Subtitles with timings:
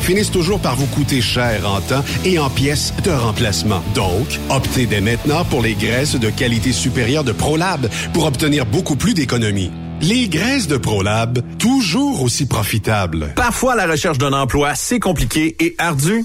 [0.00, 3.82] finissent toujours par vous coûter cher en temps et en pièces de remplacement.
[3.94, 8.96] Donc, optez dès maintenant pour les graisses de qualité supérieure de ProLab pour obtenir beaucoup
[8.96, 9.70] plus d'économies.
[10.00, 13.32] Les graisses de ProLab, toujours aussi profitables.
[13.34, 16.24] Parfois, la recherche d'un emploi, c'est compliqué et ardu.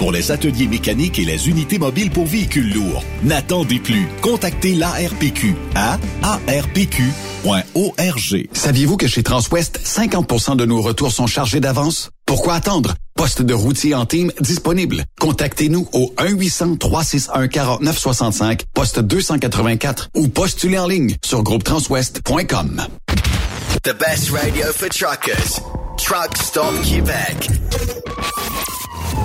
[0.00, 3.04] pour les ateliers mécaniques et les unités mobiles pour véhicules lourds.
[3.22, 4.08] N'attendez plus.
[4.22, 7.12] Contactez l'ARPQ à arpq.org.
[8.50, 12.08] Saviez-vous que chez Transwest, 50% de nos retours sont chargés d'avance?
[12.24, 12.94] Pourquoi attendre?
[13.14, 15.04] Poste de routier en team disponible.
[15.20, 22.86] Contactez-nous au 1-800-361-4965, poste 284 ou postulez en ligne sur groupetranswest.com.
[23.82, 25.60] The best radio for truckers.
[25.98, 27.50] Truck Stop Québec.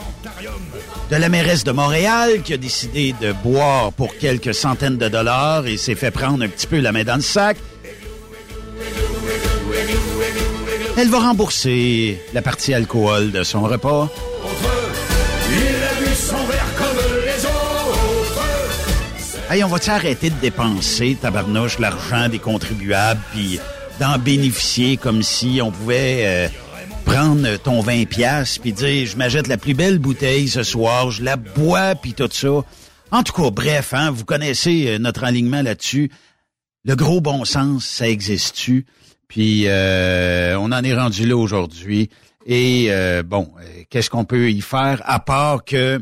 [1.11, 5.67] de la mairesse de Montréal qui a décidé de boire pour quelques centaines de dollars
[5.67, 7.57] et s'est fait prendre un petit peu la main dans le sac.
[10.97, 14.11] Elle va rembourser la partie alcool de son repas.
[19.53, 23.61] Hey, on va-tu arrêter de dépenser, tabarnouche, l'argent des contribuables, puis
[24.01, 26.49] d'en bénéficier comme si on pouvait euh,
[27.05, 31.23] prendre ton 20 pièces puis dire, je m'achète la plus belle bouteille ce soir, je
[31.23, 32.63] la bois, puis tout ça.
[33.11, 36.11] En tout cas, bref, hein, vous connaissez euh, notre alignement là-dessus.
[36.87, 38.87] Le gros bon sens, ça existe-tu?
[39.29, 42.09] Puis euh, on en est rendu là aujourd'hui.
[42.47, 46.01] Et euh, bon, euh, qu'est-ce qu'on peut y faire à part que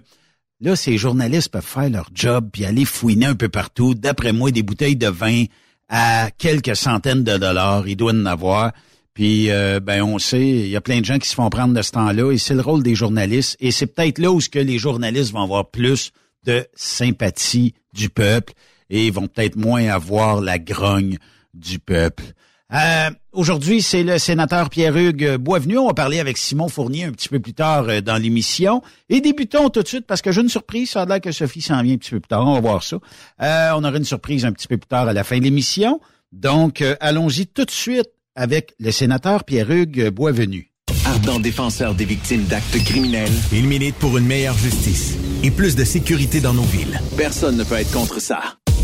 [0.60, 3.94] là, ces journalistes peuvent faire leur job puis aller fouiner un peu partout.
[3.94, 5.44] D'après moi, des bouteilles de vin
[5.88, 8.72] à quelques centaines de dollars, ils doivent en avoir.
[9.14, 11.74] Puis euh, ben on sait, il y a plein de gens qui se font prendre
[11.74, 13.56] de ce temps-là et c'est le rôle des journalistes.
[13.60, 16.12] Et c'est peut-être là où ce que les journalistes vont avoir plus
[16.44, 18.52] de sympathie du peuple
[18.88, 21.18] et vont peut-être moins avoir la grogne
[21.54, 22.24] du peuple.
[22.72, 25.78] Euh, Aujourd'hui, c'est le sénateur Pierre-Hugues Boisvenu.
[25.78, 28.82] On va parler avec Simon Fournier un petit peu plus tard euh, dans l'émission.
[29.08, 30.90] Et débutons tout de suite parce que j'ai une surprise.
[30.90, 32.44] Ça a l'air que Sophie s'en vient un petit peu plus tard.
[32.44, 32.96] On va voir ça.
[33.40, 36.00] Euh, on aura une surprise un petit peu plus tard à la fin de l'émission.
[36.32, 40.72] Donc, euh, allons-y tout de suite avec le sénateur Pierre-Hugues Boisvenu.
[41.06, 45.84] Ardent défenseur des victimes d'actes criminels, il milite pour une meilleure justice et plus de
[45.84, 47.00] sécurité dans nos villes.
[47.16, 48.40] Personne ne peut être contre ça.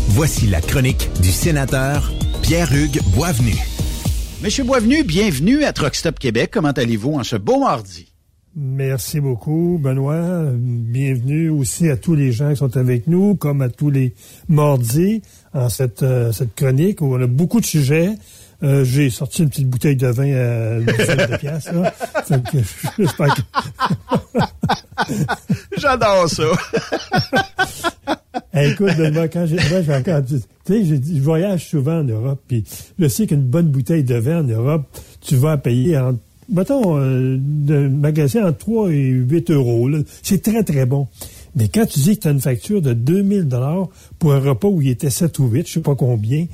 [0.09, 2.11] Voici la chronique du sénateur
[2.41, 3.55] Pierre-Hugues Boisvenu.
[4.43, 6.51] Monsieur Boisvenu, bienvenue à Truck Stop Québec.
[6.53, 8.13] Comment allez-vous en ce beau mardi?
[8.55, 10.51] Merci beaucoup, Benoît.
[10.53, 14.13] Bienvenue aussi à tous les gens qui sont avec nous, comme à tous les
[14.47, 15.23] mardis,
[15.53, 18.11] en cette, euh, cette chronique où on a beaucoup de sujets.
[18.63, 21.73] Euh, J'ai sorti une petite bouteille de vin à une dizaine de piastres.
[21.73, 21.91] là.
[22.25, 22.57] Fait que
[22.97, 24.39] j'espère que-
[25.77, 26.43] J'adore ça.
[28.53, 32.63] Hey, écoute, Benoît, quand j'ai, moi, encore tu sais, je voyage souvent en Europe, puis
[32.97, 34.83] je sais qu'une bonne bouteille de vin en Europe,
[35.21, 36.17] tu vas payer en,
[36.49, 39.89] mettons, euh, de magasin entre 3 et 8 euros.
[40.23, 41.07] C'est très, très bon.
[41.55, 43.87] Mais quand tu dis que tu as une facture de 2000 dollars
[44.19, 46.45] pour un repas où il était 7 ou 8, je sais pas combien,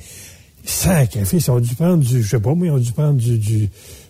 [0.64, 3.38] sacrifice, ils ont dû prendre du, je sais pas, mais ils ont dû prendre du,
[3.38, 3.68] du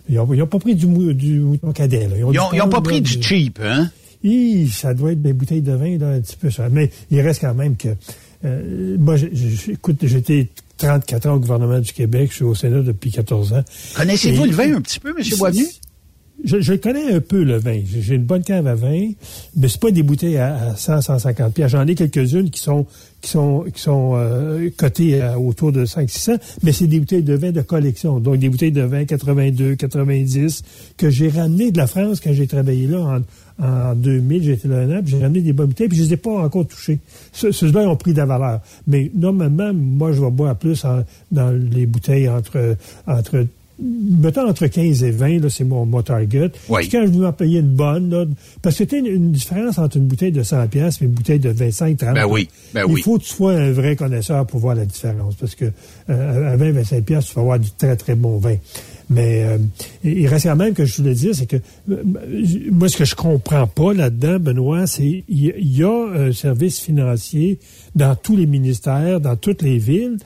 [0.09, 2.15] ils ont, ils ont pas pris du, mou- du mouton cadet, là.
[2.17, 3.89] Ils ont, dû ils ont prendre, pas là, pris du cheap, hein?
[4.23, 6.67] Hi, ça doit être des bouteilles de vin, là, un petit peu ça.
[6.69, 7.89] Mais il reste quand même que.
[8.45, 9.15] euh, moi,
[9.69, 10.47] écoute, j'étais
[10.77, 13.63] 34 ans au gouvernement du Québec, je suis au Sénat depuis 14 ans.
[13.95, 15.65] Connaissez-vous le vin un petit peu, Monsieur Boisvenu?
[16.43, 17.79] Je, je connais un peu le vin.
[17.89, 19.09] J'ai j'ai une bonne cave à vin,
[19.55, 21.71] mais c'est pas des bouteilles à, à 100, 150 pièces.
[21.71, 22.85] J'en ai quelques-unes qui sont
[23.25, 27.23] qui sont qui sont euh, cotées à autour de 5 600, mais c'est des bouteilles
[27.23, 28.19] de vin de collection.
[28.19, 30.61] Donc des bouteilles de vin 82, 90
[30.95, 32.99] que j'ai ramenées de la France quand j'ai travaillé là
[33.59, 36.13] en, en 2000, j'étais là un an, j'ai ramené des bonnes bouteilles, puis je les
[36.13, 36.99] ai pas encore touchées.
[37.31, 38.59] Ce- Ceux-là ont pris de la valeur.
[38.85, 40.85] Mais normalement, moi, je vais boire plus
[41.31, 42.75] dans les bouteilles entre
[43.07, 43.45] entre
[43.81, 46.51] mettons entre 15 et 20, là, c'est mon, mon target.
[46.69, 46.81] Oui.
[46.81, 48.25] Puis quand je veux en payer une bonne, là,
[48.61, 51.39] parce que tu une, une différence entre une bouteille de 100 pièces et une bouteille
[51.39, 52.13] de 25, 30.
[52.15, 53.01] Ben oui, ben Il oui.
[53.01, 55.35] faut que tu sois un vrai connaisseur pour voir la différence.
[55.35, 55.65] Parce que
[56.09, 58.55] euh, à 20, 25 pièces, tu vas avoir du très, très bon vin.
[59.09, 59.57] Mais euh,
[60.03, 61.57] il reste quand même que je voulais dire, c'est que
[61.91, 62.01] euh,
[62.71, 66.07] moi, ce que je comprends pas là-dedans, Benoît, c'est il y, a- il y a
[66.27, 67.59] un service financier
[67.95, 70.17] dans tous les ministères, dans toutes les villes.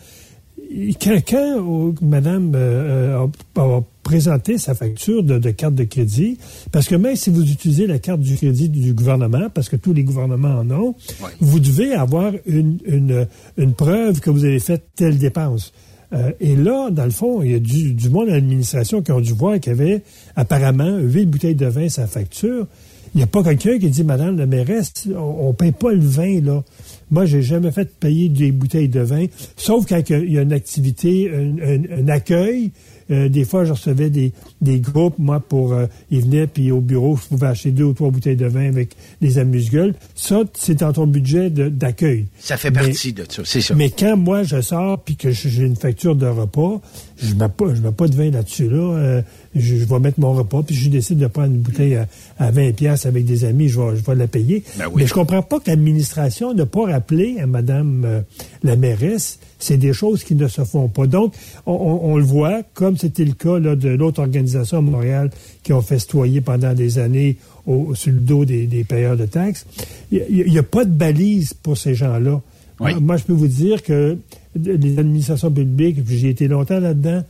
[1.01, 6.37] Quand, quand, euh, Madame euh, a, a présenté sa facture de, de carte de crédit,
[6.71, 9.93] parce que même si vous utilisez la carte du crédit du gouvernement, parce que tous
[9.93, 11.29] les gouvernements en ont, Ouais.
[11.39, 15.73] vous devez avoir une, une, une preuve que vous avez fait telle dépense.
[16.13, 19.11] Euh, et là, dans le fond, il y a du, du monde à l'administration qui
[19.11, 20.01] ont dû voir qu'il y avait
[20.35, 22.67] apparemment huit bouteilles de vin sa facture.
[23.13, 25.99] Il n'y a pas quelqu'un qui dit, Madame la mairesse, on ne paye pas le
[25.99, 26.63] vin, là.
[27.11, 29.25] Moi, j'ai jamais fait payer des bouteilles de vin,
[29.57, 32.71] sauf quand il y a une activité, un, accueil.
[33.11, 35.73] Euh, des fois, je recevais des, des groupes, moi, pour...
[35.73, 38.67] euh, ils venaient, puis au bureau, je pouvais acheter deux ou trois bouteilles de vin
[38.67, 38.89] avec
[39.21, 39.95] des amuse-gueules.
[40.15, 42.27] Ça, c'est dans ton budget d'accueil.
[42.39, 43.73] Ça fait Mais- partie de ça, c'est ça.
[43.75, 46.81] mais quand moi je sors puis que j'ai une facture de repas,
[47.17, 48.77] je mets pas, je mets pas de vin là-dessus là.
[48.97, 49.21] Euh,
[49.55, 52.51] je, je vais mettre mon repas puis je décide de prendre une bouteille à, à
[52.51, 54.63] 20 pièces avec des amis, je vais, je vais la payer.
[54.77, 54.93] Ben oui.
[54.97, 58.21] Mais je comprends pas que l'administration n'a pas rappelé à Madame euh,
[58.63, 59.39] la mairesse.
[59.59, 61.05] C'est des choses qui ne se font pas.
[61.05, 61.33] Donc,
[61.65, 65.29] on, on- on le voit, comme c'était le cas là, de l'autre organisation à Montréal
[65.63, 67.35] qui ont festoyé pendant des années
[67.67, 69.65] au, sur le dos des, des payeurs de taxes.
[70.11, 72.41] Il n'y a, pas de balise pour ces gens-là.
[72.79, 72.91] Oui.
[73.01, 74.17] Moi, je peux vous dire que
[74.55, 77.23] les administrations publiques, puis j'ai été longtemps là-dedans,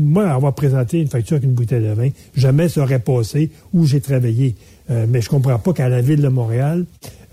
[0.00, 3.84] moi, avoir présenté une facture avec une bouteille de vin, jamais ça aurait passé où
[3.84, 4.54] j'ai travaillé.
[4.88, 6.84] Euh, mais je comprends pas qu'à la Ville de Montréal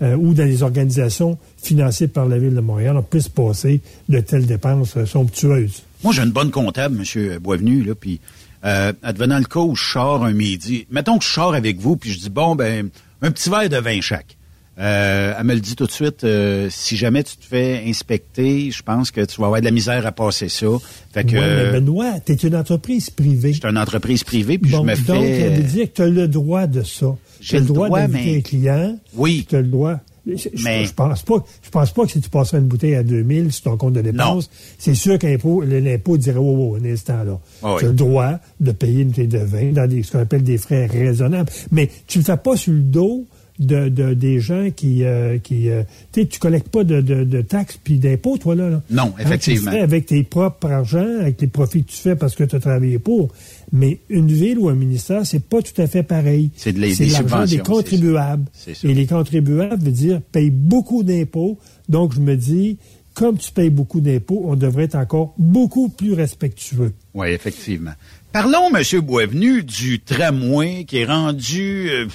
[0.02, 4.20] euh, ou dans les organisations financées par la Ville de Montréal, on puisse passer de
[4.20, 5.82] telles dépenses euh, somptueuses.
[6.02, 7.38] Moi, j'ai une bonne comptable, M.
[7.38, 8.20] Boisvenu, là, puis
[8.62, 12.10] advenant le cas où je sors un midi, mettons que je sors avec vous, puis
[12.12, 12.88] je dis, bon, ben,
[13.20, 14.38] un petit verre de vin chaque.
[14.78, 18.72] Euh, elle me le dit tout de suite, euh, si jamais tu te fais inspecter,
[18.72, 20.66] je pense que tu vas avoir de la misère à passer ça.
[21.12, 23.52] Fait que, ouais, mais Benoît, tu es une entreprise privée.
[23.52, 25.12] Je suis une entreprise privée, puis je me fais...
[25.12, 27.14] Donc, elle veut dire que tu as le droit de ça.
[27.40, 28.98] J'ai le droit, droit d'inviter un client.
[29.14, 29.46] Oui.
[29.48, 30.00] Tu as le droit.
[30.26, 30.86] Je, mais...
[30.86, 33.64] je, pense pas, je pense pas que si tu passerais une bouteille à 2000 sur
[33.64, 37.38] ton compte de dépenses, c'est sûr que l'impôt dirait, wow, wow, un instant là.
[37.78, 40.42] Tu as le droit de payer une bouteille de vin dans des, ce qu'on appelle
[40.42, 41.50] des frais raisonnables.
[41.70, 43.26] Mais tu le fais pas sur le dos
[43.58, 45.04] de, de, des gens qui...
[45.04, 45.82] Euh, qui euh,
[46.12, 48.82] tu tu collectes pas de, de, de taxes puis d'impôts, toi, là.
[48.90, 49.70] Non, effectivement.
[49.70, 52.56] tu fais avec tes propres argent, avec les profits que tu fais parce que tu
[52.56, 53.32] as travaillé pour.
[53.72, 56.50] Mais une ville ou un ministère, c'est pas tout à fait pareil.
[56.56, 58.46] C'est de l'argent des contribuables.
[58.82, 61.58] Et les contribuables veut dire payent beaucoup d'impôts.
[61.88, 62.78] Donc, je me dis,
[63.14, 66.92] comme tu payes beaucoup d'impôts, on devrait être encore beaucoup plus respectueux.
[67.14, 67.92] Oui, effectivement.
[68.32, 69.00] Parlons, M.
[69.00, 71.88] Boisvenu, du tramway qui est rendu...
[71.90, 72.06] Euh,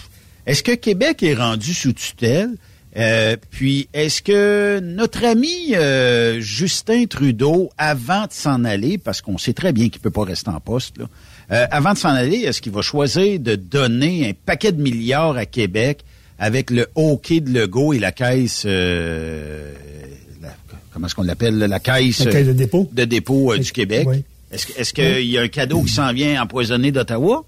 [0.50, 2.56] est-ce que Québec est rendu sous tutelle?
[2.98, 9.38] Euh, puis, est-ce que notre ami euh, Justin Trudeau, avant de s'en aller, parce qu'on
[9.38, 11.06] sait très bien qu'il peut pas rester en poste, là,
[11.52, 15.38] euh, avant de s'en aller, est-ce qu'il va choisir de donner un paquet de milliards
[15.38, 16.00] à Québec
[16.40, 18.64] avec le hockey de Legault et la caisse,
[20.92, 24.08] comment est-ce qu'on l'appelle, la caisse, de dépôt, de dépôt du Québec?
[24.52, 27.46] Est-ce, qu'il y a un cadeau qui s'en vient empoisonné d'Ottawa?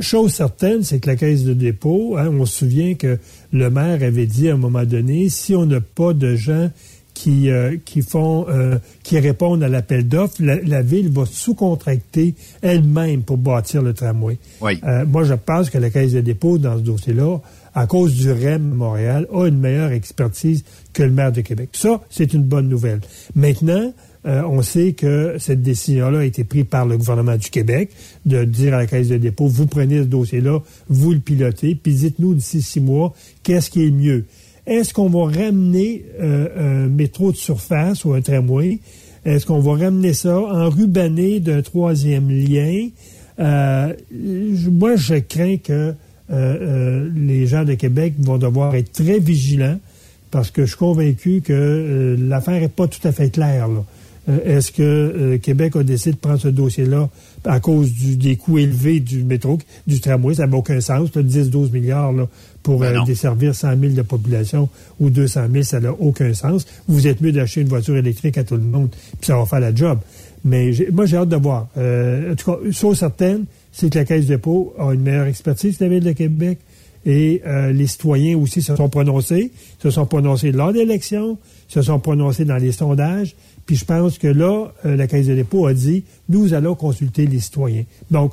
[0.00, 3.18] Chose certaine, c'est que la caisse de dépôt, hein, on se souvient que
[3.52, 6.70] le maire avait dit à un moment donné, si on n'a pas de gens
[7.16, 13.22] qui, euh, qui font euh, qui répondent à l'appel d'offres, la, ville va sous-contracter elle-même
[13.22, 14.36] pour bâtir le tramway.
[14.62, 17.38] Euh, moi, je pense que la Caisse de dépôt, dans ce dossier-là,
[17.74, 21.70] à cause du REM Montréal, a une meilleure expertise que le maire de Québec.
[21.72, 23.00] Ça, c'est une bonne nouvelle.
[23.34, 23.92] Maintenant,
[24.26, 27.90] euh, on sait que cette décision-là a été prise par le gouvernement du Québec
[28.24, 31.94] de dire à la Caisse de dépôt, vous prenez ce dossier-là, vous le pilotez, puis
[31.94, 33.14] dites-nous d'ici six mois,
[33.44, 34.24] qu'est-ce qui est mieux?
[34.66, 38.80] Est-ce qu'on va ramener euh, un métro de surface ou un tramway?
[39.24, 42.88] Est-ce qu'on va ramener ça en rubané d'un troisième lien?
[43.38, 45.94] Euh, moi, je crains que
[46.28, 49.78] les gens de Québec vont devoir être très vigilants
[50.32, 53.68] parce que je suis convaincu que l'affaire n'est pas tout à fait claire.
[54.28, 57.08] Euh, est-ce que euh, Québec a décidé de prendre ce dossier-là
[57.44, 60.34] à cause des coûts élevés du métro, du tramway?
[60.34, 61.10] Ça n'a aucun sens.
[61.10, 62.12] 10-12 milliards
[62.62, 64.68] pour ben euh, desservir 100 000 de population
[64.98, 66.66] ou 200 000, ça n'a aucun sens.
[66.88, 69.60] Vous êtes mieux d'acheter une voiture électrique à tout le monde, puis ça va faire
[69.60, 69.98] la job.
[70.44, 71.68] Mais moi, j'ai hâte de voir.
[71.76, 75.76] en tout cas, chose certaine, c'est que la Caisse de dépôt a une meilleure expertise
[75.76, 76.58] que la Ville de Québec.
[77.04, 77.42] Et
[77.72, 82.44] les citoyens aussi se sont prononcés, se sont prononcés lors des élections, se sont prononcés
[82.44, 83.36] dans les sondages.
[83.66, 87.26] Puis je pense que là, euh, la Caisse de dépôt a dit, nous allons consulter
[87.26, 87.84] les citoyens.
[88.12, 88.32] Donc,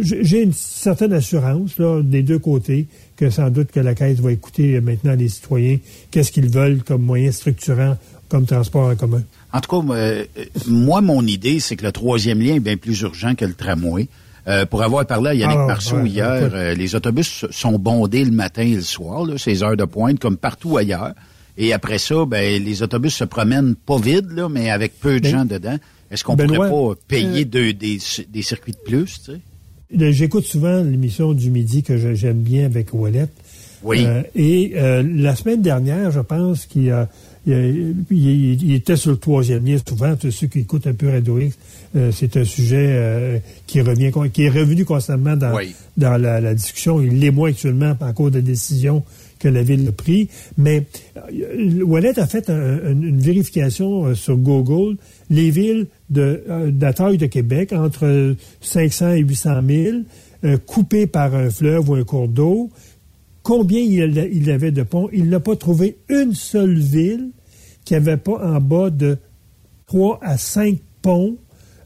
[0.00, 2.86] j'ai une certaine assurance là, des deux côtés
[3.16, 5.78] que sans doute que la Caisse va écouter maintenant les citoyens,
[6.10, 7.96] qu'est-ce qu'ils veulent comme moyen structurant,
[8.28, 9.22] comme transport en commun.
[9.52, 10.24] En tout cas, euh,
[10.66, 14.08] moi, mon idée, c'est que le troisième lien est bien plus urgent que le tramway.
[14.48, 18.62] Euh, pour avoir parlé à Yannick ah, Marceau hier, les autobus sont bondés le matin
[18.62, 21.12] et le soir, là, ces heures de pointe, comme partout ailleurs.
[21.56, 25.24] Et après ça, ben, les autobus se promènent pas vides, là, mais avec peu de
[25.24, 25.76] ben, gens dedans.
[26.12, 29.22] Est-ce qu'on pourrait pas payer euh, des, circuits de plus?
[29.24, 30.12] Tu sais?
[30.12, 33.28] J'écoute souvent l'émission du midi que j'aime bien avec Wallet.
[33.82, 34.04] Oui.
[34.06, 36.94] Euh, et euh, la semaine dernière, je pense qu'il
[37.46, 40.14] il, était sur le troisième lien souvent.
[40.16, 41.56] Tous ceux qui écoutent un peu Radio X,
[42.12, 45.58] c'est un sujet qui revient, qui est revenu constamment dans,
[45.96, 47.02] dans la, la, discussion.
[47.02, 49.02] Il l'est moins actuellement à cause de décisions
[49.42, 50.28] que la ville a pris.
[50.56, 54.96] Mais euh, Wallet a fait une vérification euh, sur Google.
[55.30, 61.06] Les villes de, euh, de, la taille de Québec, entre 500 et 800 000, coupées
[61.06, 62.70] par un fleuve ou un cours d'eau,
[63.44, 65.08] combien il, avait de ponts?
[65.12, 67.30] Il n'a pas trouvé une seule ville
[67.84, 69.18] qui n'avait pas en bas de
[69.86, 71.36] 3 à 5 ponts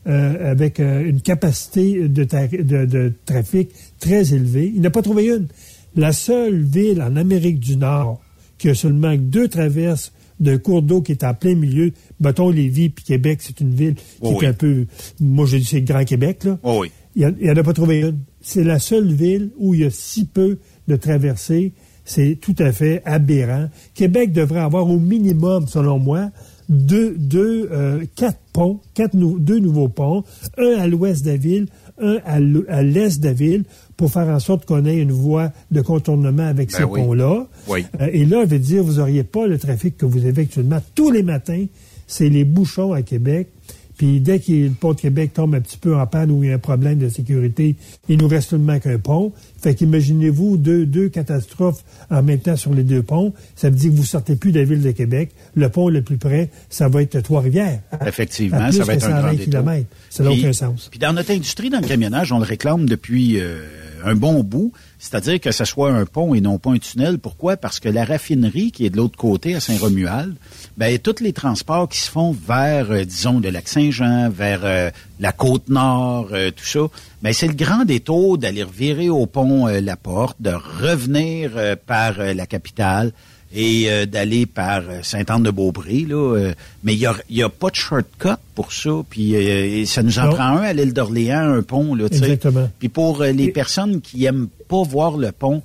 [0.06, 3.68] avec une capacité de, trafic
[4.00, 4.72] très élevée.
[4.74, 5.48] Il n'a pas trouvé une.
[5.96, 8.20] La seule ville en Amérique du Nord
[8.58, 12.90] qui a seulement deux traverses d'un cours d'eau qui est en plein milieu, mettons Lévis
[12.90, 14.86] puis Québec, c'est une ville qui oh est un peu,
[15.20, 16.58] moi je dis c'est le Grand Québec, là.
[16.62, 16.84] Oh
[17.16, 18.18] il n'y en a pas trouvé une.
[18.42, 21.72] C'est la seule ville où il y a si peu de traversées.
[22.04, 23.70] C'est tout à fait aberrant.
[23.94, 26.30] Québec devrait avoir au minimum, selon moi,
[26.68, 30.24] deux, deux euh, quatre ponts, quatre deux nouveaux ponts,
[30.58, 31.66] un à l'ouest de la ville,
[31.98, 33.64] un à l'est de la ville,
[33.96, 37.46] pour faire en sorte qu'on ait une voie de contournement avec ben ces ponts-là.
[37.70, 40.82] Euh, et là, je veux dire, vous n'auriez pas le trafic que vous avez actuellement
[40.94, 41.64] tous les matins.
[42.06, 43.48] C'est les bouchons à Québec.
[43.96, 46.50] Puis dès que le pont de Québec tombe un petit peu en panne ou il
[46.50, 47.76] y a un problème de sécurité,
[48.08, 49.32] il nous reste seulement qu'un pont.
[49.60, 53.32] Fait qu'imaginez-vous deux, deux catastrophes en même temps sur les deux ponts.
[53.54, 55.30] Ça veut dire que vous sortez plus de la ville de Québec.
[55.54, 57.80] Le pont le plus près, ça va être Trois-Rivières.
[58.06, 59.88] Effectivement, ça va être un grand kilomètres.
[60.10, 60.88] Ça n'a aucun sens.
[60.90, 63.40] Puis dans notre industrie, dans le camionnage, on le réclame depuis...
[63.40, 63.60] Euh,
[64.04, 67.18] un bon bout, c'est-à-dire que ce soit un pont et non pas un tunnel.
[67.18, 67.56] Pourquoi?
[67.56, 70.34] Parce que la raffinerie qui est de l'autre côté, à Saint-Romuald,
[70.76, 75.32] ben, tous les transports qui se font vers, euh, disons, de Lac-Saint-Jean, vers euh, la
[75.32, 76.80] Côte-Nord, euh, tout ça,
[77.22, 82.46] ben, c'est le grand détour d'aller revirer au pont La Porte, de revenir par la
[82.46, 83.12] capitale,
[83.54, 86.06] et euh, d'aller par euh, Sainte-Anne-de-Beaupré.
[86.08, 88.90] Là, euh, mais il n'y a, y a pas de shortcut pour ça.
[89.08, 91.94] Puis ça nous en prend un à l'île d'Orléans, un pont.
[91.94, 92.68] Là, Exactement.
[92.78, 95.62] Puis pour les personnes qui aiment pas voir le pont,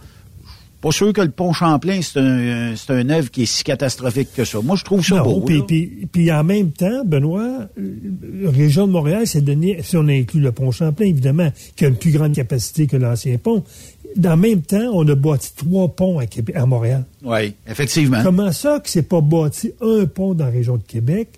[0.81, 4.29] pas sûr que le pont Champlain, c'est un, c'est un œuvre qui est si catastrophique
[4.35, 4.59] que ça.
[4.61, 5.41] Moi, je trouve ça beau.
[5.41, 10.07] Puis, puis, puis, en même temps, Benoît, la région de Montréal s'est donné, si on
[10.07, 13.63] inclut le pont Champlain, évidemment, qui a une plus grande capacité que l'ancien pont,
[14.15, 17.05] dans le même temps, on a bâti trois ponts à, Québec, à Montréal.
[17.23, 18.21] Oui, effectivement.
[18.23, 21.29] Comment ça que c'est pas bâti un pont dans la région de Québec?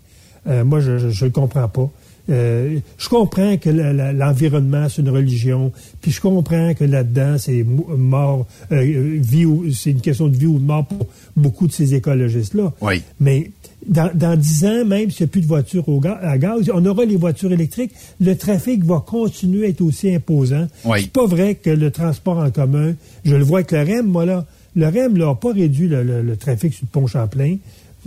[0.47, 1.89] Euh, moi, je ne le comprends pas.
[2.29, 8.47] Euh, je comprends que l'environnement, c'est une religion, puis je comprends que là-dedans, c'est mort,
[8.71, 12.71] euh, vie c'est une question de vie ou de mort pour beaucoup de ces écologistes-là.
[12.79, 13.01] Oui.
[13.19, 13.51] Mais
[13.87, 17.05] dans, dix ans, même s'il n'y a plus de voitures au à gaz, on aura
[17.05, 17.91] les voitures électriques.
[18.19, 20.67] Le trafic va continuer à être aussi imposant.
[20.85, 21.01] Oui.
[21.01, 22.93] C'est pas vrai que le transport en commun,
[23.25, 26.73] je le vois avec le REM, moi là, le REM n'a pas réduit le, trafic
[26.73, 27.57] sur le pont Champlain.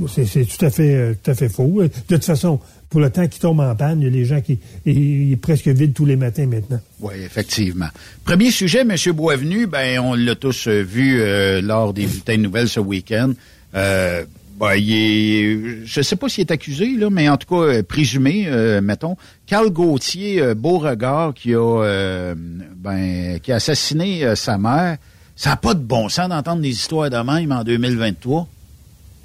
[0.09, 1.83] C'est tout à fait euh, tout à fait faux.
[1.83, 4.41] De toute façon, pour le temps qui tombe en panne, il y a les gens
[4.41, 6.81] qui il est presque vide tous les matins maintenant.
[7.01, 7.89] Oui, effectivement.
[8.25, 8.95] Premier sujet, M.
[9.13, 13.33] Boisvenu, ben on l'a tous euh, vu euh, lors des bulletins de nouvelles ce week-end.
[13.75, 14.25] Euh,
[14.59, 17.83] ben, il est, je sais pas s'il est accusé, là, mais en tout cas euh,
[17.83, 19.17] présumé, euh, mettons.
[19.47, 22.35] Carl Gauthier, euh, Beauregard, qui a,
[22.77, 24.97] ben, qui a assassiné sa mère.
[25.35, 28.49] Ça n'a pas de bon sens d'entendre des histoires de même en 2023.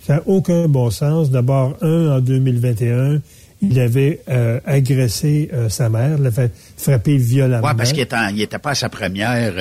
[0.06, 1.30] Ça n'a aucun bon sens.
[1.30, 3.22] D'abord, un, en 2021,
[3.62, 4.22] il avait
[4.66, 7.66] agressé sa mère, l'a fait frapper violemment.
[7.66, 9.54] Oui, parce qu'il n'était pas à sa première.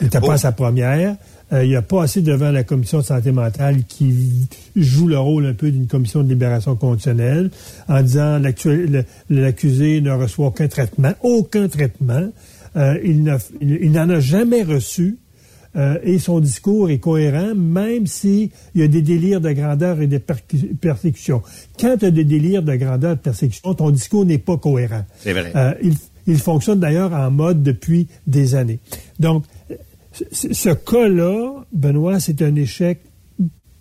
[0.00, 1.16] il n'était pas à sa première.
[1.52, 5.18] Euh, il n'y a pas assez devant la commission de santé mentale qui joue le
[5.18, 7.50] rôle un peu d'une commission de libération conditionnelle
[7.88, 8.40] en disant
[9.30, 12.32] l'accusé ne reçoit aucun traitement, aucun traitement.
[12.76, 15.18] Euh, il n'en a jamais reçu.
[15.76, 20.06] Euh, et son discours est cohérent, même s'il y a des délires de grandeur et
[20.06, 20.16] de
[20.80, 21.42] persécution.
[21.78, 25.04] Quand tu as des délires de grandeur et de persécution, ton discours n'est pas cohérent.
[25.18, 25.52] C'est vrai.
[25.82, 25.92] il,
[26.26, 28.78] il fonctionne d'ailleurs en mode depuis des années.
[29.20, 29.44] Donc,
[30.32, 33.00] ce cas-là, Benoît, c'est un échec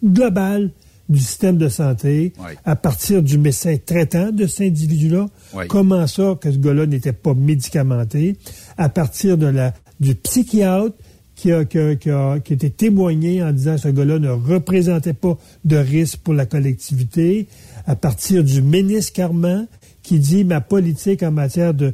[0.04, 0.71] global
[1.08, 5.28] du système de santé à partir du médecin traitant de cet individu-là.
[5.67, 8.38] Comment ça que ce gars-là n'était pas médicamenté?
[8.78, 10.95] À partir de la, du psychiatre
[11.36, 14.30] qui a, qui, a, qui, a, qui été témoigné en disant que ce gars-là ne
[14.30, 17.48] représentait pas de risque pour la collectivité.
[17.86, 19.67] À partir du ministre Carman
[20.06, 21.91] qui dit ma politique en matière de,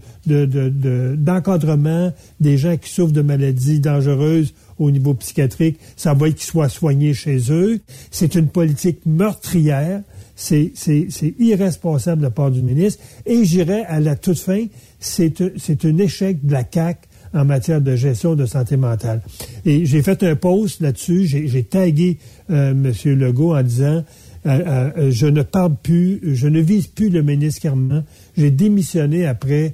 [1.15, 6.43] d'encadrement des gens qui souffrent de maladies dangereuses au niveau psychiatrique, ça va être qu'ils
[6.43, 7.80] soient soignés chez eux.
[8.10, 10.02] C'est une politique meurtrière.
[10.36, 11.08] C'est, c'est,
[11.39, 13.02] irresponsable de la part du ministre.
[13.26, 14.65] Et j'irais à la toute fin,
[15.00, 19.21] c'est, c'est un échec de la CAQ en matière de gestion de santé mentale.
[19.65, 22.17] Et j'ai fait un post là-dessus, j'ai, tagué
[22.50, 22.91] euh, M.
[23.17, 24.04] Legault en disant
[24.45, 28.04] je ne parle plus, je ne vise plus le ministre Carman.
[28.38, 29.73] J'ai démissionné après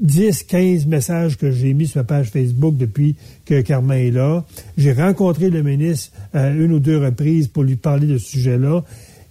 [0.00, 4.44] 10, 15 messages que j'ai mis sur ma page Facebook depuis que Carman est là.
[4.76, 8.84] J'ai rencontré le ministre à une ou deux reprises pour lui parler de ce sujet-là.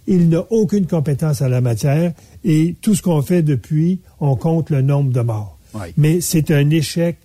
[0.06, 2.12] Il n'a aucune compétence à la matière
[2.44, 5.58] et tout ce qu'on fait depuis, on compte le nombre de morts.
[5.96, 7.18] Mais c'est un échec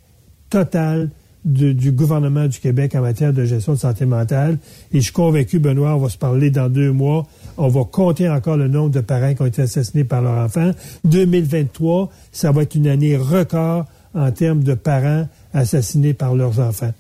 [0.50, 1.10] total
[1.44, 4.58] du gouvernement du Québec en matière de gestion de santé mentale.
[4.94, 7.26] Et je suis convaincu, Benoît, on va se parler dans deux mois.
[7.58, 10.72] On va compter encore le nombre de parents qui ont été assassinés par leurs enfants.
[11.06, 16.92] 2023, ça va être une année record en termes de parents assassinés par leurs enfants.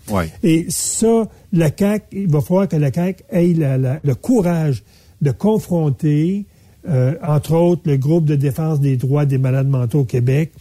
[0.44, 4.84] Et ça, la CAQ, il va falloir que la CAQ ait le courage
[5.22, 6.46] de confronter,
[6.88, 10.52] euh, entre autres, le groupe de défense des droits des malades mentaux au Québec,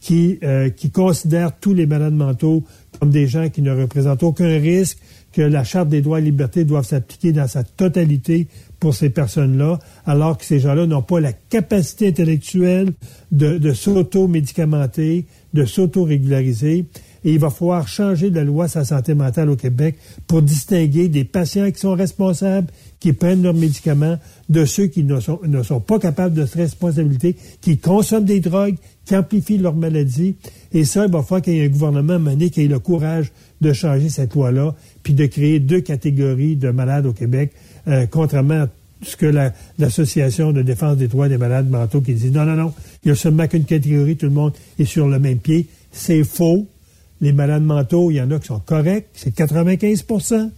[0.00, 2.62] qui, euh, qui considère tous les malades mentaux
[2.98, 4.98] comme des gens qui ne représentent aucun risque,
[5.32, 8.46] que la Charte des droits et libertés doivent s'appliquer dans sa totalité
[8.80, 12.92] pour ces personnes-là, alors que ces gens-là n'ont pas la capacité intellectuelle
[13.32, 16.86] de, s'auto-médicamenter, de s'auto-régulariser.
[17.24, 19.96] Et il va falloir changer la loi sur la santé mentale au Québec
[20.28, 22.68] pour distinguer des patients qui sont responsables,
[23.00, 26.56] qui prennent leurs médicaments, de ceux qui ne sont, ne sont pas capables de se
[26.56, 30.36] responsabilité, qui consomment des drogues, qui amplifient leur maladie.
[30.72, 33.32] Et ça, il va falloir qu'il y ait un gouvernement mené qui ait le courage
[33.60, 37.52] de changer cette loi-là, puis de créer deux catégories de malades au Québec,
[37.88, 38.68] euh, contrairement à
[39.02, 39.26] ce que
[39.78, 42.72] l'Association de défense des droits des malades mentaux qui dit non, non, non,
[43.04, 45.66] il y a seulement qu'une catégorie, tout le monde est sur le même pied.
[45.92, 46.66] C'est faux.
[47.20, 50.50] Les malades mentaux, il y en a qui sont corrects, c'est 95%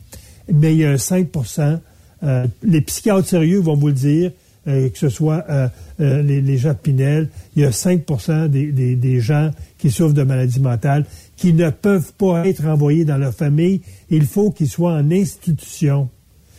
[0.52, 1.78] mais il y a un 5%
[2.22, 4.32] euh, Les psychiatres sérieux vont vous le dire,
[4.66, 8.04] euh, que ce soit euh, les, gens de Pinel, il y a 5
[8.48, 11.04] des, des, gens qui souffrent de maladies mentales
[11.36, 13.80] qui ne peuvent pas être envoyés dans leur famille.
[14.10, 16.08] Il faut qu'ils soient en institution.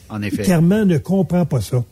[0.09, 0.43] En effet.
[0.43, 1.83] Carman ne comprend pas ça.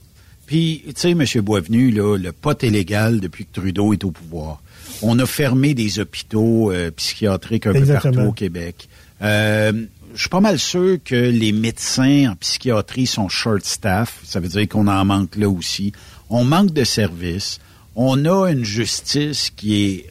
[0.45, 1.25] Puis, tu sais, M.
[1.43, 4.61] Boisvenu, là, le pot est légal depuis que Trudeau est au pouvoir.
[5.01, 8.87] On a fermé des hôpitaux euh, psychiatriques un peu partout au Québec.
[9.21, 14.19] Euh, je suis pas mal sûr que les médecins en psychiatrie sont short staff.
[14.23, 15.91] Ça veut dire qu'on en manque là aussi.
[16.29, 17.59] On manque de services.
[17.95, 20.09] On a une justice qui est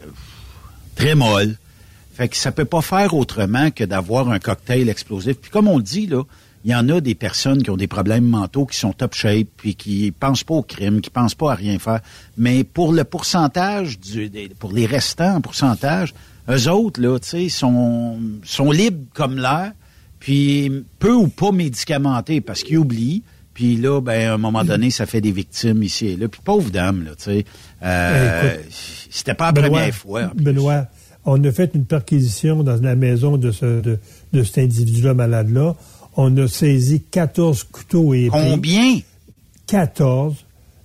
[0.97, 1.57] très molle.
[2.15, 5.37] Fait que ça peut pas faire autrement que d'avoir un cocktail explosif.
[5.37, 6.23] Puis comme on le dit, là,
[6.67, 9.47] il y en a des personnes qui ont des problèmes mentaux, qui sont top shape,
[9.57, 12.01] puis qui pensent pas au crime, qui pensent pas à rien faire.
[12.37, 16.13] Mais pour le pourcentage, du, pour les restants en pourcentage,
[16.51, 19.75] eux autres, là, tu sais, sont, sont libres comme l'air,
[20.19, 23.23] puis peu ou pas médicamentés, parce qu'ils oublient.
[23.55, 26.27] Puis là, ben, à un moment donné, ça fait des victimes ici et là.
[26.27, 27.45] Puis pauvre dame, là, tu sais.
[27.85, 28.57] Euh,
[29.09, 30.33] C'était pas la première fois.
[30.35, 30.89] Benoît,
[31.25, 34.01] on a fait une perquisition dans la maison de, ce, de,
[34.33, 35.77] de cet individu-là malade-là
[36.17, 38.37] on a saisi 14 couteaux et épées.
[38.51, 38.99] Combien?
[39.67, 40.37] 14.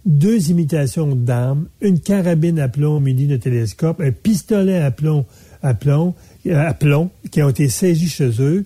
[0.05, 5.25] Deux imitations d'armes, une carabine à plomb munie de télescope, un pistolet à plomb,
[5.61, 6.15] à plomb,
[6.47, 8.63] euh, à plomb qui ont été saisis chez eux.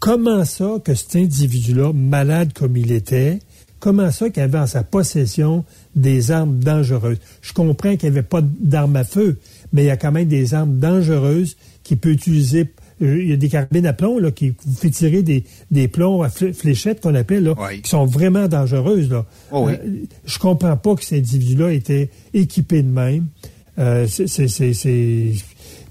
[0.00, 3.38] Comment ça que cet individu-là, malade comme il était,
[3.78, 5.64] comment ça qu'il avait en sa possession
[5.94, 7.18] des armes dangereuses?
[7.40, 9.38] Je comprends qu'il n'y avait pas d'armes à feu,
[9.72, 12.68] mais il y a quand même des armes dangereuses qu'il peut utiliser
[13.00, 16.22] il y a des carabines à plomb là, qui vous fait tirer des, des plombs
[16.22, 19.10] à fléchettes qu'on appelle, là, qui sont vraiment dangereuses.
[19.10, 19.26] Là.
[19.52, 19.76] Oh euh,
[20.24, 23.26] je comprends pas que cet individu-là était équipé de même.
[23.78, 25.32] Euh, c'est...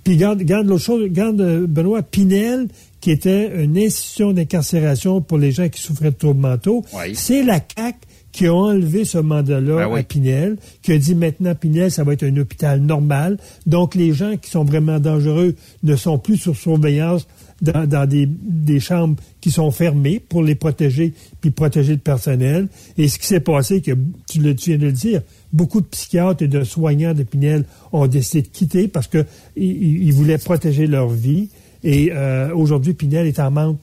[0.04, 2.68] Puis garde, garde l'autre chose, garde Benoît Pinel,
[3.00, 6.84] qui était une institution d'incarcération pour les gens qui souffraient de troubles mentaux.
[7.14, 7.98] C'est la CAQ
[8.34, 12.14] qui a enlevé ce mandat-là ben à Pinel, qui a dit maintenant Pinel, ça va
[12.14, 13.38] être un hôpital normal.
[13.68, 17.28] Donc les gens qui sont vraiment dangereux ne sont plus sur surveillance
[17.62, 22.68] dans, des, des, chambres qui sont fermées pour les protéger puis protéger le personnel.
[22.98, 23.92] Et ce qui s'est passé, que
[24.28, 25.22] tu, le, tu viens de le dire,
[25.54, 30.12] beaucoup de psychiatres et de soignants de Pinel ont décidé de quitter parce que ils,
[30.12, 31.50] voulaient protéger leur vie.
[31.84, 33.78] Et euh, aujourd'hui, Pinel est en manque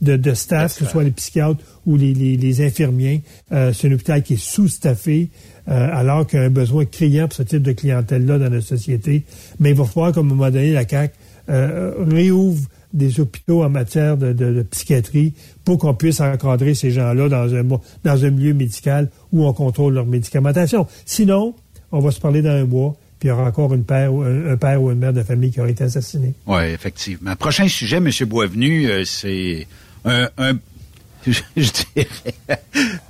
[0.00, 3.22] de, staff, que ce soit les psychiatres ou les, infirmiers.
[3.52, 5.28] Euh, c'est un hôpital qui est sous-staffé,
[5.68, 8.66] euh, alors qu'il y a un besoin criant pour ce type de clientèle-là dans notre
[8.66, 9.24] société.
[9.58, 11.14] Mais il va falloir qu'à un moment donné, la CAQ
[11.48, 15.32] euh, réouvre des hôpitaux en matière de, psychiatrie
[15.64, 19.94] pour qu'on puisse encadrer ces gens-là dans un, dans un milieu médical où on contrôle
[19.94, 20.86] leur médicamentation.
[21.04, 21.54] Sinon,
[21.92, 24.56] on va se parler dans un mois, puis il y aura encore une père, un,
[24.56, 26.34] père ou une mère de famille qui aura été assassiné.
[26.48, 27.36] Oui, effectivement.
[27.36, 28.10] Prochain sujet, M.
[28.26, 29.68] Boisvenu, c'est
[30.04, 30.28] un,
[31.26, 32.08] je, dirais,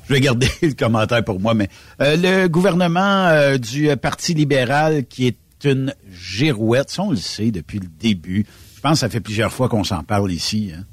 [0.09, 1.69] je vais garder le commentaire pour moi, mais
[2.01, 7.51] euh, le gouvernement euh, du Parti libéral qui est une girouette, ça on le sait
[7.51, 8.47] depuis le début.
[8.77, 10.73] Je pense que ça fait plusieurs fois qu'on s'en parle ici.
[10.75, 10.85] Hein.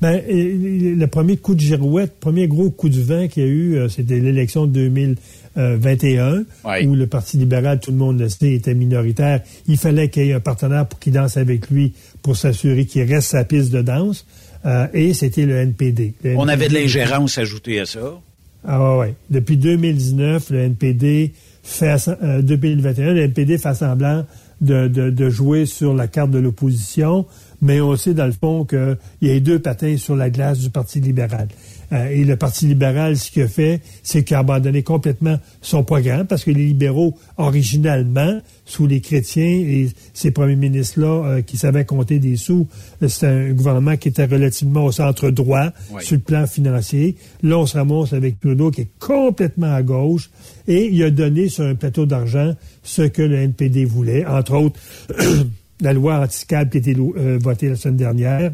[0.00, 3.48] Ben, le premier coup de girouette, le premier gros coup de vent qu'il y a
[3.48, 6.44] eu, euh, c'était l'élection de 2021,
[6.84, 9.42] où le Parti libéral, tout le monde le sait, était minoritaire.
[9.68, 13.02] Il fallait qu'il y ait un partenaire pour qu'il danse avec lui, pour s'assurer qu'il
[13.02, 14.26] reste sa piste de danse.
[14.64, 16.14] Euh, et c'était le NPD.
[16.36, 18.20] On avait de l'ingérence ajoutée à ça.
[18.64, 21.32] Ah ouais, Depuis 2019, le NPD
[21.64, 21.96] fait,
[22.42, 24.24] 2021, euh, le NPD fait semblant
[24.60, 27.26] de, de, de, jouer sur la carte de l'opposition,
[27.60, 30.70] mais on sait dans le fond qu'il y a deux patins sur la glace du
[30.70, 31.48] Parti libéral.
[31.92, 35.84] Euh, et le Parti libéral, ce qu'il a fait, c'est qu'il a abandonné complètement son
[35.84, 41.56] programme parce que les libéraux, originalement, sous les chrétiens et ces premiers ministres-là euh, qui
[41.56, 42.66] savaient compter des sous,
[43.02, 47.16] euh, c'était un gouvernement qui était relativement au centre droit sur le plan financier.
[47.42, 50.30] Là, on se ramasse avec Trudeau qui est complètement à gauche
[50.66, 54.80] et il a donné sur un plateau d'argent ce que le NPD voulait, entre autres
[55.80, 56.96] la loi anticable qui a été
[57.38, 58.52] votée la semaine dernière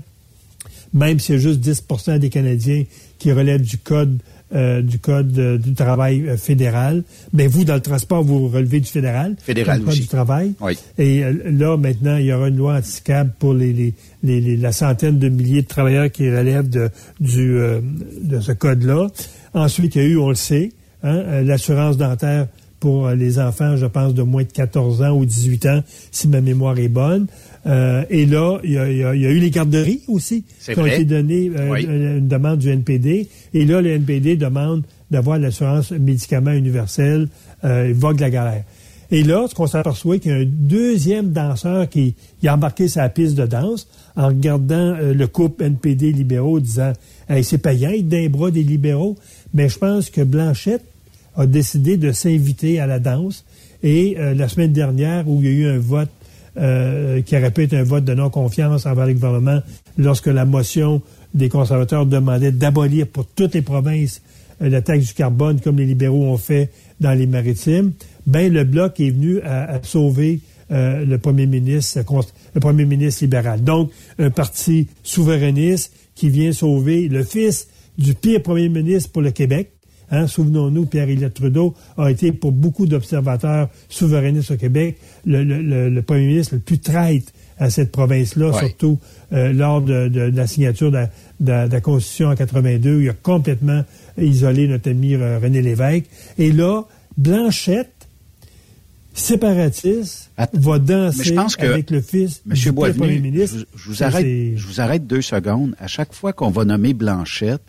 [0.92, 2.84] même a juste 10% des Canadiens
[3.18, 4.18] qui relèvent du code
[4.54, 7.02] euh, du code euh, du travail euh, fédéral.
[7.34, 9.36] Mais vous, dans le transport, vous relevez du fédéral.
[9.42, 10.00] Fédéral code aussi.
[10.00, 10.54] du travail.
[10.62, 10.72] Oui.
[10.96, 15.28] Et là, maintenant, il y aura une loi anticipable pour les, les, la centaine de
[15.28, 16.88] milliers de travailleurs qui relèvent de,
[17.20, 17.58] du,
[18.22, 19.08] de ce code-là.
[19.52, 22.46] Ensuite, il y a eu, on le sait, hein, l'assurance dentaire
[22.80, 26.40] pour les enfants, je pense, de moins de 14 ans ou 18 ans, si ma
[26.40, 27.26] mémoire est bonne.
[27.66, 32.18] Euh, et là, il y, a, eu les garderies aussi qui ont été données, euh,
[32.18, 33.28] une demande du NPD.
[33.52, 37.28] Et là, le NPD demande d'avoir l'assurance médicaments universelle
[37.64, 38.64] euh, vogue la galère.
[39.10, 42.14] Et là, ce qu'on s'aperçoit, qu'il y a un deuxième danseur qui,
[42.46, 46.92] a embarqué sa piste de danse en regardant euh, le couple NPD libéraux, disant
[47.28, 49.16] hey, c'est payant, il d'un bras des libéraux.
[49.54, 50.84] Mais je pense que Blanchette
[51.38, 53.44] a décidé de s'inviter à la danse.
[53.82, 56.10] Et la semaine dernière, où il y a eu un vote
[56.60, 59.60] euh, qui aurait pu être un vote de non-confiance envers le gouvernement
[59.96, 64.22] lorsque la motion des conservateurs demandait d'abolir pour toutes les provinces
[64.60, 67.92] euh, la taxe du carbone comme les libéraux ont fait dans les maritimes,
[68.26, 70.40] ben le bloc est venu à, sauver
[70.72, 72.00] euh, le premier ministre
[72.54, 73.62] le premier ministre libéral.
[73.62, 79.30] Donc un parti souverainiste qui vient sauver le fils du pire premier ministre pour le
[79.30, 79.70] Québec,
[80.10, 86.54] Hein, Souvenons-nous, Pierre-Éliott Trudeau a été pour beaucoup d'observateurs souverainistes au Québec le, premier ministre
[86.54, 88.98] le plus traite à cette province-là, surtout
[89.32, 91.06] euh, lors de, la signature de,
[91.40, 93.84] la Constitution en 82, où il a complètement
[94.16, 96.06] isolé notre ami euh, René Lévesque.
[96.38, 96.84] Et là,
[97.16, 98.08] Blanchette,
[99.12, 103.66] séparatiste, va danser avec le fils Monsieur du premier ministre.
[103.74, 105.74] Je, vous arrête, je vous arrête deux secondes.
[105.80, 107.62] À chaque fois qu'on va nommer Blanchette,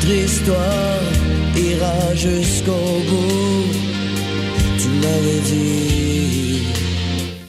[0.00, 1.02] notre histoire
[1.56, 2.72] ira jusqu'au
[3.08, 3.66] bout.
[4.78, 6.62] Tu l'avais dit.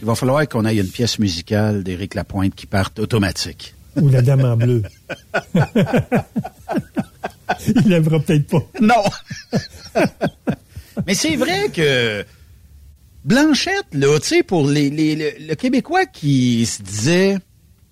[0.02, 3.76] Il va falloir qu'on aille une pièce musicale d'Éric Lapointe qui parte automatique.
[3.96, 4.84] Ou la dame en bleu.
[7.68, 8.66] Il n'aimera peut-être pas.
[8.82, 9.04] Non.
[11.06, 12.26] Mais c'est vrai que
[13.24, 17.38] Blanchette, là, tu sais, pour les, les, le, Québécois qui se disait,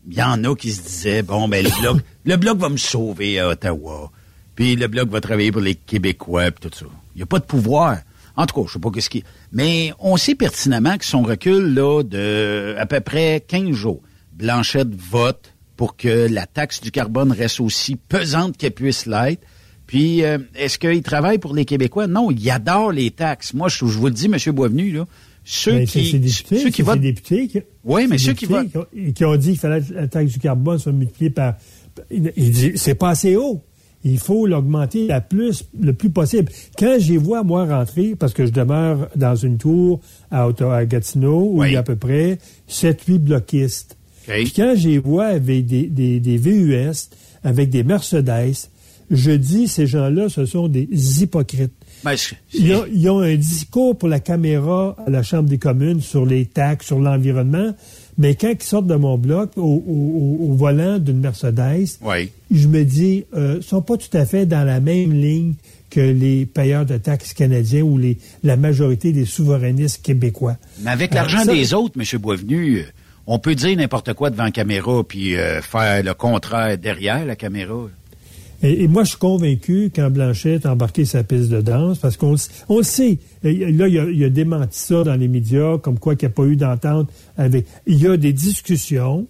[0.10, 2.78] il y en a qui se disaient, bon, ben, le bloc, le bloc va me
[2.78, 4.12] sauver à Ottawa.
[4.60, 6.86] Puis le Bloc va travailler pour les Québécois, et tout ça.
[7.15, 8.00] Il n'y a pas de pouvoir.
[8.36, 9.24] En tout cas, je sais pas qu'est-ce qui...
[9.54, 14.02] Mais on sait pertinemment que son recul, là, de à peu près 15 jours,
[14.34, 19.41] Blanchette vote pour que la taxe du carbone reste aussi pesante qu'elle puisse l'être.
[19.88, 22.08] Puis, euh, est-ce qu'il travaille pour les Québécois?
[22.08, 23.54] Non, il adore les taxes.
[23.54, 24.36] Moi, je, vous le dis, M.
[24.54, 25.06] Boisvenu, là,
[25.45, 27.00] ceux qui, députés, ceux qui votent...
[27.00, 28.67] députés oui, mais ceux qui votent...
[29.15, 31.56] Qui ont, dit qu'il fallait que la taxe du carbone soit multipliée par...
[32.12, 33.63] Il dit, c'est pas assez haut
[34.04, 36.52] il faut l'augmenter la plus, le plus possible.
[36.78, 40.00] Quand j'y vois, moi, rentrer, parce que je demeure dans une tour
[40.32, 42.38] à, à Gatineau, où il y a à peu près
[42.70, 43.98] 7-8 bloquistes.
[44.28, 47.10] Puis quand j'y vois avec des, des, des, VUS,
[47.44, 48.70] avec des Mercedes,
[49.10, 50.88] je dis, ces gens-là, ce sont des
[51.22, 51.74] hypocrites.
[52.04, 52.16] Ben,
[52.54, 56.26] ils, ont, ils ont un discours pour la caméra à la Chambre des communes sur
[56.26, 57.74] les taxes, sur l'environnement,
[58.20, 61.98] mais quand ils sortent de mon bloc au, volant d'une Mercedes,
[62.52, 65.54] je me dis, euh, sont pas tout à fait dans la même ligne
[65.90, 70.58] que les payeurs de taxes canadiens ou les, la majorité des souverainistes québécois.
[70.82, 72.20] Mais avec l'argent des autres, M.
[72.20, 72.86] Boisvenu,
[73.26, 77.38] on peut dire n'importe quoi devant la caméra puis euh, faire le contraire derrière la
[77.38, 77.88] caméra.
[78.62, 82.36] Et, moi, je suis convaincu quand Blanchette a embarqué sa piste de danse, parce qu'on
[82.67, 83.19] on le sait.
[83.43, 86.56] là, il a, démenti ça dans les médias, comme quoi qu'il n'y a pas eu
[86.56, 87.67] d'entente avec.
[87.88, 89.28] Il y a des discussions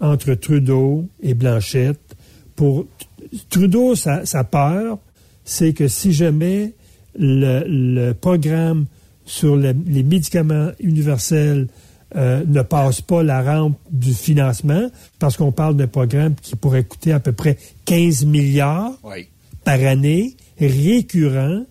[0.00, 2.16] entre Trudeau et Blanchette
[2.56, 2.86] pour.
[3.50, 4.98] Trudeau, sa, peur,
[5.44, 6.72] c'est que si jamais
[7.18, 8.86] le, programme
[9.26, 11.68] sur les médicaments universels
[12.16, 16.84] euh, ne passe pas la rampe du financement, parce qu'on parle d'un programme qui pourrait
[16.84, 18.92] coûter à peu près 15 milliards
[19.64, 21.64] par année, récurrent.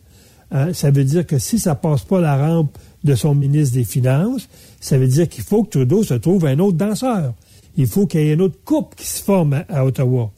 [0.53, 3.83] Euh, ça veut dire que si ça passe pas la rampe de son ministre des
[3.83, 4.47] Finances,
[4.79, 7.33] ça veut dire qu'il faut que Trudeau se trouve un autre danseur.
[7.75, 10.31] Il faut qu'il y ait un autre couple qui se forme à, Ottawa.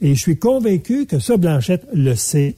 [0.00, 2.56] Et je suis convaincu que ça, Blanchette le sait.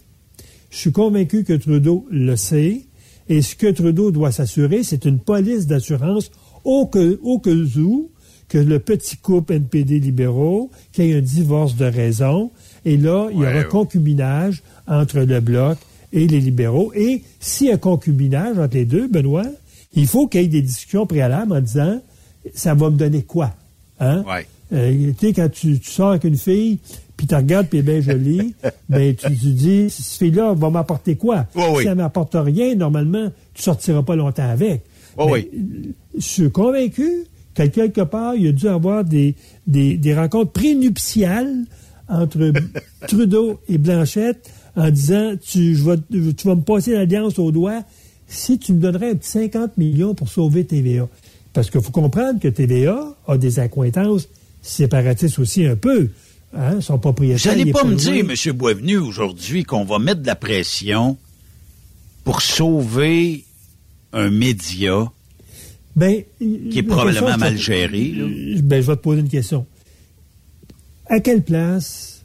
[0.70, 2.82] Je suis convaincu que Trudeau le sait.
[3.28, 6.30] Et ce que Trudeau doit s'assurer, c'est une police d'assurance
[6.64, 6.90] au
[7.22, 7.66] au que
[8.48, 12.50] que le petit couple NPD libéraux, qu'il y ait un divorce de raison,
[12.84, 15.78] et là, il y aura concubinage entre le Bloc
[16.12, 16.92] et les libéraux.
[16.94, 19.46] Et s'il y a concubinage entre les deux, Benoît,
[19.94, 22.00] il faut qu'il y ait des discussions préalables en disant
[22.54, 23.52] ça va me donner quoi?
[24.00, 24.24] Hein?
[24.72, 26.78] Euh, tu sais, quand tu, sors avec une fille,
[27.16, 28.54] puis tu regardes, puis elle est bien jolie,
[28.88, 31.46] ben, tu, tu dis, cette fille-là va m'apporter quoi?
[31.54, 34.82] si elle m'apporte rien, normalement, tu sortiras pas longtemps avec.
[35.16, 35.50] Oh oui.
[36.16, 37.24] Je suis convaincu
[37.54, 39.34] qu'à quelque part, il a dû avoir des,
[39.66, 41.64] des, des rencontres prénuptiales
[42.08, 42.52] entre
[43.08, 45.96] Trudeau et Blanchette en disant tu, je vais,
[46.34, 47.82] tu vas me passer l'alliance au doigt
[48.26, 51.08] si tu me donnerais un petit 50 millions pour sauver TVA.
[51.52, 54.28] Parce qu'il faut comprendre que TVA a des accointances
[54.62, 56.08] séparatistes aussi un peu.
[56.56, 57.52] Hein, son propriétaire.
[57.52, 58.56] Vous n'allez pas me dire, M.
[58.56, 61.16] Boisvenu, aujourd'hui, qu'on va mettre de la pression
[62.22, 63.44] pour sauver
[64.14, 65.10] un média
[65.96, 68.14] ben, qui est probablement mal géré.
[68.62, 69.66] Ben, je vais te poser une question.
[71.06, 72.22] À quelle place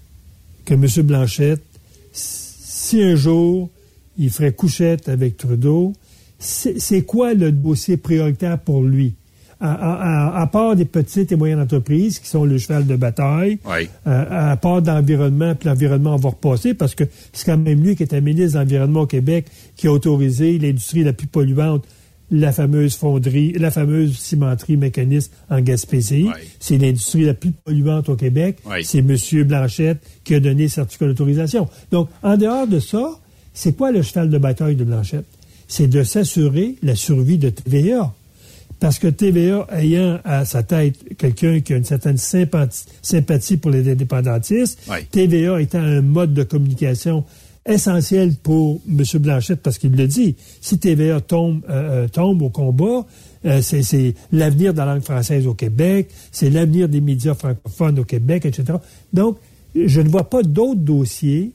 [0.65, 0.87] que M.
[1.05, 1.63] Blanchette,
[2.11, 3.69] si un jour
[4.17, 5.93] il ferait couchette avec Trudeau,
[6.39, 9.13] c'est quoi le dossier prioritaire pour lui?
[9.61, 14.55] À, part des petites et moyennes entreprises qui sont le cheval de bataille, euh, à,
[14.55, 18.21] part d'environnement, puis l'environnement va repasser, parce que c'est quand même lui qui est un
[18.21, 21.83] ministre de l'Environnement au Québec qui a autorisé l'industrie la plus polluante
[22.31, 26.27] la fameuse fonderie, la fameuse cimenterie mécaniste en Gaspésie.
[26.59, 28.57] C'est l'industrie la plus polluante au Québec.
[28.83, 29.15] C'est M.
[29.45, 31.67] Blanchette qui a donné le certificat d'autorisation.
[31.91, 33.19] Donc, en dehors de ça,
[33.53, 35.25] c'est quoi le cheval de bataille de Blanchette?
[35.67, 38.13] C'est de s'assurer la survie de TVA.
[38.79, 43.91] Parce que TVA ayant à sa tête quelqu'un qui a une certaine sympathie, pour les
[43.91, 44.79] indépendantistes,
[45.11, 47.25] TVA étant un mode de communication
[47.65, 49.03] essentiel pour M.
[49.19, 50.35] Blanchette parce qu'il le dit.
[50.61, 53.05] Si TVA tombe, euh, euh, tombe au combat,
[53.45, 58.03] euh, c'est l'avenir de la langue française au Québec, c'est l'avenir des médias francophones au
[58.03, 58.79] Québec, etc.
[59.13, 59.37] Donc,
[59.75, 61.51] je ne vois pas d'autres dossiers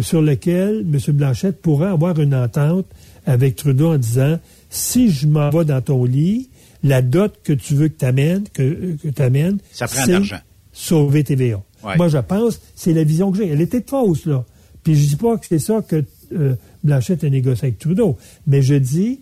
[0.00, 0.98] sur lesquels M.
[1.14, 2.86] Blanchette pourrait avoir une entente
[3.26, 4.38] avec Trudeau en disant
[4.70, 6.48] si je m'en vais dans ton lit,
[6.84, 10.38] la dot que tu veux que tu amènes, que, que amènes, ça prend d'argent.
[10.72, 11.60] Sauver TVA.
[11.96, 13.48] Moi, je pense, c'est la vision que j'ai.
[13.48, 14.44] Elle était fausse, là.
[14.82, 18.62] Puis je dis pas que c'est ça que euh, Blanchette a négocié avec Trudeau, mais
[18.62, 19.20] je dis,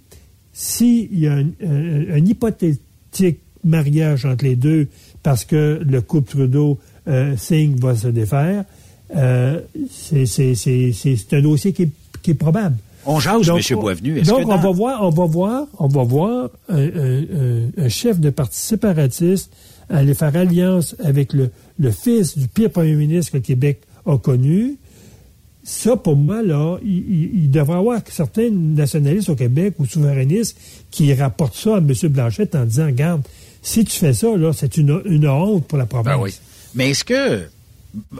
[0.52, 4.88] s'il y a un, hypothétique mariage entre les deux
[5.22, 8.64] parce que le couple Trudeau euh, Singh va se défaire,
[9.14, 11.82] euh, c'est un dossier qui
[12.28, 12.76] est, probable.
[13.04, 13.78] On jase, M.
[13.78, 14.22] Boisvenu.
[14.22, 19.52] Donc, on va voir, on va voir, on va voir un, chef de parti séparatiste
[19.88, 24.16] aller faire alliance avec le, le fils du pire premier ministre que le Québec a
[24.16, 24.78] connu,
[25.64, 30.58] ça, pour moi, là, il, devrait y avoir certains nationalistes au Québec ou souverainistes
[30.90, 31.92] qui rapportent ça à M.
[32.04, 33.22] Blanchette en disant, regarde,
[33.62, 34.90] si tu fais ça, là, c'est une,
[35.28, 36.16] honte pour la province.
[36.16, 36.34] Ben oui.
[36.74, 37.44] Mais est-ce que,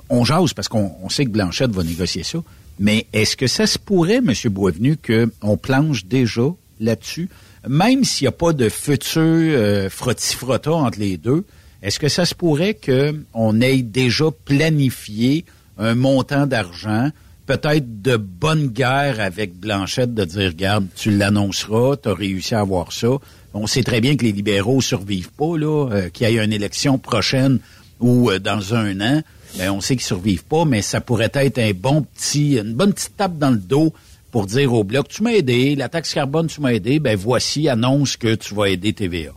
[0.09, 2.39] on jase parce qu'on sait que Blanchette va négocier ça,
[2.83, 4.33] mais est-ce que ça se pourrait, M.
[4.51, 6.49] Boisvenu, qu'on planche déjà
[6.81, 7.29] là-dessus,
[7.69, 11.45] même s'il n'y a pas de futur euh, frotti-frotta entre les deux,
[11.81, 15.45] est-ce que ça se pourrait qu'on ait déjà planifié
[15.79, 17.11] un montant d'argent
[17.47, 22.61] peut-être de bonne guerre avec Blanchette de dire, regarde, tu l'annonceras, tu as réussi à
[22.61, 23.11] avoir ça.
[23.55, 26.53] On sait très bien que les libéraux survivent pas, là, euh, qu'il y ait une
[26.53, 27.61] élection prochaine
[28.01, 29.23] ou euh, dans un an.
[29.59, 32.93] Ben, on sait qu'ils survivent pas, mais ça pourrait être un bon petit, une bonne
[32.93, 33.93] petite tape dans le dos
[34.31, 37.69] pour dire au bloc, tu m'as aidé, la taxe carbone, tu m'as aidé, ben voici,
[37.69, 39.33] annonce que tu vas aider TVA.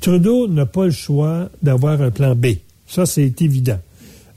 [0.00, 2.46] Trudeau n'a pas le choix d'avoir un plan B.
[2.86, 3.80] Ça, c'est évident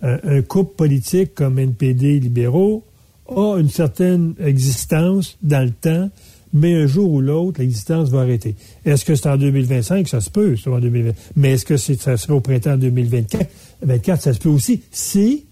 [0.01, 2.83] un, couple politique comme NPD libéraux
[3.27, 6.09] a une certaine existence dans le temps,
[6.53, 8.55] mais un jour ou l'autre, l'existence va arrêter.
[8.83, 10.07] Est-ce que c'est en 2025?
[10.07, 11.13] Ça se peut, c'est en 2020.
[11.37, 13.47] Mais est-ce que ça serait au printemps 2024?
[13.81, 14.83] 24, ça se peut aussi.
[14.91, 15.45] Si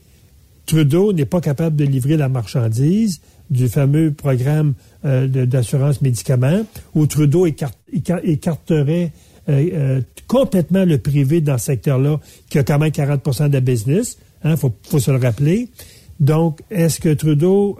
[0.70, 6.62] Trudeau n'est pas capable de livrer la marchandise du fameux programme euh, d'assurance médicaments,
[6.94, 9.12] où Trudeau écarterait
[9.50, 14.20] euh, euh, complètement le privé dans ce secteur-là, qui a quand même 40% de business,
[14.44, 15.70] il hein, faut, se le rappeler.
[16.20, 17.80] Donc, est-ce que Trudeau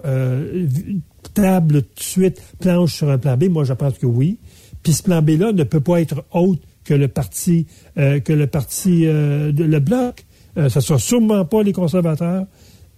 [1.34, 3.44] table tout de suite, planche sur un plan B?
[3.44, 4.38] Moi, je pense que oui.
[4.82, 9.02] Puis ce plan B-là ne peut pas être autre que le parti, que le parti,
[9.02, 10.24] de, le bloc.
[10.56, 12.46] Ce ne sera sûrement pas les conservateurs.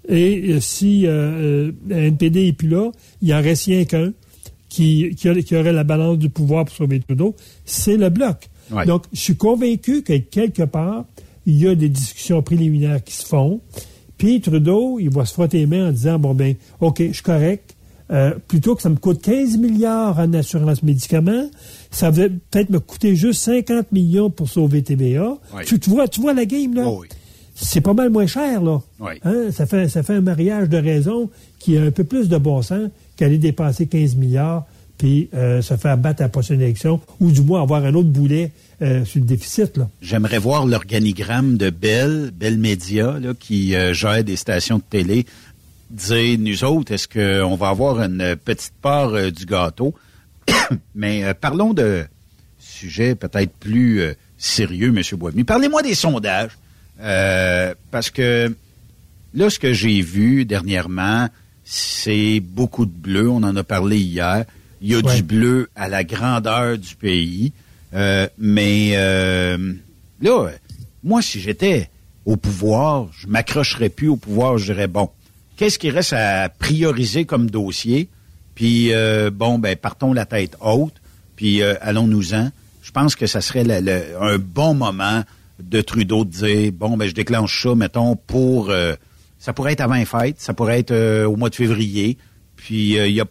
[0.08, 4.12] Et si NPD n'est plus là, il n'y en reste rien qu'un
[4.72, 7.36] qui, qui, aurait la balance du pouvoir pour sauver Trudeau,
[7.66, 8.48] c'est le bloc.
[8.86, 11.04] Donc, je suis convaincu que quelque part,
[11.44, 13.60] il y a des discussions préliminaires qui se font.
[14.16, 17.22] Puis Trudeau, il va se frotter les mains en disant, bon ben, OK, je suis
[17.22, 17.76] correct.
[18.10, 21.50] Euh, plutôt que ça me coûte 15 milliards en assurance médicaments,
[21.90, 25.38] ça va peut-être me coûter juste 50 millions pour sauver TVA.
[25.66, 26.84] Tu, vois, tu vois la game, là?
[26.86, 27.04] Oh
[27.62, 28.80] C'est pas mal moins cher, là.
[29.24, 29.50] Hein?
[29.52, 32.60] Ça, fait, ça fait un mariage de raison qui a un peu plus de bon
[32.60, 34.66] sens qu'aller dépenser 15 milliards
[35.02, 38.08] puis euh, se faire battre à la prochaine élection, ou du moins avoir un autre
[38.08, 38.52] boulet
[38.82, 39.80] euh, sur le déficit.
[40.00, 45.26] J'aimerais voir l'organigramme de Bell, Bell Media, qui euh, gère des stations de télé,
[45.90, 49.92] dire, nous autres, est-ce qu'on va avoir une petite part du gâteau?
[50.94, 52.04] Mais parlons de
[52.60, 54.02] sujets peut-être plus
[54.38, 55.18] sérieux, M.
[55.18, 55.44] Boisvenu.
[55.44, 56.52] Parlez-moi des sondages,
[57.00, 58.54] euh, parce que
[59.34, 61.28] là, ce que j'ai vu dernièrement,
[61.64, 63.28] c'est beaucoup de bleu.
[63.28, 64.44] On en a parlé hier.
[64.80, 67.52] Il y a du bleu à la grandeur du pays.
[67.94, 69.74] Euh, mais euh,
[70.20, 70.50] là,
[71.04, 71.88] moi, si j'étais
[72.24, 75.10] au pouvoir, je m'accrocherais plus au pouvoir, je dirais, bon,
[75.56, 78.08] qu'est-ce qui reste à prioriser comme dossier?
[78.54, 78.92] Puis,
[79.32, 80.94] bon, ben, partons la tête haute,
[81.36, 82.50] puis allons-nous-en
[82.82, 83.64] je pense que ça serait
[84.20, 85.22] un bon moment
[85.60, 88.94] de Trudeau de dire bon ben je déclenche ça mettons pour euh,
[89.38, 92.16] ça pourrait être avant les fêtes, ça pourrait être euh, au mois de février.
[92.56, 93.24] Puis euh, il, a,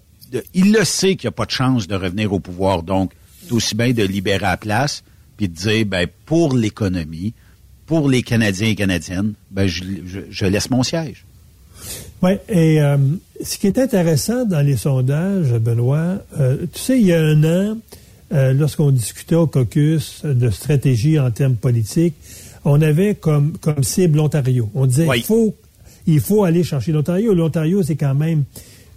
[0.53, 3.13] il le sait qu'il n'y a pas de chance de revenir au pouvoir, donc
[3.43, 5.03] c'est aussi bien de libérer la place
[5.37, 7.33] puis de dire ben pour l'économie,
[7.85, 9.83] pour les Canadiens et Canadiennes, ben je,
[10.29, 11.25] je, laisse mon siège.
[12.21, 12.79] Oui, et
[13.43, 17.77] ce qui est intéressant dans les sondages, Benoît, tu sais, il y a un an,
[18.33, 22.15] euh, lorsqu'on discutait au caucus de stratégie en termes politiques,
[22.63, 24.69] on avait comme, comme cible l'Ontario.
[24.73, 25.55] On disait faut,
[26.07, 27.33] il faut aller chercher l'Ontario.
[27.33, 28.43] L'Ontario, c'est quand même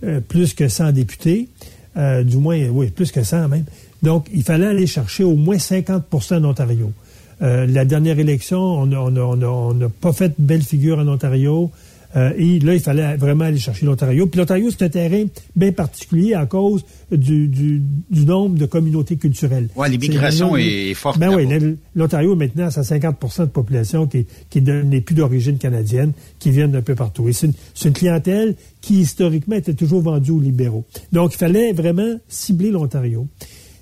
[0.04, 1.48] euh, plus que 100 députés,
[1.96, 3.64] euh, du moins, oui, plus que 100 même.
[4.02, 6.92] Donc, il fallait aller chercher au moins 50% d'Ontario.
[7.40, 11.70] la dernière élection, on n'a pas fait belle figure en Ontario.
[12.16, 14.26] Euh, et là, il fallait vraiment aller chercher l'Ontario.
[14.26, 15.24] Puis l'Ontario, c'est un terrain
[15.56, 19.68] bien particulier à cause du, du, nombre de communautés culturelles.
[19.76, 21.18] Oui, l'immigration est, forte.
[21.18, 21.46] Ben oui,
[21.94, 26.82] l'Ontario, maintenant, c'est 50% de population qui, qui n'est plus d'origine canadienne, qui viennent d'un
[26.82, 27.28] peu partout.
[27.28, 27.54] Et c'est une,
[27.84, 30.84] une, clientèle qui, historiquement, était toujours vendue aux libéraux.
[31.12, 33.26] Donc, il fallait vraiment cibler l'Ontario.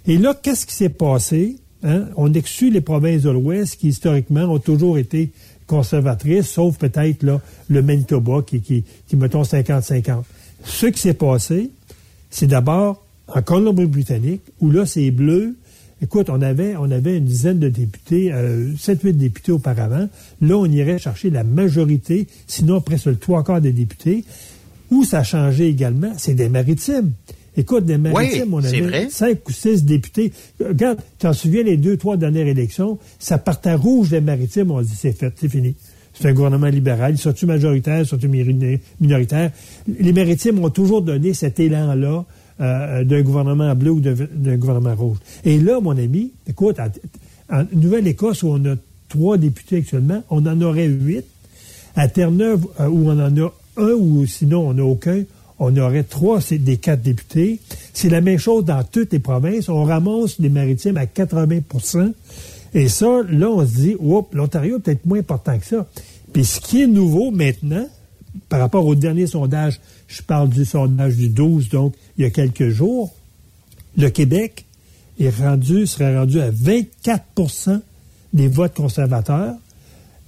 [0.06, 1.56] Et là, qu'est-ce qui s'est passé?
[1.84, 2.06] Hein?
[2.16, 5.32] On exclut les provinces de l'Ouest qui, historiquement, ont toujours été
[5.72, 8.84] conservatrice, sauf peut-être là, le Manitoba qui, qui,
[9.16, 10.22] mettons 50-50.
[10.64, 11.70] Ce qui s'est passé,
[12.28, 15.56] c'est d'abord en Colombie-Britannique, où là, c'est bleu.
[16.02, 20.10] Écoute, on avait, on avait une dizaine de députés, euh, 7-8 députés auparavant.
[20.42, 24.24] Là, on irait chercher la majorité, sinon presque le trois quarts des députés.
[24.90, 27.12] Où ça a changé également, c'est des maritimes.
[27.56, 30.32] Écoute, des maritimes, on avait cinq ou six députés.
[30.58, 34.80] Regarde, tu t'en souviens, les deux, trois dernières élections, ça partait rouge des maritimes, on
[34.80, 35.74] dit c'est fait, c'est fini.
[36.14, 37.16] C'est un gouvernement libéral.
[37.16, 38.28] Sont-ils majoritaires, sont-ils
[39.00, 39.50] minoritaires?
[39.86, 42.24] Les maritimes ont toujours donné cet élan-là
[42.60, 45.16] euh, d'un gouvernement bleu ou d'un gouvernement rouge.
[45.44, 46.76] Et là, mon ami, écoute,
[47.50, 48.76] en Nouvelle-Écosse, où on a
[49.08, 51.24] trois députés actuellement, on en aurait huit.
[51.96, 55.22] À Terre-Neuve, euh, où on en a un ou sinon on n'a aucun,
[55.62, 57.60] on aurait trois des quatre députés.
[57.92, 59.68] C'est la même chose dans toutes les provinces.
[59.68, 62.12] On ramasse les maritimes à 80%
[62.74, 63.96] Et ça, là, on se dit,
[64.32, 65.86] l'Ontario est peut-être moins important que ça.
[66.32, 67.86] Puis ce qui est nouveau maintenant,
[68.48, 72.30] par rapport au dernier sondage, je parle du sondage du 12, donc il y a
[72.30, 73.12] quelques jours,
[73.96, 74.64] le Québec
[75.20, 77.80] est rendu, serait rendu à 24%
[78.32, 79.54] des votes conservateurs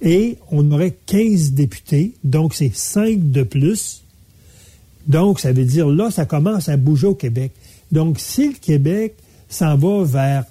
[0.01, 4.04] et on aurait 15 députés, donc c'est 5 de plus.
[5.07, 7.51] Donc, ça veut dire, là, ça commence à bouger au Québec.
[7.91, 9.15] Donc, si le Québec
[9.49, 10.45] s'en va vers,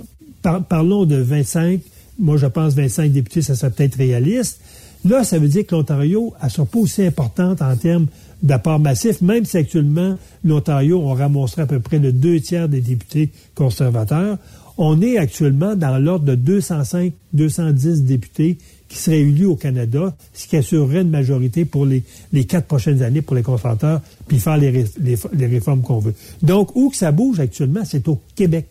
[0.68, 1.80] parlons de 25,
[2.18, 4.60] moi je pense 25 députés, ça serait peut-être réaliste.
[5.04, 8.06] Là, ça veut dire que l'Ontario, elle ne sera pas aussi importante en termes
[8.42, 12.80] d'apport massif, même si actuellement, l'Ontario, on ramasserait à peu près le deux tiers des
[12.80, 14.38] députés conservateurs.
[14.76, 18.58] On est actuellement dans l'ordre de 205, 210 députés
[18.88, 22.02] qui serait élu au Canada, ce qui assurerait une majorité pour les,
[22.32, 26.14] les quatre prochaines années pour les conservateurs, puis faire les, les, réformes qu'on veut.
[26.42, 28.66] Donc, où que ça bouge actuellement, c'est au Québec.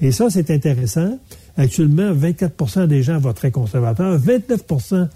[0.00, 1.18] Et ça, c'est intéressant.
[1.56, 5.08] Actuellement, 24% des gens voteraient conservateurs, 29%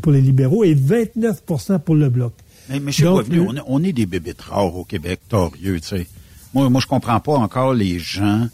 [0.00, 2.32] pour les libéraux et 29% pour le Bloc.
[2.68, 2.90] Mais, M.
[3.00, 6.06] Boisvenu, on, on, est des bébés rares au Québec, torieux, tu sais.
[6.54, 8.46] Moi, moi, je comprends pas encore les gens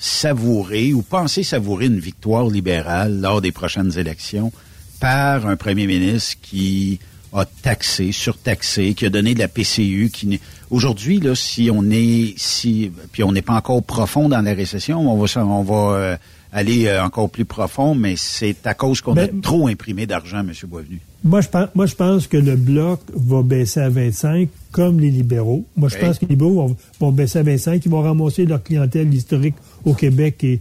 [0.00, 4.50] savourer ou penser savourer une victoire libérale lors des prochaines élections
[4.98, 6.98] par un premier ministre qui
[7.32, 10.40] a taxé, surtaxé, qui a donné de la PCU, qui
[10.70, 15.00] aujourd'hui là, si on est si puis on n'est pas encore profond dans la récession,
[15.00, 16.16] on va on va euh,
[16.52, 20.40] aller euh, encore plus profond, mais c'est à cause qu'on a ben, trop imprimé d'argent,
[20.40, 20.52] M.
[20.66, 21.00] Boisvenu.
[21.22, 25.10] Moi je, pense, moi, je pense que le bloc va baisser à 25, comme les
[25.10, 25.64] libéraux.
[25.76, 27.84] Moi, je pense que les libéraux vont, baisser à 25.
[27.84, 30.60] Ils vont ramasser leur clientèle historique au Québec et,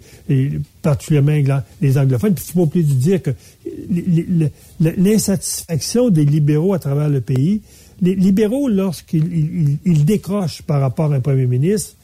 [0.81, 2.33] particulièrement les anglophones.
[2.33, 3.31] Puis, il faut plus dire que
[4.79, 7.61] l'insatisfaction des libéraux à travers le pays,
[8.01, 11.95] les libéraux, lorsqu'ils décrochent par rapport à un premier ministre,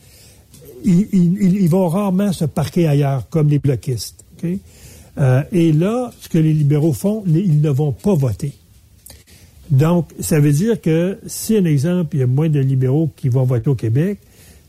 [0.84, 4.24] ils, vont rarement se parquer ailleurs, comme les bloquistes.
[5.18, 8.54] Euh, et là, ce que les libéraux font, ils ne vont pas voter.
[9.70, 13.30] Donc, ça veut dire que si, un exemple, il y a moins de libéraux qui
[13.30, 14.20] vont voter au Québec,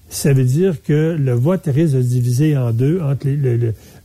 [0.08, 3.58] ça veut dire que le vote risque de se diviser en deux entre les,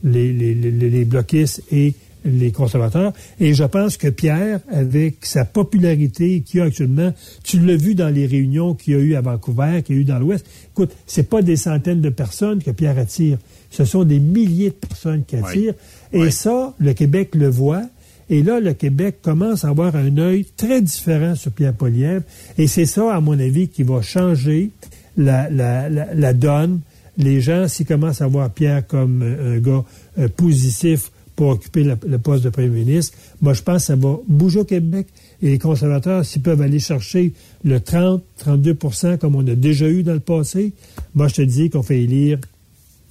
[0.04, 1.94] les, les, les bloquistes et
[2.24, 3.12] les conservateurs.
[3.40, 7.12] Et je pense que Pierre, avec sa popularité qu'il a actuellement,
[7.42, 10.02] tu l'as vu dans les réunions qu'il y a eu à Vancouver, qu'il y a
[10.02, 10.46] eu dans l'Ouest.
[10.72, 13.38] Écoute, c'est pas des centaines de personnes que Pierre attire.
[13.70, 15.74] Ce sont des milliers de personnes qui attirent.
[16.12, 17.82] Et ça, le Québec le voit.
[18.28, 22.22] Et là, le Québec commence à avoir un œil très différent sur Pierre Poliev.
[22.58, 24.70] Et c'est ça, à mon avis, qui va changer
[25.16, 26.80] la, la, la, donne.
[27.18, 29.84] Les gens, s'ils commencent à voir Pierre comme un gars
[30.18, 31.11] euh, positif
[31.42, 34.64] pour occuper le, poste de premier ministre, moi, je pense que ça va bouger au
[34.64, 35.08] Québec.
[35.42, 37.32] Et les conservateurs, s'ils peuvent aller chercher
[37.64, 40.72] le 30, 32% comme on a déjà eu dans le passé,
[41.16, 42.38] moi, je te dis qu'on fait élire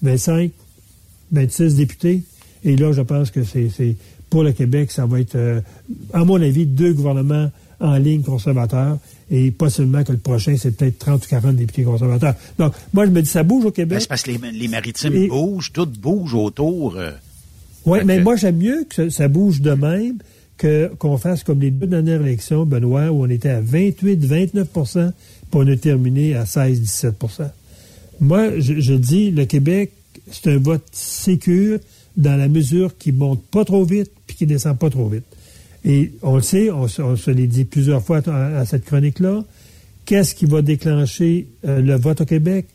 [0.01, 0.51] 25,
[1.33, 2.23] 26 députés.
[2.63, 3.97] Et là, je pense que c'est
[4.29, 5.59] pour le Québec, ça va être, euh,
[6.13, 7.51] à mon avis, deux gouvernements
[7.81, 8.97] en ligne conservateurs
[9.29, 12.35] et pas seulement que le prochain, c'est peut-être 30 ou 40 députés conservateurs.
[12.57, 13.97] Donc, moi, je me dis, ça bouge au Québec.
[13.97, 16.95] Ben, c'est parce que les, maritimes bougent, tout bouge autour.
[16.95, 17.11] Euh.
[17.85, 20.17] Oui, mais moi, j'aime mieux que ça, bouge de même
[20.99, 25.11] qu'on fasse comme les deux dernières élections, Benoît, où on était à 28-29% puis
[25.53, 27.49] on a terminé à 16-17%
[28.19, 29.91] Moi, je, je dis, le Québec,
[30.29, 31.79] c'est un vote sécure
[32.15, 35.25] dans la mesure qui monte pas trop vite puis qui descend pas trop vite.
[35.83, 39.43] Et on le sait, on, se l'est dit plusieurs fois à, cette chronique-là,
[40.05, 42.67] qu'est-ce qui va déclencher euh, le vote au Québec?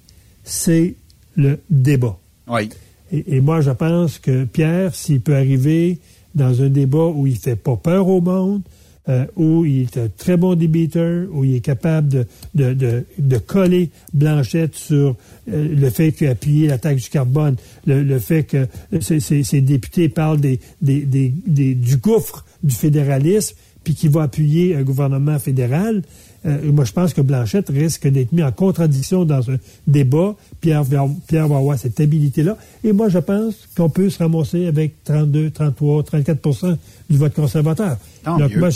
[0.42, 0.94] C'est
[1.36, 2.18] le débat.
[2.48, 2.68] Oui.
[3.12, 5.98] Et, moi, je pense que Pierre, s'il peut arriver
[6.34, 8.62] dans un débat où il fait pas peur au monde,
[9.08, 12.26] euh, où il est un très bon débiteur, où il est capable de,
[12.56, 15.14] de, de, de coller Blanchette sur
[15.48, 17.54] euh, le fait qu'il a appuyé la taxe du carbone,
[17.86, 18.66] le, le fait que
[19.00, 23.54] ces, députés parlent des, des, des, du gouffre du fédéralisme,
[23.84, 26.02] puis qu'il va appuyer un gouvernement fédéral.
[26.46, 30.34] Euh, moi, je pense que Blanchette risque d'être mis en contradiction dans un débat.
[30.60, 30.84] Pierre,
[31.26, 32.56] Pierre va avoir cette habilité-là.
[32.84, 36.76] Et moi, je pense qu'on peut se ramasser avec 32, 33, 34%
[37.10, 37.98] du vote conservateur.
[38.24, 38.70] Donc, moi,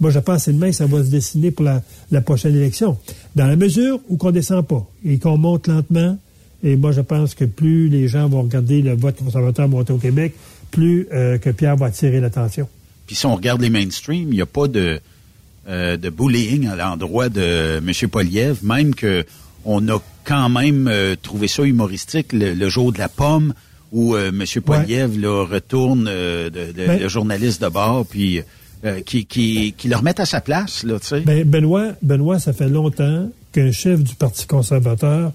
[0.00, 2.96] moi, je pense que c'est demain que ça va se dessiner pour la, prochaine élection.
[3.36, 6.16] Dans la mesure où qu'on descend pas et qu'on monte lentement,
[6.64, 9.98] et moi, je pense que plus les gens vont regarder le vote conservateur monter au
[9.98, 10.34] Québec,
[10.70, 12.68] plus euh, que Pierre va attirer l'attention.
[13.06, 15.00] Puis si on regarde les mainstream, il n'y a pas de,
[15.68, 18.10] euh, de bullying à l'endroit de M.
[18.10, 19.24] Poliev, même que
[19.64, 23.54] on a quand même euh, trouvé ça humoristique le, jour de la pomme
[23.92, 24.44] où euh, M.
[24.60, 28.40] Poliev retourne de, ben le journaliste de bord puis
[29.06, 31.20] qui, qui, qui le remet à sa place là, tu sais.
[31.20, 35.32] Ben, Benoît, Benoît, ça fait longtemps qu'un chef du Parti conservateur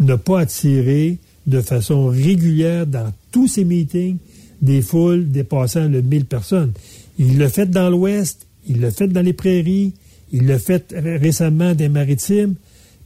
[0.00, 4.18] n'a pas attiré de façon régulière dans tous ses meetings
[4.60, 6.72] des foules dépassant le 1000 personnes.
[7.16, 9.92] Il l'a fait dans l'Ouest, il l'a fait dans les prairies,
[10.32, 12.54] il l'a fait récemment des maritimes.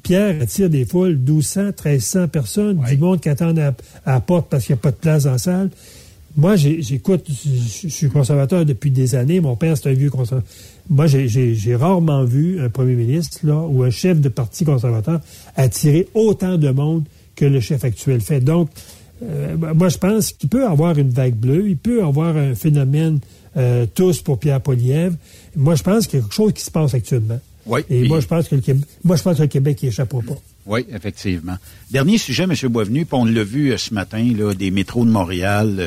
[0.03, 3.72] Pierre attire des foules, 1200, 1300 personnes, du monde qui attend à,
[4.07, 5.70] la porte parce qu'il n'y a pas de place dans la salle.
[6.34, 9.40] Moi, j'écoute, je suis conservateur depuis des années.
[9.40, 10.48] Mon père, c'est un vieux conservateur.
[10.88, 15.20] Moi, j'ai rarement vu un premier ministre là, ou un chef de parti conservateur
[15.57, 17.05] attirer autant de monde
[17.36, 18.40] que le chef actuel fait.
[18.40, 18.70] Donc,
[19.22, 23.20] euh, moi, je pense qu'il peut avoir une vague bleue, il peut avoir un phénomène
[23.57, 25.14] euh, tous pour Pierre Poliev.
[25.57, 27.40] Moi, je pense qu'il y a quelque chose qui se passe actuellement.
[27.66, 27.80] Oui.
[27.90, 30.20] Et moi, je pense que le Québec, moi, je pense que le Québec n'y échappera
[30.22, 30.38] pas.
[30.66, 31.57] Oui, effectivement.
[31.90, 32.55] Dernier sujet, M.
[32.68, 35.80] Boisvenu, on l'a vu euh, ce matin, là, des métros de Montréal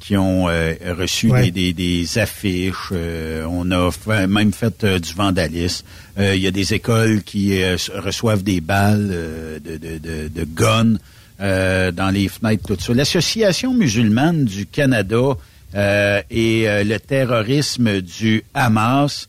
[0.00, 2.92] qui ont reçu des, affiches.
[2.92, 3.90] on a
[4.26, 5.86] même fait du vandalisme.
[6.18, 7.62] Il y a des écoles qui
[7.94, 10.96] reçoivent des balles de, de, de, de guns
[11.42, 12.94] euh, dans les fenêtres, tout ça.
[12.94, 15.36] L'Association musulmane du Canada
[15.74, 19.28] euh, et euh, le terrorisme du Hamas,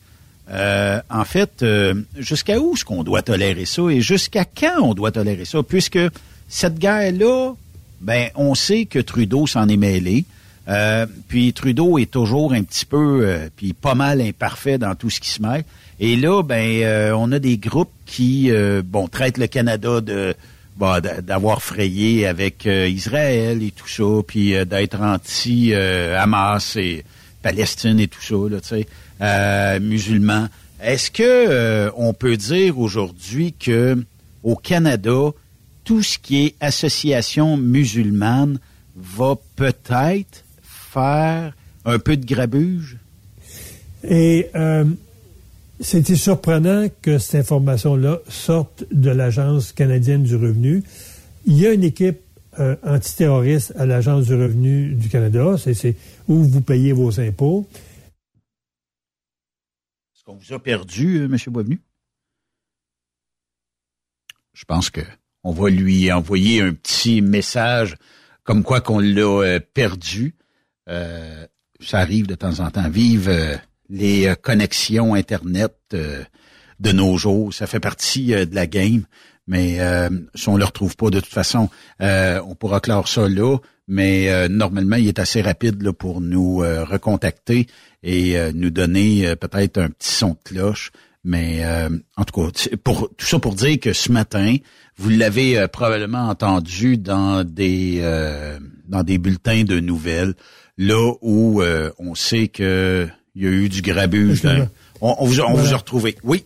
[0.50, 1.64] en fait,
[2.16, 5.62] jusqu'à où est-ce qu'on doit tolérer ça et jusqu'à quand on doit tolérer ça?
[5.62, 5.98] Puisque
[6.48, 7.54] cette guerre-là,
[8.00, 10.26] ben, on sait que Trudeau s'en est mêlé.
[11.28, 15.30] puis Trudeau est toujours un petit peu, puis pas mal imparfait dans tout ce qui
[15.30, 15.64] se mêle.
[15.98, 18.52] Et là, ben, on a des groupes qui,
[18.84, 20.36] bon, traitent le Canada de
[20.76, 27.04] bah, d'avoir frayé avec euh, Israël et tout ça, puis euh, d'être anti-Hamas et
[27.42, 28.86] Palestine et tout ça, là, tu sais,
[29.20, 30.48] euh, musulmans.
[30.82, 34.04] Est-ce que on peut dire aujourd'hui que
[34.42, 35.30] au Canada,
[35.84, 38.58] tout ce qui est association musulmane
[38.96, 41.54] va peut-être faire
[41.84, 42.98] un peu de grabuge?
[44.06, 44.48] Et
[45.80, 50.82] c'était surprenant que cette information-là sorte de l'Agence canadienne du revenu.
[51.46, 52.20] Il y a une équipe
[52.60, 55.56] euh, antiterroriste à l'Agence du revenu du Canada.
[55.58, 55.96] C'est
[56.28, 57.68] où vous payez vos impôts.
[60.14, 61.36] Est-ce qu'on vous a perdu, euh, M.
[61.48, 61.80] Boisvenu?
[64.52, 65.00] Je pense que
[65.42, 67.96] on va lui envoyer un petit message
[68.44, 70.34] comme quoi qu'on l'a euh, perdu.
[70.86, 72.88] ça arrive de temps en temps.
[72.88, 73.56] Vive euh,
[73.88, 77.54] les euh, connexions Internet de nos jours.
[77.54, 79.04] Ça fait partie de la game.
[79.46, 79.78] Mais
[80.34, 81.68] si on le retrouve pas de toute façon,
[82.00, 83.58] on pourra clore ça là.
[83.86, 87.68] Mais normalement, il est assez rapide là, pour nous recontacter
[88.02, 90.90] et nous donner peut-être un petit son de cloche.
[91.22, 91.62] Mais
[92.16, 94.56] en tout cas, pour tout ça pour dire que ce matin,
[94.96, 98.02] vous l'avez probablement entendu dans des
[98.88, 100.34] dans des bulletins de nouvelles
[100.78, 102.48] là où euh, on sait
[103.34, 104.42] qu'il y a eu du grabuge.
[105.00, 106.16] On, vous, a retrouvé.
[106.22, 106.44] Oui.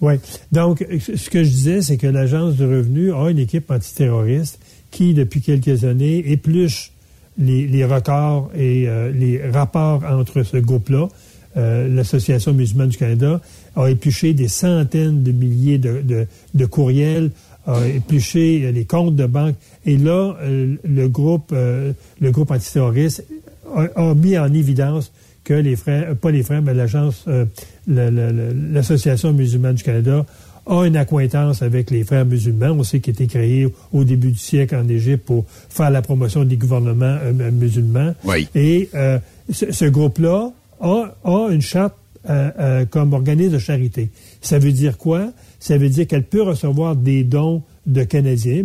[0.00, 0.14] Oui.
[0.52, 5.12] Donc, ce que je disais, c'est que l'Agence de revenus a une équipe antiterroriste qui,
[5.12, 6.92] depuis quelques années, épluche
[7.36, 11.08] les, records et euh, les rapports entre ce groupe-là.
[11.56, 13.40] Euh, L'Association musulmane du Canada
[13.74, 17.32] a épluché des centaines de milliers de courriels,
[17.66, 19.56] a épluché les comptes de banque.
[19.84, 23.24] Et là, euh, le groupe, le groupe antiterroriste
[23.74, 25.12] a, mis en évidence
[25.48, 27.46] que les frères, pas les frères, mais l'agence, euh,
[27.86, 30.26] l'Association musulmane du Canada
[30.66, 32.76] a une accointance avec les frères musulmans.
[32.78, 36.02] On sait qu'il a été créé au début du siècle en Égypte pour faire la
[36.02, 37.16] promotion des gouvernements
[37.50, 38.14] musulmans.
[38.54, 38.90] Et
[39.50, 41.94] ce, groupe-là a, a, une charte
[42.90, 44.10] comme organisme de charité.
[44.42, 45.32] Ça veut dire quoi?
[45.60, 48.62] ça veut dire qu'elle peut recevoir des dons de Canadiens.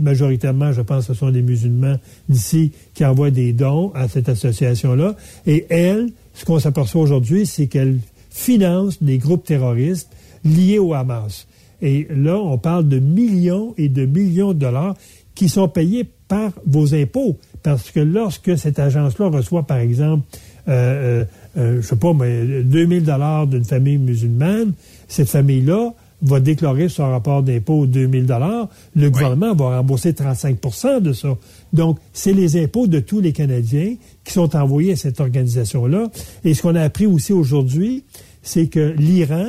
[0.00, 1.96] Majoritairement, je pense que ce sont des musulmans
[2.28, 5.16] d'ici qui envoient des dons à cette association-là.
[5.46, 7.98] Et elle, ce qu'on s'aperçoit aujourd'hui, c'est qu'elle
[8.30, 10.10] finance des groupes terroristes
[10.44, 11.48] liés au Hamas.
[11.80, 14.94] Et là, on parle de millions et de millions de dollars
[15.34, 17.38] qui sont payés par vos impôts.
[17.62, 20.24] Parce que lorsque cette agence-là reçoit, par exemple,
[20.68, 21.24] euh, euh,
[21.56, 24.72] euh je sais pas, mais 2000 dollars d'une famille musulmane,
[25.06, 31.12] cette famille-là va déclarer son rapport d'impôt 2000 dollars, le gouvernement va rembourser 35% de
[31.12, 31.36] ça.
[31.72, 33.94] Donc, c'est les impôts de tous les Canadiens
[34.24, 36.08] qui sont envoyés à cette organisation-là.
[36.44, 38.04] Et ce qu'on a appris aussi aujourd'hui,
[38.42, 39.48] c'est que l'Iran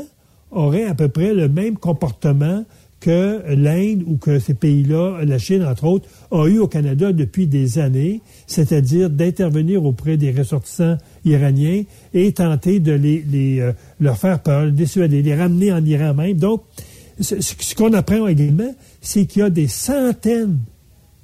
[0.52, 2.64] aurait à peu près le même comportement
[3.00, 7.48] que l'Inde ou que ces pays-là, la Chine entre autres, a eu au Canada depuis
[7.48, 11.84] des années, c'est-à-dire d'intervenir auprès des ressortissants iraniens
[12.14, 16.38] et tenter de les, euh, leur faire peur, les dissuader, les ramener en Iran même.
[16.38, 16.64] Donc,
[17.22, 20.60] ce, qu'on apprend également, c'est qu'il y a des centaines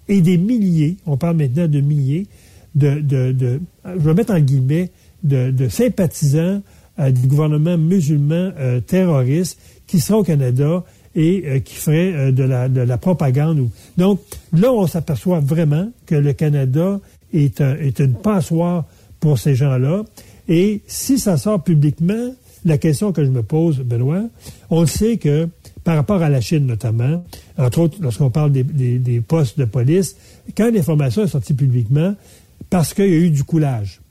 [0.07, 2.27] et des milliers, on parle maintenant de milliers,
[2.75, 4.91] de, de, je vais mettre en guillemets,
[5.23, 6.61] de, sympathisants
[6.99, 10.83] euh, du gouvernement musulman euh, terroriste qui sera au Canada
[11.15, 13.69] et euh, qui ferait euh, de, la, de la propagande.
[13.97, 14.19] Donc
[14.53, 16.99] là, on s'aperçoit vraiment que le Canada
[17.33, 18.85] est, est une passoire
[19.19, 20.03] pour ces gens-là.
[20.47, 22.33] Et si ça sort publiquement,
[22.65, 24.23] la question que je me pose, Benoît,
[24.69, 25.47] on sait que
[25.83, 27.23] par rapport à la Chine notamment,
[27.57, 30.17] entre autres lorsqu'on parle des, des, postes de police,
[30.57, 32.15] quand l'information est sortie publiquement,
[32.69, 34.01] parce qu'il y a eu du coulage.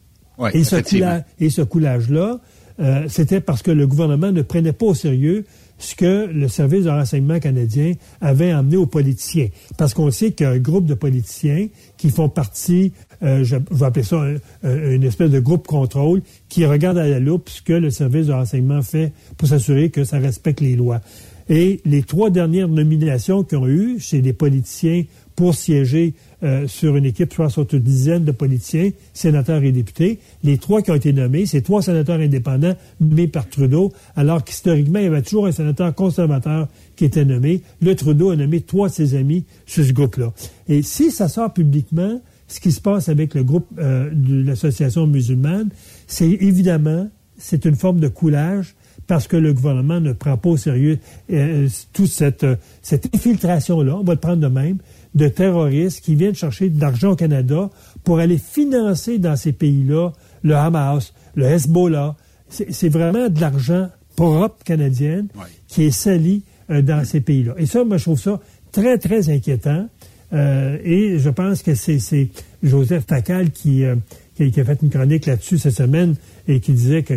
[0.52, 2.40] et, ce coulage, et ce coulage-là,
[2.80, 5.44] euh, c'était parce que le gouvernement ne prenait pas au sérieux
[5.84, 9.48] ce que le service de renseignement canadien avait amené aux politiciens.
[9.76, 13.56] Parce qu'on sait qu'il y a un groupe de politiciens qui font partie, euh, je,
[13.70, 14.22] vais appeler ça
[14.62, 18.32] une espèce de groupe contrôle, qui regarde à la loupe ce que le service de
[18.32, 21.00] renseignement fait pour s'assurer que ça respecte les lois.
[21.48, 25.04] Et les trois dernières nominations qu'ils ont eues chez les politiciens
[25.36, 26.14] pour siéger
[26.44, 30.18] euh, sur une équipe, je pense, une dizaine de politiciens, sénateurs et députés.
[30.42, 34.98] Les trois qui ont été nommés, c'est trois sénateurs indépendants nommés par Trudeau, alors qu'historiquement,
[34.98, 37.62] il y avait toujours un sénateur conservateur qui était nommé.
[37.80, 40.32] Le Trudeau a nommé trois de ses amis sur ce groupe-là.
[40.68, 45.06] Et si ça sort publiquement, ce qui se passe avec le groupe euh, de l'association
[45.06, 45.70] musulmane,
[46.06, 48.74] c'est évidemment, c'est une forme de coulage
[49.06, 50.98] parce que le gouvernement ne prend pas au sérieux
[51.32, 52.46] euh, toute cette,
[52.82, 54.78] cette infiltration-là, on va le prendre de même,
[55.14, 57.70] de terroristes qui viennent chercher de l'argent au Canada
[58.02, 60.10] pour aller financer dans ces pays-là
[60.42, 62.16] le Hamas, le Hezbollah.
[62.48, 65.26] C'est vraiment de l'argent propre canadien
[65.68, 67.54] qui est sali euh, dans ces pays-là.
[67.58, 68.40] Et ça, moi, je trouve ça
[68.72, 69.88] très, très inquiétant.
[70.32, 72.28] Euh, et je pense que c'est
[72.62, 73.96] Joseph Tacal qui, euh,
[74.36, 76.16] qui, a fait une chronique là-dessus cette semaine
[76.48, 77.14] et qui disait que,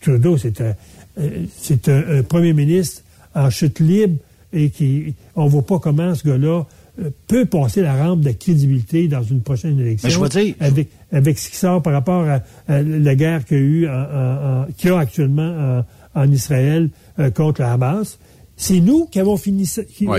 [0.00, 0.74] Trudeau, c'est un,
[1.18, 3.02] un, premier ministre
[3.34, 4.16] en chute libre
[4.52, 6.64] et qui on voit pas comment ce gars-là
[7.26, 10.22] peut passer la rampe de crédibilité dans une prochaine élection.
[10.60, 13.88] avec, avec ce qui sort par rapport à, la guerre qu'il y a eu,
[14.76, 15.82] qu'il y a actuellement
[16.14, 18.18] en, Israël euh, contre le Hamas.
[18.56, 19.36] C'est nous qui avons,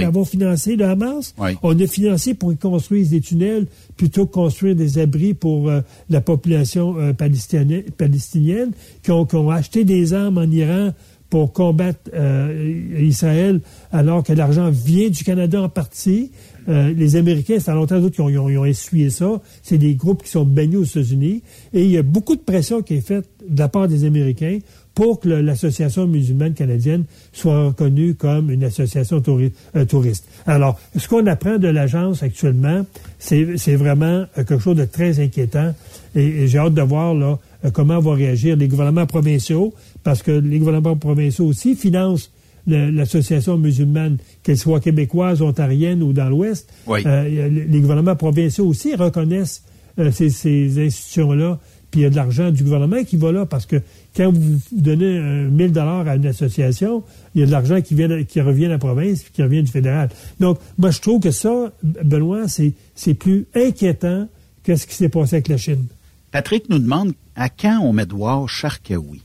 [0.03, 1.35] avons financé le Hamas.
[1.61, 3.67] On a financé pour qu'ils construisent des tunnels
[3.97, 8.71] plutôt que construire des abris pour euh, la population euh, palestinienne,
[9.03, 10.91] qui ont, qui, ont, acheté des armes en Iran
[11.31, 13.61] pour combattre euh, Israël
[13.91, 16.29] alors que l'argent vient du Canada en partie.
[16.67, 19.41] Euh, les Américains, fait longtemps d'autres qui ont, ont, essuyé ça.
[19.63, 21.41] C'est des groupes qui sont baignés aux États-Unis.
[21.73, 24.59] Et il y a beaucoup de pression qui est faite de la part des Américains
[24.93, 30.27] pour que l'Association musulmane canadienne soit reconnue comme une association euh, touriste.
[30.45, 32.85] Alors, ce qu'on apprend de l'agence actuellement,
[33.17, 35.73] c'est vraiment quelque chose de très inquiétant.
[36.13, 37.39] Et, j'ai hâte de voir
[37.73, 39.73] comment vont réagir les gouvernements provinciaux,
[40.03, 42.31] parce que les gouvernements provinciaux aussi financent
[42.67, 46.71] l'association musulmane, qu'elle soit québécoise, ontarienne ou dans l'Ouest.
[46.87, 49.63] Euh, les gouvernements provinciaux aussi reconnaissent
[49.99, 51.59] euh, ces, institutions-là.
[51.89, 53.81] Puis il y a de l'argent du gouvernement qui va là parce que
[54.15, 57.03] quand vous donnez 1000 dollars à une association,
[57.35, 59.61] il y a de l'argent qui, vient, qui revient à la province puis qui revient
[59.61, 60.09] du fédéral.
[60.39, 64.29] Donc, moi, je trouve que ça, Benoît, c'est plus inquiétant
[64.63, 65.85] que ce qui s'est passé avec la Chine.
[66.31, 69.21] Patrick nous demande à quand on met Edouard Charkaoui?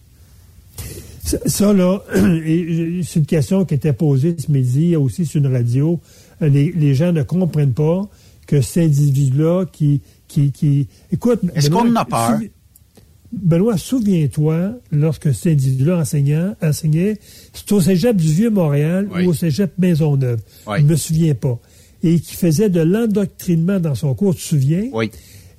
[1.27, 6.01] Ça, là, c'est une question qui était posée ce midi aussi sur une radio.
[6.43, 8.09] Euh, les, gens ne comprennent pas
[8.47, 10.87] que cet individu-là qui, qui, qui...
[11.11, 11.41] Écoute...
[11.55, 12.39] Est-ce qu'on en a peur?
[13.33, 17.19] Benoît, souviens-toi, lorsque cet individu-là enseignait,
[17.53, 20.41] c'est au cégep du Vieux-Montréal ou au cégep Maisonneuve.
[20.77, 21.59] Je ne me souviens pas.
[22.05, 24.89] Et qui faisait de l'endoctrinement dans son cours, tu te souviens?
[24.93, 25.11] Oui.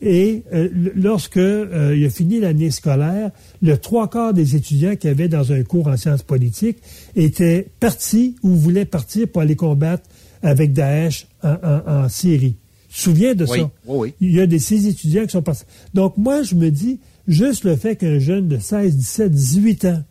[0.02, 3.32] Et euh, lorsque euh, il a fini l'année scolaire,
[3.62, 6.78] le trois quarts des étudiants qui avaient dans un cours en sciences politiques
[7.16, 10.04] étaient partis ou voulaient partir pour aller combattre
[10.44, 12.58] avec Daesh en, Syrie.
[12.90, 13.72] Tu te souviens de ça?
[13.86, 15.66] Oui, Il y a des six étudiants qui sont partis.
[15.96, 20.04] Donc moi, je me dis, juste le fait qu'un jeune de 16, 17, 18 ans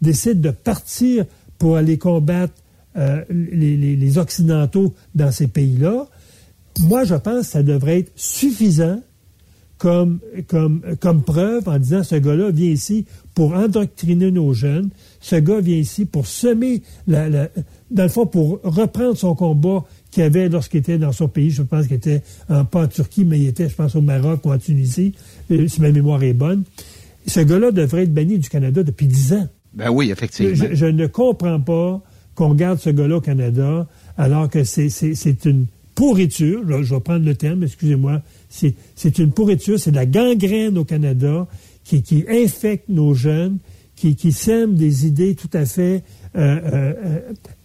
[0.00, 1.26] décide de partir
[1.58, 2.54] pour aller combattre
[2.96, 6.06] euh, les, les Occidentaux dans ces pays-là,
[6.80, 9.00] moi, je pense que ça devrait être suffisant
[9.84, 10.18] comme,
[10.48, 13.04] comme, comme preuve en disant ce gars-là vient ici
[13.34, 14.88] pour endoctriner nos jeunes,
[15.20, 17.50] ce gars vient ici pour semer, la, la,
[17.90, 21.50] dans le fond, pour reprendre son combat qu'il avait lorsqu'il était dans son pays.
[21.50, 24.52] Je pense qu'il était pas en Turquie, mais il était, je pense, au Maroc ou
[24.52, 25.12] en Tunisie,
[25.50, 26.64] euh, si ma mémoire est bonne.
[27.26, 29.46] Ce gars-là devrait être banni du Canada depuis dix ans.
[29.74, 30.66] Ben oui, effectivement.
[30.72, 32.00] Je, ne comprends pas
[32.34, 37.34] qu'on garde ce gars-là au Canada alors que c'est une pourriture, je vais prendre le
[37.34, 38.22] terme, excusez-moi,
[38.94, 41.46] c'est une pourriture, c'est de la gangrène au Canada
[41.84, 43.58] qui, qui infecte nos jeunes,
[43.96, 46.02] qui, qui sème des idées tout à fait,
[46.36, 47.20] euh, euh,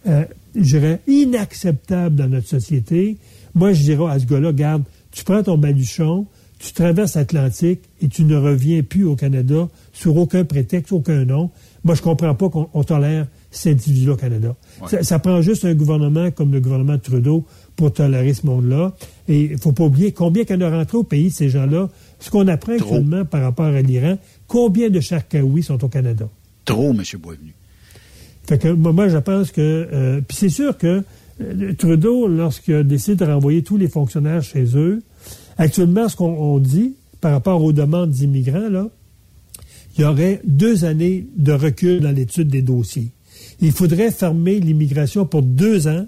[0.06, 0.24] euh,
[0.54, 3.18] je dirais, inacceptables dans notre société.
[3.54, 6.26] Moi, je dirais à ce gars-là, garde, tu prends ton baluchon,
[6.58, 11.50] tu traverses l'Atlantique et tu ne reviens plus au Canada sur aucun prétexte, aucun nom.
[11.82, 14.54] Moi, je comprends pas qu'on tolère cet individu-là au Canada.
[14.86, 17.46] Ça, ça, prend juste un gouvernement comme le gouvernement de Trudeau
[17.80, 18.92] pour tolérer ce monde-là.
[19.26, 21.88] Et il ne faut pas oublier combien qu'on a rentré au pays, ces gens-là.
[22.18, 26.28] Ce qu'on apprend actuellement par rapport à l'Iran, combien de Charkaouis sont au Canada?
[26.66, 27.02] Trop, M.
[27.18, 27.54] Boisvenu.
[28.46, 29.88] Fait que moi, je pense que...
[29.90, 31.02] Euh, puis c'est sûr que
[31.40, 35.02] euh, Trudeau, lorsqu'il décide de renvoyer tous les fonctionnaires chez eux,
[35.56, 38.88] actuellement, ce qu'on dit par rapport aux demandes d'immigrants, là,
[39.96, 43.08] il y aurait deux années de recul dans l'étude des dossiers.
[43.62, 46.06] Il faudrait fermer l'immigration pour deux ans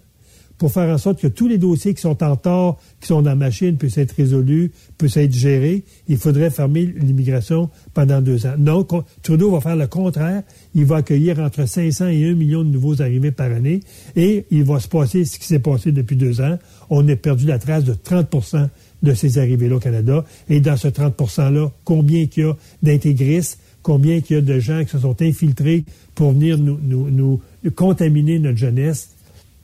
[0.63, 3.31] pour faire en sorte que tous les dossiers qui sont en tort, qui sont dans
[3.31, 5.83] la machine, puissent être résolus, puissent être gérés.
[6.07, 8.55] Il faudrait fermer l'immigration pendant deux ans.
[8.57, 8.87] Non,
[9.25, 10.45] Trudeau va faire le contraire.
[10.77, 13.81] Il va accueillir entre 500 et 1 million de nouveaux arrivés par année
[14.15, 16.57] et il va se passer ce qui s'est passé depuis deux ans.
[16.91, 18.69] On a perdu la trace de 30%
[19.03, 20.25] de ces arrivées-là au Canada.
[20.49, 24.61] Et dans ce 30 %-là, combien qu'il y a d'intégristes, combien qu'il y a de
[24.61, 25.83] gens qui se sont infiltrés
[26.15, 27.41] pour venir nous,
[27.75, 29.12] contaminer notre jeunesse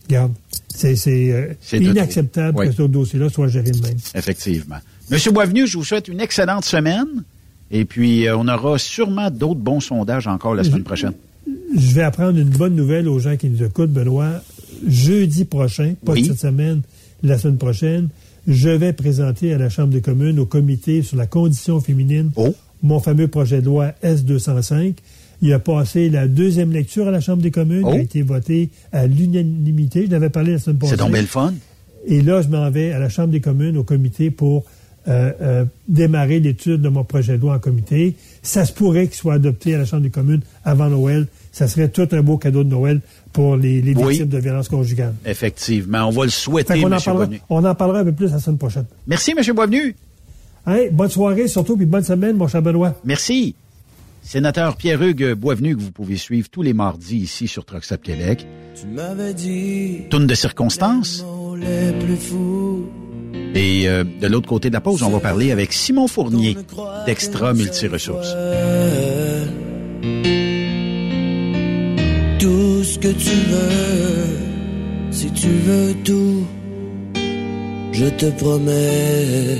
[0.08, 0.32] Regarde,
[0.68, 0.96] c'est
[1.32, 3.96] euh, inacceptable que ce dossier-là soit géré de même.
[4.14, 4.76] Effectivement.
[5.10, 7.24] Monsieur Boisvenu, je vous souhaite une excellente semaine.
[7.70, 11.12] Et puis, euh, on aura sûrement d'autres bons sondages encore la semaine prochaine.
[11.76, 14.42] Je vais apprendre une bonne nouvelle aux gens qui nous écoutent, Benoît.
[14.86, 16.82] Jeudi prochain, pas cette semaine,
[17.22, 18.08] la semaine prochaine,
[18.46, 22.54] je vais présenter à la Chambre des communes, au comité sur la condition féminine, oh.
[22.82, 24.94] mon fameux projet de loi S205
[25.40, 27.86] il a passé la deuxième lecture à la Chambre des communes.
[27.86, 28.02] Il a oh.
[28.02, 30.06] été voté à l'unanimité.
[30.06, 30.92] Je n'avais parlé la semaine passée.
[30.92, 31.54] C'est donc belle fun.
[32.06, 34.64] Et là, je m'en vais à la Chambre des communes, au comité, pour
[35.06, 38.16] euh, euh, démarrer l'étude de mon projet de loi en comité.
[38.42, 41.26] Ça se pourrait qu'il soit adopté à la Chambre des communes avant Noël.
[41.52, 43.00] Ça serait tout un beau cadeau de Noël
[43.32, 45.14] pour les, victimes de violences conjugales.
[45.24, 46.08] Effectivement.
[46.08, 46.88] On va le souhaiter, M.
[46.88, 47.40] Boisvenu.
[47.48, 48.84] On en parlera un peu plus la semaine prochaine.
[49.06, 49.54] Merci, M.
[49.54, 49.94] Boisvenu.
[50.66, 52.94] Hey, bonne soirée surtout, puis bonne semaine, mon cher Benoît.
[53.04, 53.54] Merci.
[54.28, 58.46] Sénateur Pierre-Hugues Boisvenu, que vous pouvez suivre tous les mardis ici sur Truck Québec.
[58.78, 60.02] Tu m'avais dit.
[60.10, 61.24] Tourne de circonstances.
[63.54, 66.58] Et euh, de l'autre côté de la pause, on va parler avec Simon Fournier
[67.06, 68.34] d'Extra Multiresources.
[72.38, 74.26] Tout ce que tu veux,
[75.10, 76.44] si tu veux tout,
[77.92, 79.56] je te promets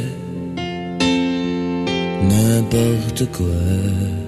[2.23, 4.28] n'importe quoi.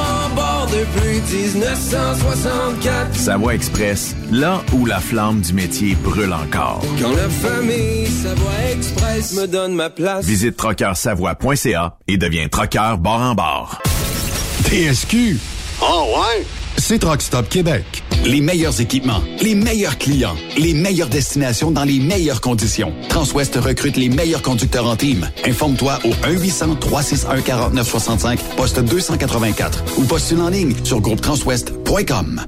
[0.71, 1.21] depuis
[1.57, 3.13] 1964.
[3.15, 6.81] Savoie Express, là où la flamme du métier brûle encore.
[7.01, 10.25] Quand la famille Savoie Express me donne ma place.
[10.25, 13.81] Visite trockeursavoie.ca et deviens trockeur bord en bord.
[14.65, 15.37] TSQ.
[15.81, 16.45] Oh ouais?
[16.81, 17.85] C'est Truck Stop Québec.
[18.25, 22.91] Les meilleurs équipements, les meilleurs clients, les meilleures destinations dans les meilleures conditions.
[23.07, 25.29] Transwest recrute les meilleurs conducteurs en team.
[25.45, 32.47] Informe-toi au 1-800-361-4965, poste 284 ou postule en ligne sur groupetranswest.com.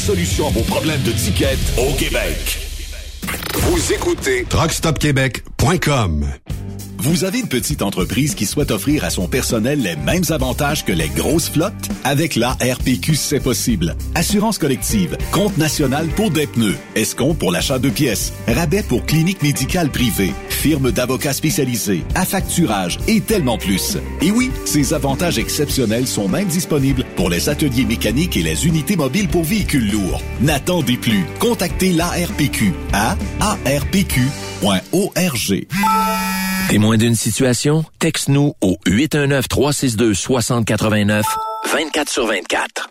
[0.00, 2.58] solution à vos problèmes de ticket au Québec.
[3.54, 6.26] Vous écoutez truckstopquebec.com.
[7.02, 10.92] Vous avez une petite entreprise qui souhaite offrir à son personnel les mêmes avantages que
[10.92, 11.88] les grosses flottes?
[12.04, 13.96] Avec la RPQ, c'est possible.
[14.14, 19.42] Assurance collective, compte national pour des pneus, escompte pour l'achat de pièces, rabais pour clinique
[19.42, 23.96] médicale privée, firme d'avocats spécialisés, affacturage et tellement plus.
[24.20, 28.96] Et oui, ces avantages exceptionnels sont même disponibles pour les ateliers mécaniques et les unités
[28.96, 30.20] mobiles pour véhicules lourds.
[30.42, 31.24] N'attendez plus.
[31.38, 34.20] Contactez l'ARPQ à arpq.org.
[36.68, 37.86] Témoin d'une situation?
[37.98, 41.22] Texte-nous au 819-362-6089,
[41.72, 42.90] 24 sur 24.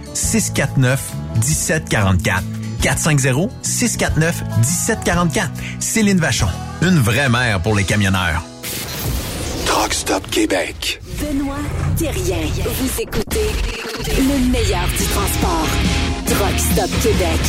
[0.13, 2.43] 450-649-1744.
[2.81, 5.49] 450-649-1744.
[5.79, 6.47] Céline Vachon.
[6.81, 8.43] Une vraie mère pour les camionneurs.
[9.65, 11.01] Truck Stop Québec.
[11.19, 11.57] Benoît
[11.97, 12.37] Thérien.
[12.63, 13.49] Vous écoutez
[14.17, 15.67] le meilleur du transport.
[16.25, 17.39] Truck Stop Québec.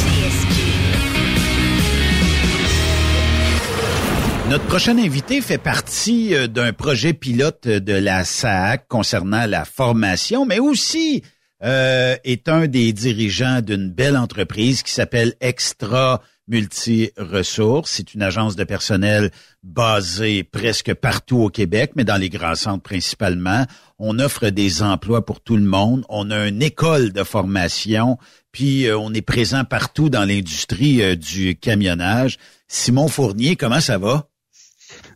[4.48, 10.44] Notre prochain invité fait partie euh, d'un projet pilote de la SAAC concernant la formation,
[10.44, 11.22] mais aussi
[11.64, 17.92] euh, est un des dirigeants d'une belle entreprise qui s'appelle Extra Multi-Ressources.
[17.92, 19.30] C'est une agence de personnel
[19.62, 23.64] basée presque partout au Québec, mais dans les grands centres principalement.
[23.98, 26.04] On offre des emplois pour tout le monde.
[26.08, 28.18] On a une école de formation,
[28.50, 32.38] puis euh, on est présent partout dans l'industrie euh, du camionnage.
[32.66, 34.28] Simon Fournier, comment ça va?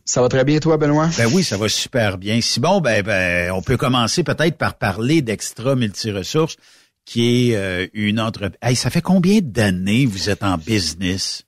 [0.07, 1.09] Ça va très bien, toi, Benoît?
[1.17, 2.39] Ben oui, ça va super bien.
[2.39, 6.55] Si bon, ben, ben on peut commencer peut-être par parler d'Extra Multiressources,
[7.03, 8.57] qui est euh, une entreprise.
[8.61, 11.43] Hey, ça fait combien d'années vous êtes en business?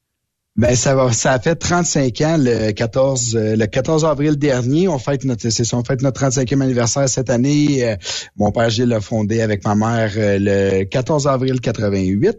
[0.60, 4.90] Ben ça va, ça a fait 35 ans le 14 euh, le 14 avril dernier.
[4.90, 7.88] On fête notre c'est on fête notre 35e anniversaire cette année.
[7.88, 7.96] Euh,
[8.36, 12.36] mon père Gilles l'a fondé avec ma mère euh, le 14 avril 88.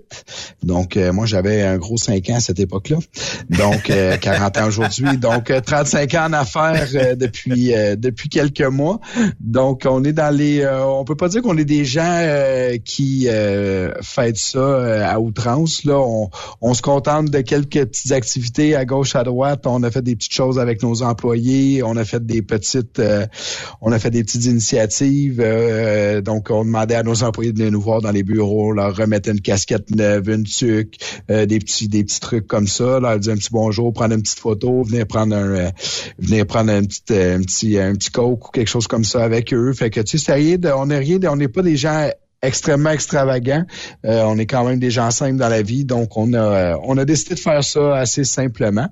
[0.62, 2.98] Donc moi j'avais un gros 5 ans à cette époque-là.
[3.48, 3.90] Donc
[4.20, 5.16] 40 ans aujourd'hui.
[5.16, 9.00] Donc 35 ans en affaires depuis depuis quelques mois.
[9.40, 12.22] Donc on est dans les on peut pas dire qu'on est des gens
[12.84, 13.28] qui
[14.02, 15.98] fêtent ça à outrance là.
[15.98, 16.28] On,
[16.60, 19.66] on se contente de quelques petites activités à gauche, à droite.
[19.66, 21.82] On a fait des petites choses avec nos employés.
[21.82, 23.26] On a fait des petites, euh,
[23.80, 25.40] on a fait des petites initiatives.
[25.40, 28.94] Euh, donc, on demandait à nos employés de venir nous voir dans les bureaux, leur
[28.94, 30.96] remettre une casquette neuve, une tuque,
[31.30, 33.00] euh, des petits, des petits trucs comme ça.
[33.00, 35.70] Leur dire un petit bonjour, prendre une petite photo, venir prendre un,
[36.18, 39.52] venir prendre un petit, un petit, un petit coke ou quelque chose comme ça avec
[39.52, 39.72] eux.
[39.72, 40.58] Fait que tu sais, c'est rien.
[40.76, 42.10] on n'est rien, on n'est pas des gens
[42.42, 43.64] extrêmement extravagant.
[44.06, 46.76] Euh, on est quand même des gens simples dans la vie, donc on a euh,
[46.84, 48.88] on a décidé de faire ça assez simplement.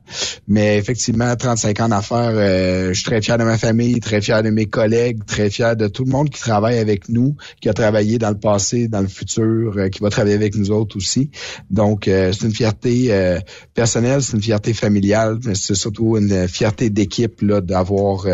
[0.46, 4.42] Mais effectivement, 35 ans d'affaires, euh, je suis très fier de ma famille, très fier
[4.42, 7.72] de mes collègues, très fier de tout le monde qui travaille avec nous, qui a
[7.72, 11.30] travaillé dans le passé, dans le futur, qui va travailler avec nous autres aussi.
[11.70, 13.38] Donc c'est une fierté
[13.74, 18.26] personnelle, c'est une fierté familiale, mais c'est surtout une fierté d'équipe là d'avoir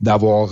[0.00, 0.50] d'avoir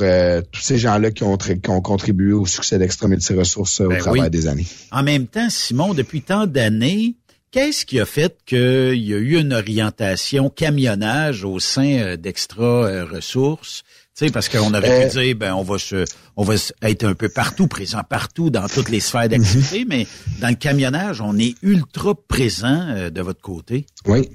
[0.52, 4.46] tous ces gens-là qui ont, qui ont contribué au succès d'Extra Ressources ben travers des
[4.46, 4.66] années.
[4.90, 7.14] En même temps, Simon, depuis tant d'années,
[7.50, 8.58] qu'est-ce qui a fait qu'il
[9.02, 13.82] y a eu une orientation camionnage au sein euh, d'Extra euh, Ressources?
[14.28, 16.04] parce qu'on aurait pu euh, dire, ben, on va se,
[16.36, 20.06] on va être un peu partout, présent partout dans toutes les sphères d'activité, mais
[20.40, 23.86] dans le camionnage, on est ultra présent euh, de votre côté.
[24.06, 24.28] Oui.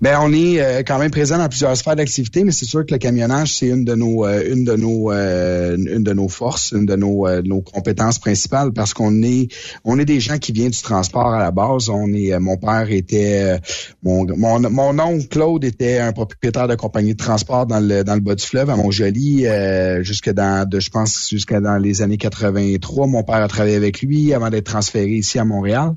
[0.00, 2.92] Ben, on est euh, quand même présent dans plusieurs sphères d'activité, mais c'est sûr que
[2.92, 6.96] le camionnage, c'est une de nos, une de nos, une de nos forces, une de
[6.96, 9.48] nos, nos compétences principales parce qu'on est,
[9.84, 11.88] on est des gens qui viennent du transport à la base.
[11.88, 13.58] On est, mon père était,
[14.02, 18.14] mon, mon, mon oncle Claude était un propriétaire de compagnie de transport dans le, dans
[18.14, 22.02] le bas du fleuve à Montjoly euh, jusque dans, de, je pense, jusqu'à dans les
[22.02, 23.06] années 83.
[23.06, 25.94] Mon père a travaillé avec lui avant d'être transféré ici à Montréal.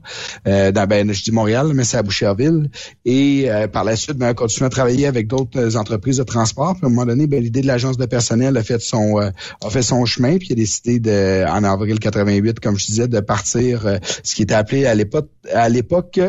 [0.48, 2.70] Euh, dans, ben, je dis Montréal, mais c'est à Boucherville.
[3.06, 6.74] Et euh, par la suite, ben, a continué à travailler avec d'autres entreprises de transport.
[6.76, 9.70] Puis à un moment donné, ben, l'idée de l'agence de personnel a fait son a
[9.70, 10.38] fait son chemin.
[10.38, 14.44] Puis il a décidé de, en avril 88, comme je disais, de partir ce qui
[14.44, 16.20] était appelé à l'époque à l'époque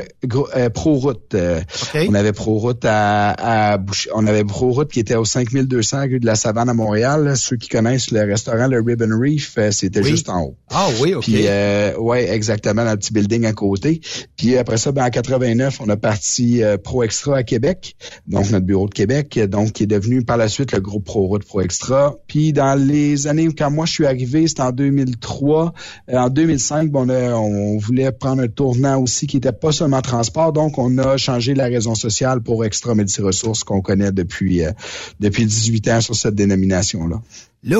[0.74, 1.36] Pro-Route.
[2.08, 3.78] On avait Pro-Route à, à
[4.14, 7.34] on avait Pro-Route qui était au 5200 rue de la Savane à Montréal.
[7.36, 10.56] Ceux qui connaissent le restaurant Le Ribbon Reef, euh, c'était juste en haut.
[10.68, 11.24] Ah oui, OK.
[11.24, 14.00] Puis, euh, ouais, exactement, dans le petit building à côté.
[14.36, 17.96] Puis après ça, ben, en 89, on a parti euh, Pro Extra à Québec,
[18.26, 21.26] donc notre bureau de Québec, donc qui est devenu par la suite le groupe Pro
[21.26, 22.16] Route Pro Extra.
[22.26, 25.72] Puis dans les années quand moi je suis arrivé, c'était en 2003.
[26.12, 30.52] en 2005, bon, on, on voulait prendre un tournant aussi qui était pas seulement transport,
[30.52, 34.62] donc on a changé la raison sociale pour Extra Médicine Ressources qu'on connaît depuis
[35.20, 37.20] depuis 18 ans sur cette dénomination là.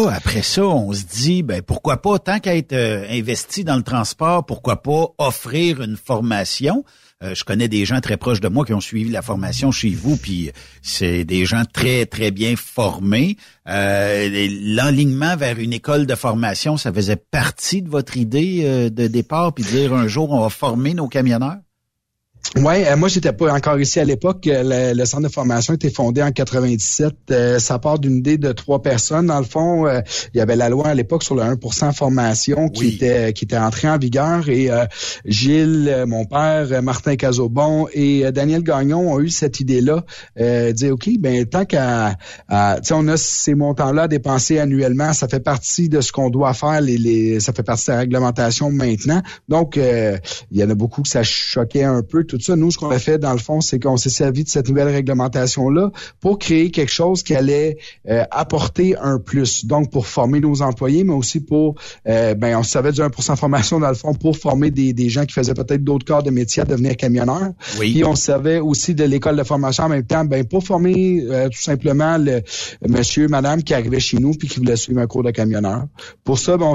[0.08, 3.82] Après ça, on se dit, ben pourquoi pas, tant qu'à être euh, investi dans le
[3.82, 6.84] transport, pourquoi pas offrir une formation?
[7.22, 9.90] Euh, je connais des gens très proches de moi qui ont suivi la formation chez
[9.90, 10.50] vous, puis
[10.80, 13.36] c'est des gens très, très bien formés.
[13.68, 19.06] Euh, L'enlignement vers une école de formation, ça faisait partie de votre idée euh, de
[19.06, 21.58] départ, puis dire un jour, on va former nos camionneurs?
[22.56, 24.44] Oui, euh, moi j'étais pas encore ici à l'époque.
[24.48, 27.14] Euh, le, centre de formation était fondé en 97.
[27.30, 29.26] Euh, ça part d'une idée de trois personnes.
[29.26, 32.88] Dans le fond, il y avait la loi à l'époque sur le 1% formation qui
[32.88, 34.68] était qui était entrée en vigueur et
[35.24, 40.04] Gilles, mon père, Martin Cazobon et Daniel Gagnon ont eu cette idée-là,
[40.40, 42.16] euh, dire ok, ben tant qu'à,
[42.90, 46.80] on a ces montants-là dépensés annuellement, ça fait partie de ce qu'on doit faire.
[46.80, 49.22] Les, les, ça fait partie de la réglementation maintenant.
[49.48, 50.20] Donc il
[50.58, 52.56] y en a beaucoup que ça choquait un peu tout ça.
[52.56, 54.88] Nous, ce qu'on a fait, dans le fond, c'est qu'on s'est servi de cette nouvelle
[54.88, 57.78] réglementation-là pour créer quelque chose qui allait
[58.08, 59.66] euh, apporter un plus.
[59.66, 61.74] Donc, pour former nos employés, mais aussi pour,
[62.08, 65.08] euh, ben, on se servait du 1% formation, dans le fond, pour former des, des
[65.08, 67.52] gens qui faisaient peut-être d'autres corps de métier à devenir camionneurs.
[67.78, 67.92] Oui.
[67.92, 71.24] Puis, on se servait aussi de l'école de formation en même temps, ben, pour former
[71.28, 72.42] euh, tout simplement le
[72.88, 75.86] monsieur, madame qui arrivait chez nous puis qui voulait suivre un cours de camionneur.
[76.22, 76.74] Pour ça, ben, on,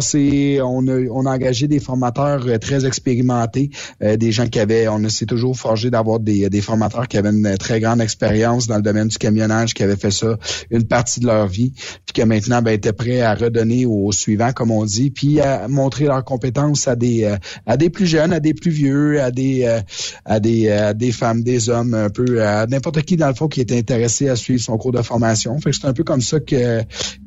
[0.62, 3.70] on, a, on a engagé des formateurs très expérimentés,
[4.02, 7.80] des gens qui avaient, on s'est toujours forgé d'avoir des, formateurs qui avaient une très
[7.80, 10.38] grande expérience dans le domaine du camionnage, qui avaient fait ça
[10.72, 14.52] une partie de leur vie, puis qui maintenant ben, étaient prêts à redonner aux suivants,
[14.54, 18.34] comme on dit, puis à montrer leurs compétences à des euh, à des plus jeunes,
[18.34, 19.82] à des plus vieux, à des euh,
[20.26, 23.48] à des à des femmes, des hommes, un peu à n'importe qui dans le fond
[23.48, 25.58] qui était intéressé à suivre son cours de formation.
[25.60, 26.82] Fait que c'est un peu comme ça que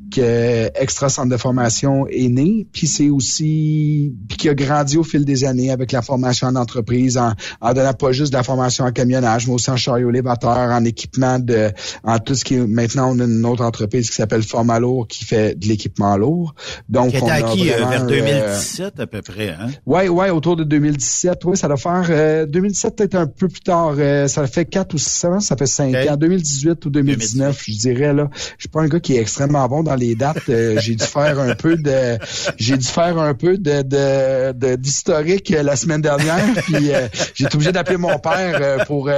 [0.09, 5.03] que Extra Centre de formation est né, puis c'est aussi puis qui a grandi au
[5.03, 8.43] fil des années avec la formation en entreprise, en, en donnant pas juste de la
[8.43, 11.71] formation en camionnage, mais aussi en chariot élévateur, en équipement de
[12.03, 15.07] en tout ce qui est maintenant on a une autre entreprise qui s'appelle Forma Lourd
[15.07, 16.55] qui fait de l'équipement lourd.
[16.87, 19.69] Donc qui était acquis euh, vers 2017 à peu près, hein?
[19.85, 21.45] Ouais, ouais, autour de 2017.
[21.45, 23.95] Oui, ça doit faire 2017 peut-être un peu plus tard.
[24.27, 26.17] ça fait 4 ou 6 ans, ça fait 5 ans.
[26.17, 28.29] 2018 ou 2019, je dirais là.
[28.33, 30.43] Je suis pas un gars qui est extrêmement bon dans les dates.
[30.47, 32.17] j'ai dû faire un peu de
[32.57, 36.45] j'ai dû faire un peu de d'historique la semaine dernière.
[36.63, 36.91] Puis
[37.35, 39.09] j'ai été obligé d'appeler mon père pour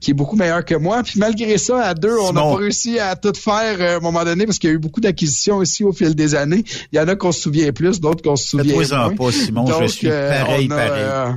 [0.00, 1.02] qui est beaucoup meilleur que moi.
[1.02, 4.24] Puis malgré ça, à deux, on n'a pas réussi à tout faire à un moment
[4.24, 6.64] donné parce qu'il y a eu beaucoup d'acquisitions aussi au fil des années.
[6.92, 9.14] Il y en a qu'on se souvient plus, d'autres qu'on se souvient moins.
[9.14, 9.66] pas, Simon.
[9.80, 11.36] je suis pareil, pareil.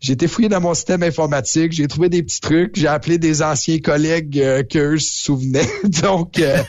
[0.00, 3.42] j'ai été fouillé dans mon système informatique, j'ai trouvé des petits trucs, j'ai appelé des
[3.42, 5.68] anciens collègues euh, qu'eux se souvenaient.
[6.02, 6.62] Donc, euh,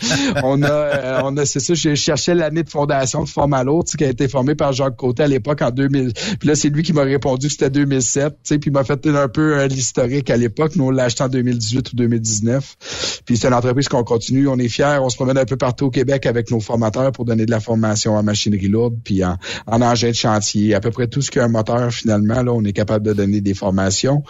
[0.43, 3.91] on a, euh, on a, c'est ça, j'ai cherché l'année de fondation de Formalo, tu
[3.91, 6.11] sais, qui a été formée par Jacques Côté à l'époque en 2000.
[6.39, 8.83] Puis là, c'est lui qui m'a répondu que c'était 2007, tu sais, puis il m'a
[8.83, 10.75] fait un peu l'historique à l'époque.
[10.75, 13.21] Nous, on l'a acheté en 2018 ou 2019.
[13.25, 15.85] Puis c'est une entreprise qu'on continue, on est fiers, on se promène un peu partout
[15.85, 19.37] au Québec avec nos formateurs pour donner de la formation en machinerie lourde, puis en,
[19.67, 23.05] en de chantier, à peu près tout ce qu'un moteur finalement, là, on est capable
[23.05, 24.23] de donner des formations.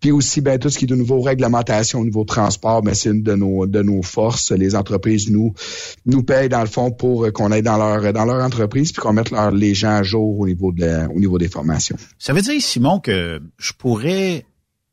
[0.00, 3.10] Puis aussi, ben, tout ce qui est de nouveau réglementation au niveau transport, ben, c'est
[3.10, 4.50] une de nos, de nos forces.
[4.50, 5.54] Les entreprises nous,
[6.06, 9.12] nous payent dans le fond pour qu'on aille dans leur, dans leur entreprise puis qu'on
[9.12, 11.96] mette leur, les gens à jour au niveau de au niveau des formations.
[12.18, 14.44] Ça veut dire, Simon, que je pourrais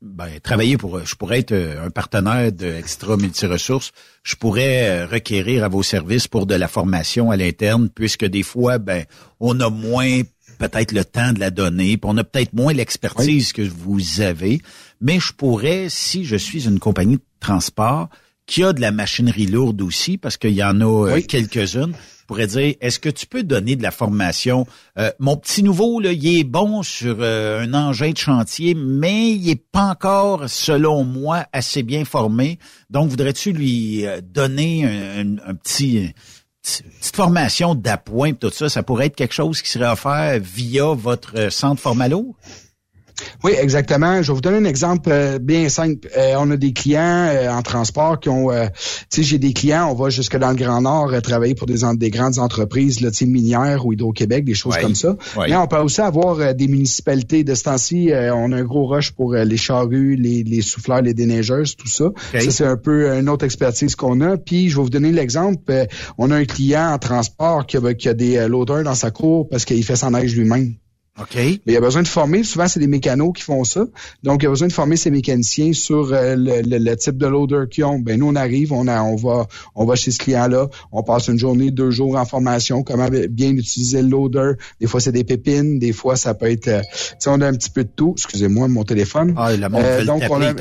[0.02, 3.92] ben, travailler pour, je pourrais être un partenaire de Extra Multiresources.
[4.24, 8.42] Je pourrais euh, requérir à vos services pour de la formation à l'interne, puisque des
[8.42, 9.06] fois, ben,
[9.40, 10.22] on a moins
[10.58, 14.62] peut-être le temps de la donner, puis on a peut-être moins l'expertise que vous avez,
[15.00, 18.10] mais je pourrais, si je suis une compagnie de transport
[18.52, 22.26] qui a de la machinerie lourde aussi, parce qu'il y en a euh, quelques-unes, je
[22.28, 24.68] pourrais dire, est-ce que tu peux donner de la formation?
[25.00, 29.32] Euh, mon petit nouveau, là, il est bon sur euh, un engin de chantier, mais
[29.32, 32.60] il est pas encore, selon moi, assez bien formé.
[32.90, 36.14] Donc, voudrais-tu lui donner un petit
[36.62, 41.38] petite formation d'appoint tout ça, ça pourrait être quelque chose qui serait offert via votre
[41.38, 42.36] euh, centre Formalo?
[43.44, 44.22] Oui, exactement.
[44.22, 46.08] Je vais vous donner un exemple euh, bien simple.
[46.18, 48.58] Euh, on a des clients en transport qui ont, tu
[49.10, 52.10] sais, j'ai des clients, on va jusque dans le Grand Nord travailler pour des, des
[52.10, 55.16] grandes entreprises, là, minières ou Hydro-Québec, des choses comme ça.
[55.38, 58.12] Mais on peut aussi avoir des municipalités de ce temps-ci.
[58.14, 62.06] on a un gros rush pour les charrues, les, les souffleurs, les déneigeuses, tout ça.
[62.34, 64.38] Ça, c'est un peu une autre expertise qu'on a.
[64.38, 65.88] Puis, je vais vous donner l'exemple.
[66.18, 69.48] on a un client en transport qui a, qui a des loaders dans sa cour
[69.50, 70.76] parce qu'il fait sa neige lui-même.
[71.20, 71.36] OK.
[71.36, 73.86] Mais il y a besoin de former, souvent c'est des mécanos qui font ça.
[74.24, 77.66] Donc il y a besoin de former ces mécaniciens sur euh, le, type de loader
[77.70, 78.00] qu'ils ont.
[78.00, 79.46] Ben nous on arrive, on a, on va
[79.76, 83.50] on va chez ce client-là, on passe une journée, deux jours en formation, comment bien
[83.50, 84.54] utiliser le loader.
[84.80, 87.48] Des fois c'est des pépines, des fois ça peut être euh, tu sais on a
[87.48, 88.14] un petit peu de tout.
[88.16, 89.34] Excusez-moi mon téléphone.
[89.36, 90.54] Ah, la euh, donc on a, un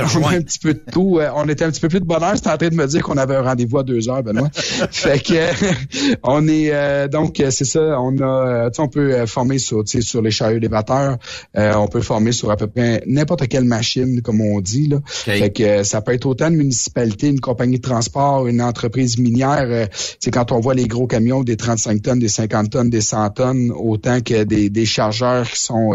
[0.43, 1.21] petit peu de tout.
[1.37, 3.19] on était un petit peu plus de bonheur, c'était en train de me dire qu'on
[3.19, 4.51] avait un rendez-vous à deux heures, Benoît.
[4.91, 9.85] fait que on est donc c'est ça, on a tu sais on peut former sur
[9.87, 14.61] sur les euh, on peut former sur à peu près n'importe quelle machine, comme on
[14.61, 14.89] dit.
[14.89, 15.01] Là.
[15.07, 19.19] Fait que euh, ça peut être autant une municipalité, une compagnie de transport, une entreprise
[19.19, 19.89] minière.
[20.19, 23.01] c'est euh, quand on voit les gros camions des 35 tonnes, des 50 tonnes, des
[23.01, 25.93] 100 tonnes, autant que des, des chargeurs qui sont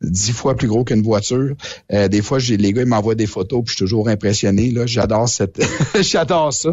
[0.00, 1.54] dix fois plus gros qu'une voiture.
[1.90, 4.70] des fois, j'ai les gars ils m'envoient des photos, puis je suis toujours impressionné.
[4.70, 5.62] Là, j'adore cette,
[6.00, 6.70] j'adore ça.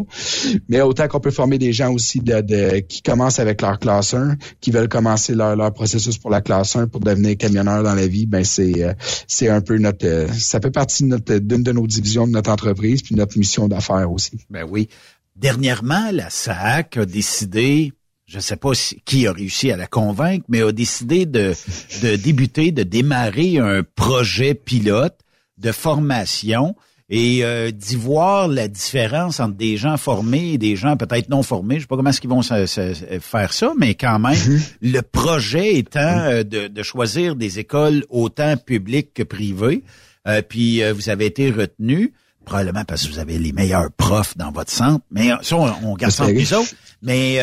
[0.69, 4.38] Mais autant qu'on peut former des gens aussi de, qui commencent avec leur classe 1,
[4.59, 8.07] qui veulent commencer leur, leur processus pour la classe 1 pour devenir camionneur dans la
[8.07, 8.93] vie, ben c'est euh,
[9.28, 13.01] c'est un peu notre euh, ça fait partie d'une de nos divisions de notre entreprise
[13.01, 14.39] puis notre mission d'affaires aussi.
[14.49, 14.89] Ben oui.
[15.36, 17.93] Dernièrement, la SAC a décidé
[18.28, 18.72] je ne sais pas
[19.03, 21.53] qui a réussi à la convaincre, mais a décidé de,
[22.01, 25.18] de débuter, de démarrer un projet pilote
[25.57, 26.76] de formation
[27.14, 31.43] et euh, d'y voir la différence entre des gens formés et des gens peut-être non
[31.43, 31.76] formés.
[31.76, 34.72] Je sais pas comment est-ce qu'ils vont faire ça, mais quand même, mm-hmm.
[34.81, 39.84] le projet étant euh, de, de, choisir des écoles autant publiques que privées.
[40.26, 42.14] Euh, puis vous avez été retenu
[42.45, 46.14] probablement parce que vous avez les meilleurs profs dans votre centre, mais ça, on, garde
[46.14, 46.73] ça les autres.
[47.02, 47.40] Mais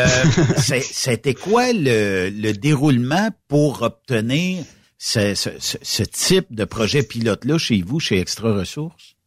[0.49, 4.65] c'était quoi le, le, déroulement pour obtenir
[4.99, 9.18] ce, ce, ce type de projet pilote-là chez vous, chez Extra Ressources?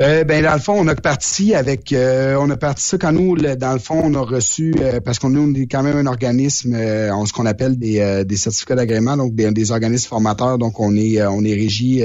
[0.00, 3.10] Euh, ben dans le fond, on a parti avec, euh, on a parti ça quand
[3.10, 6.76] nous, dans le fond, on a reçu euh, parce qu'on est quand même un organisme,
[7.12, 10.56] on ce qu'on appelle des, des certificats d'agrément, donc des, organismes formateurs.
[10.56, 12.04] Donc on est on est régi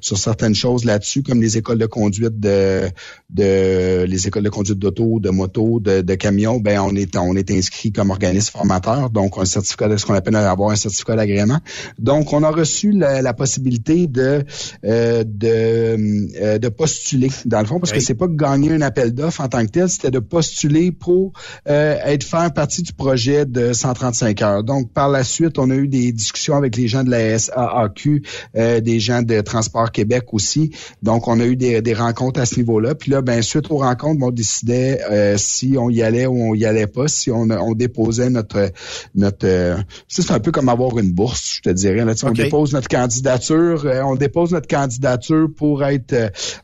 [0.00, 2.88] sur certaines choses là-dessus, comme les écoles de conduite de
[3.30, 6.58] de les écoles de conduite d'auto, de moto, de, de camions.
[6.58, 10.14] Ben on est on est inscrit comme organisme formateur, donc un certificat de ce qu'on
[10.14, 11.58] appelle avoir un certificat d'agrément.
[11.98, 14.44] Donc on a reçu la, la possibilité de
[14.82, 19.48] de de postuler dans le fond, parce que c'est pas gagner un appel d'offres en
[19.48, 21.32] tant que tel, c'était de postuler pour
[21.68, 24.64] euh, être faire partie du projet de 135 heures.
[24.64, 28.22] Donc, par la suite, on a eu des discussions avec les gens de la SAAQ,
[28.56, 30.70] euh, des gens de Transport Québec aussi.
[31.02, 32.94] Donc, on a eu des, rencontres à ce niveau-là.
[32.94, 36.54] Puis là, ben suite aux rencontres, on décidait euh, si on y allait ou on
[36.54, 38.70] y allait pas, si on, on déposait notre
[39.14, 39.78] notre.
[40.06, 42.04] c'est un peu comme avoir une bourse, je te dirais.
[42.04, 46.14] Là, On dépose notre candidature, on dépose notre candidature pour être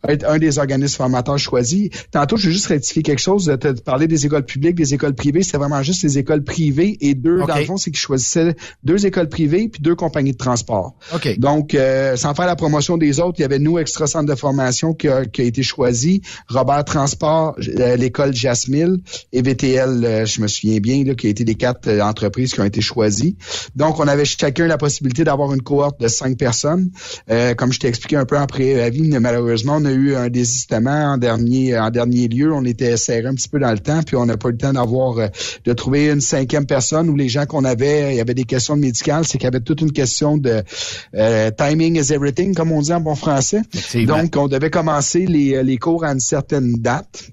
[0.09, 1.91] être un des organismes formateurs choisis.
[2.11, 3.53] Tantôt, je veux juste rectifier quelque chose.
[3.61, 5.43] Tu as parlé des écoles publiques, des écoles privées.
[5.43, 9.07] C'était vraiment juste les écoles privées et deux, dans le fond, c'est qu'ils choisissaient deux
[9.07, 10.95] écoles privées puis deux compagnies de transport.
[11.39, 14.35] Donc, euh, sans faire la promotion des autres, il y avait nous, Extra Centre de
[14.35, 16.23] formation, qui a, été choisi.
[16.49, 18.99] Robert Transport, euh, l'école Jasmine
[19.33, 22.61] et VTL, euh, je me souviens bien, là, qui a été les quatre entreprises qui
[22.61, 23.37] ont été choisies.
[23.77, 26.91] Donc, on avait chacun la possibilité d'avoir une cohorte de cinq personnes.
[27.57, 31.19] comme je t'ai expliqué un peu après avis, malheureusement, on a eu un désistement en
[31.19, 32.53] dernier, en dernier lieu.
[32.53, 34.59] On était serré un petit peu dans le temps, puis on n'a pas eu le
[34.59, 35.29] temps d'avoir euh,
[35.65, 38.77] de trouver une cinquième personne où les gens qu'on avait, il y avait des questions
[38.77, 40.63] médicales, c'est qu'il y avait toute une question de
[41.15, 43.63] euh, timing is everything, comme on dit en bon français.
[44.07, 47.31] Donc, on devait commencer les, les cours à une certaine date.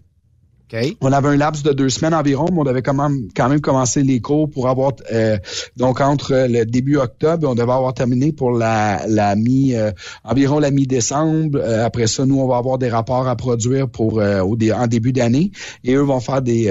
[1.02, 3.60] On avait un laps de deux semaines environ, mais on devait quand même, quand même
[3.62, 5.38] commencer les cours pour avoir euh,
[5.76, 9.92] donc entre le début octobre, on devait avoir terminé pour la, la mi euh,
[10.24, 11.60] environ la mi-décembre.
[11.62, 15.12] Euh, après ça, nous on va avoir des rapports à produire pour au en début
[15.12, 15.52] d'année
[15.84, 16.68] et eux vont faire des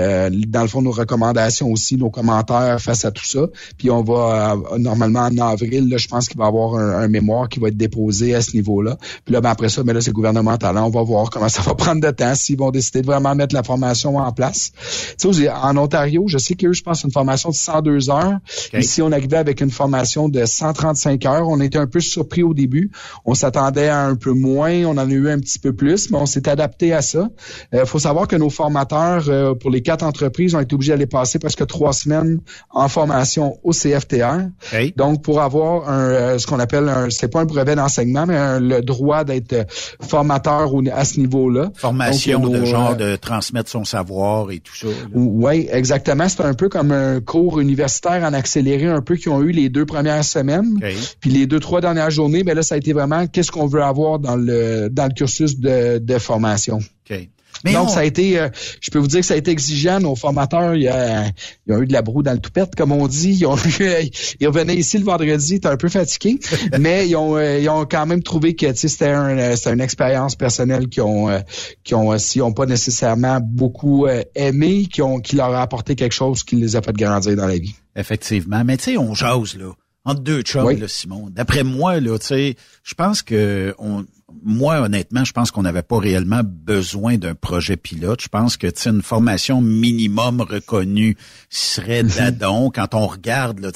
[0.49, 3.47] dans le fond nos recommandations aussi, nos commentaires face à tout ça.
[3.77, 7.49] Puis on va normalement en avril, là, je pense qu'il va y avoir un, mémoire
[7.49, 8.97] qui va être déposé à ce niveau-là.
[9.25, 10.77] Puis là, ben, après ça, mais ben là c'est gouvernemental.
[10.79, 13.55] on va voir comment ça va prendre de temps s'ils vont décider de vraiment mettre
[13.55, 14.73] la formation en place.
[15.19, 18.39] Tu sais, en Ontario, je sais qu'eux, je pense, une formation de 102 heures.
[18.75, 21.49] Ici, on arrivait avec une formation de 135 heures.
[21.49, 22.91] On était un peu surpris au début.
[23.25, 24.85] On s'attendait à un peu moins.
[24.85, 27.29] On en a eu un petit peu plus, mais on s'est adapté à ça.
[27.73, 30.93] Il euh, faut savoir que nos formateurs, euh, pour les quatre entreprises, ont été obligés
[30.93, 32.41] d'aller passer presque trois semaines
[32.71, 34.49] en formation au CFTR.
[34.97, 38.61] Donc, pour avoir un, euh, ce qu'on appelle un, c'est pas un brevet d'enseignement, mais
[38.61, 39.67] le droit d'être
[40.01, 41.71] formateur à ce niveau-là.
[41.75, 44.87] Formation de genre de transmettre son savoir et tout ça.
[45.15, 46.29] Oui, exactement.
[46.29, 49.69] C'est un peu comme un cours universitaire en accéléré un peu qui ont eu les
[49.69, 50.79] deux premières semaines.
[51.21, 53.83] Puis les deux, trois dernières journées, ben là, ça a été vraiment qu'est-ce qu'on veut
[53.83, 56.79] avoir dans le dans le cursus de, de formation.
[57.65, 58.49] Donc, ça a été, euh,
[58.81, 60.01] je peux vous dire que ça a été exigeant.
[60.01, 61.27] Nos formateurs, il y a,
[61.67, 63.33] ils ont eu de la broue dans le toupette, comme on dit.
[63.41, 63.57] Ils, ont
[64.41, 66.39] ils revenaient ici le vendredi, étaient un peu fatigués,
[66.79, 70.37] mais ils ont, euh, ils ont quand même trouvé que c'était un, euh, une expérience
[70.37, 71.29] personnelle qui ont,
[71.85, 76.13] qui ont, si ont pas nécessairement beaucoup aimé, qui ont, qui leur a apporté quelque
[76.13, 77.75] chose qui les a fait grandir dans la vie.
[77.97, 79.73] Effectivement, mais tu sais, on jase là
[80.05, 81.29] entre deux chums, là, Simon.
[81.31, 84.05] D'après moi, là, tu sais, je pense que on,
[84.43, 88.21] moi, honnêtement, je pense qu'on n'avait pas réellement besoin d'un projet pilote.
[88.23, 91.17] Je pense que une formation minimum reconnue
[91.49, 92.11] serait mhm.
[92.11, 93.61] d'adon quand on regarde.
[93.61, 93.71] Là,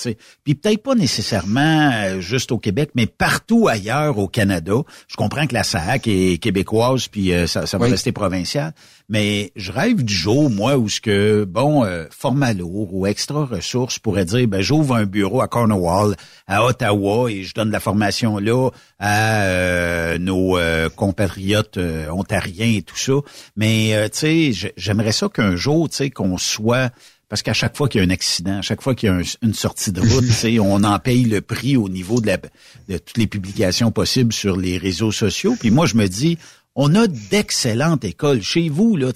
[0.45, 4.75] Puis peut-être pas nécessairement euh, juste au Québec, mais partout ailleurs au Canada.
[5.09, 8.73] Je comprends que la SAC est québécoise, puis euh, ça, ça va rester provincial.
[9.09, 13.99] Mais je rêve du jour, moi, où ce que, bon, euh, Formalour ou Extra Ressources
[13.99, 16.17] pourrait dire, ben j'ouvre un bureau à Cornwall,
[16.47, 22.77] à Ottawa, et je donne la formation là à euh, nos euh, compatriotes euh, ontariens
[22.77, 23.13] et tout ça.
[23.57, 26.91] Mais, tu sais, j'aimerais ça qu'un jour, tu sais, qu'on soit
[27.29, 29.21] parce qu'à chaque fois qu'il y a un accident, à chaque fois qu'il y a
[29.43, 33.19] une sortie de route, on en paye le prix au niveau de, la, de toutes
[33.19, 35.57] les publications possibles sur les réseaux sociaux.
[35.59, 36.39] Puis moi, je me dis,
[36.77, 39.13] on a d'excellentes écoles chez vous, là,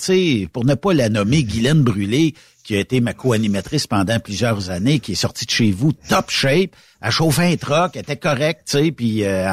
[0.53, 5.01] pour ne pas la nommer Guylaine Brûlé, qui a été ma co-animatrice pendant plusieurs années,
[5.01, 8.79] qui est sortie de chez vous top shape, a chauffé un truck, était correct, tu
[8.79, 9.49] sais, puis euh,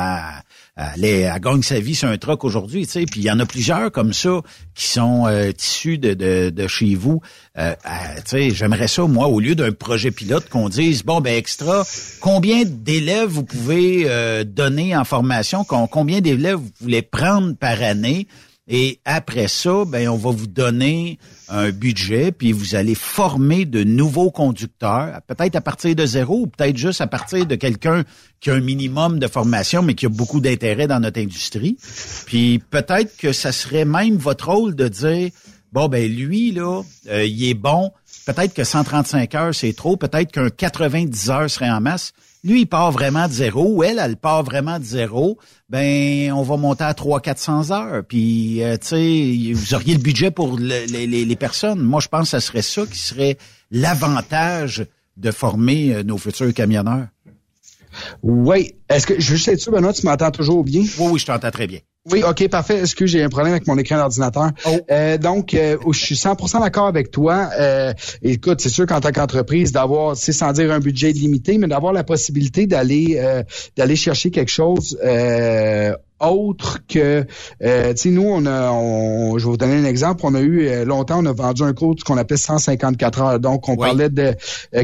[0.76, 3.06] elle, gagne sa vie sur un truck aujourd'hui, tu sais.
[3.06, 4.41] Puis il y en a plusieurs comme ça
[4.73, 6.14] qui sont euh, issus de,
[6.49, 7.22] de, chez vous.
[7.57, 7.73] Euh,
[8.18, 11.85] tu sais, j'aimerais ça, moi, au lieu d'un projet pilote, qu'on dise, bon, ben extra,
[12.19, 18.27] combien d'élèves vous pouvez euh, donner en formation, combien d'élèves vous voulez prendre par année,
[18.68, 21.19] Et après ça, ben, on va vous donner
[21.49, 26.47] un budget, puis vous allez former de nouveaux conducteurs, peut-être à partir de zéro, ou
[26.47, 28.03] peut-être juste à partir de quelqu'un
[28.39, 31.77] qui a un minimum de formation, mais qui a beaucoup d'intérêt dans notre industrie.
[32.26, 35.30] Puis peut-être que ça serait même votre rôle de dire,
[35.72, 37.91] bon, ben lui, là, euh, il est bon,
[38.26, 42.13] peut-être que 135 heures, c'est trop, peut-être qu'un 90 heures serait en masse.
[42.45, 45.39] Lui, il part vraiment de zéro, ou elle, elle part vraiment de zéro.
[45.67, 48.03] Ben, on va monter à 300-400 heures.
[48.07, 51.81] Puis, euh, tu sais, vous auriez le budget pour les, les, personnes.
[51.81, 53.38] Moi, je pense que ce serait ça qui serait
[53.72, 54.85] l'avantage
[55.17, 57.07] de former euh, nos futurs camionneurs.
[58.22, 58.76] Oui.
[58.89, 60.81] Est-ce que, je veux juste être sûr, Benoît, tu m'entends toujours bien?
[60.81, 61.80] Oui, oui, je t'entends très bien.
[62.11, 62.77] Oui, OK, parfait.
[62.77, 64.52] Est-ce que j'ai un problème avec mon écran d'ordinateur?
[64.65, 64.77] Oh.
[64.91, 67.49] Euh, donc, euh, je suis 100% d'accord avec toi.
[67.60, 71.68] Euh, écoute, c'est sûr qu'en tant qu'entreprise, d'avoir, c'est sans dire un budget limité, mais
[71.68, 73.19] d'avoir la possibilité d'aller
[73.76, 74.98] d'aller chercher quelque chose
[76.20, 77.26] autre que
[77.64, 80.22] euh, tu sais nous on a on, je vais vous donner un exemple.
[80.24, 83.40] On a eu euh, longtemps on a vendu un cours qu'on appelle 154 heures.
[83.40, 84.36] Donc on parlait de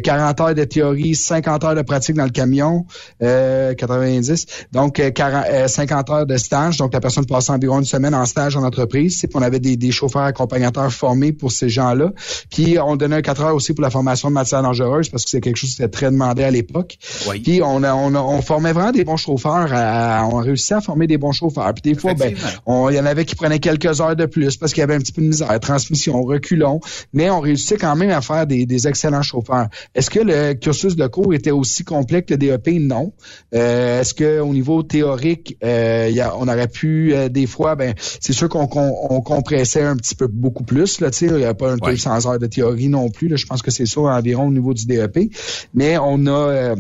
[0.03, 2.85] 40 euh, heures de théorie 50 heures de pratique dans le camion
[3.19, 6.77] 90 donc 40, 50 heures de stage.
[6.77, 9.17] Donc la personne passe environ une semaine en stage en entreprise.
[9.19, 12.11] C'est on avait des, des, chauffeurs accompagnateurs formés pour ces gens-là
[12.49, 15.41] puis on donnait 4 heures aussi pour la formation de matières dangereuses parce que c'est
[15.41, 16.97] quelque chose qui était très demandé à l'époque.
[17.43, 21.07] Puis on, a, on, on formait vraiment des bons chauffeurs on a réussi à former
[21.07, 21.73] des bons chauffeur.
[21.73, 24.73] Puis des fois, ben, il y en avait qui prenaient quelques heures de plus parce
[24.73, 26.79] qu'il y avait un petit peu de misère, transmission, reculons,
[27.13, 29.67] mais on réussissait quand même à faire des, excellents chauffeurs.
[29.93, 32.79] Est-ce que le cursus de cours était aussi complet que le DEP?
[32.79, 33.13] Non.
[33.53, 37.75] Euh, est-ce que au niveau théorique, euh, y a, on aurait pu euh, des fois,
[37.75, 40.99] ben, c'est sûr qu'on on, compressait un petit peu beaucoup plus.
[40.99, 41.91] Là, il n'y a pas un ouais.
[41.91, 43.27] 200 heures de théorie non plus.
[43.27, 45.31] Là, je pense que c'est ça environ au niveau du DEP.
[45.73, 46.75] Mais on a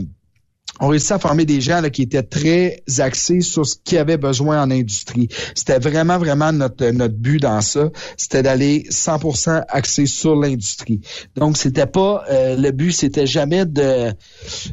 [0.79, 4.17] on réussit à former des gens là, qui étaient très axés sur ce qu'ils avaient
[4.17, 5.27] besoin en industrie.
[5.53, 7.89] C'était vraiment, vraiment notre, notre but dans ça.
[8.17, 11.01] C'était d'aller 100% axé sur l'industrie.
[11.35, 14.11] Donc, c'était pas euh, le but, c'était jamais de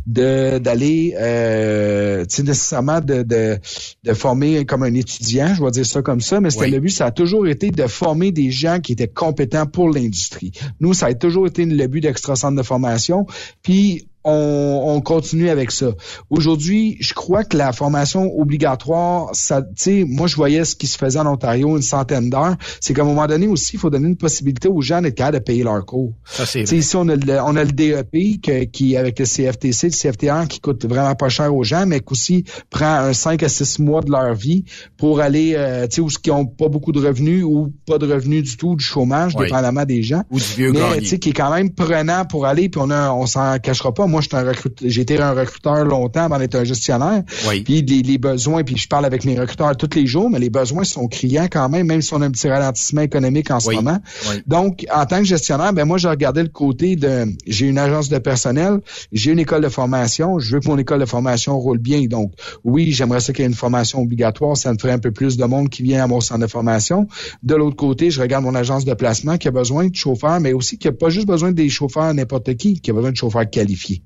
[0.07, 3.59] d'aller euh, nécessairement de, de,
[4.05, 6.91] de, former comme un étudiant, je vais dire ça comme ça, mais c'était le but,
[6.91, 10.53] ça a toujours été de former des gens qui étaient compétents pour l'industrie.
[10.81, 13.27] Nous, ça a toujours été le but d'Extra Centre de formation.
[13.63, 15.93] Puis on, continue avec ça.
[16.29, 20.87] Aujourd'hui, je crois que la formation obligatoire, ça, tu sais, moi je voyais ce qui
[20.87, 22.57] se faisait en Ontario, une centaine d'heures.
[22.81, 25.39] C'est qu'à un moment donné aussi, il faut donner une possibilité aux gens d'être capables
[25.39, 26.13] de payer leur cours.
[26.25, 26.63] Ça c'est.
[26.63, 28.41] Ici on a le, on a le DEP
[28.73, 32.13] qui avec le CFTC, le CFT1 qui coûte vraiment pas cher aux gens, mais qui
[32.13, 34.65] aussi prend un 5 à 6 mois de leur vie
[34.97, 38.07] pour aller, euh, tu sais, où qui ont pas beaucoup de revenus ou pas de
[38.07, 40.23] revenus du tout, du chômage, dépendamment des gens.
[40.31, 42.91] Ou du vieux mais, tu sais, qui est quand même prenant pour aller, puis on
[42.91, 44.07] a, on s'en cachera pas.
[44.07, 44.53] Moi, un
[44.85, 47.23] j'ai été un recruteur longtemps avant d'être un gestionnaire.
[47.65, 50.85] Puis les, besoins, puis je parle avec mes recruteurs tous les jours, mais les besoins
[50.85, 53.99] sont criants quand même, même si on a un petit ralentissement économique en ce moment.
[54.47, 58.09] Donc, en tant que gestionnaire, ben moi, j'ai regardé le côté de j'ai une agence
[58.09, 58.81] de personnel,
[59.13, 62.03] j'ai une école de formation, je veux que mon école de formation roule bien.
[62.07, 62.33] Donc,
[62.65, 65.37] oui, j'aimerais ça qu'il y ait une formation obligatoire, ça me ferait un peu plus
[65.37, 67.07] de monde qui vient à mon centre de formation.
[67.43, 70.53] De l'autre côté, je regarde mon agence de placement qui a besoin de chauffeurs, mais
[70.53, 73.49] aussi qui a pas juste besoin des chauffeurs n'importe qui, qui a besoin de chauffeurs
[73.49, 74.03] qualifiés.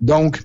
[0.00, 0.42] Donc,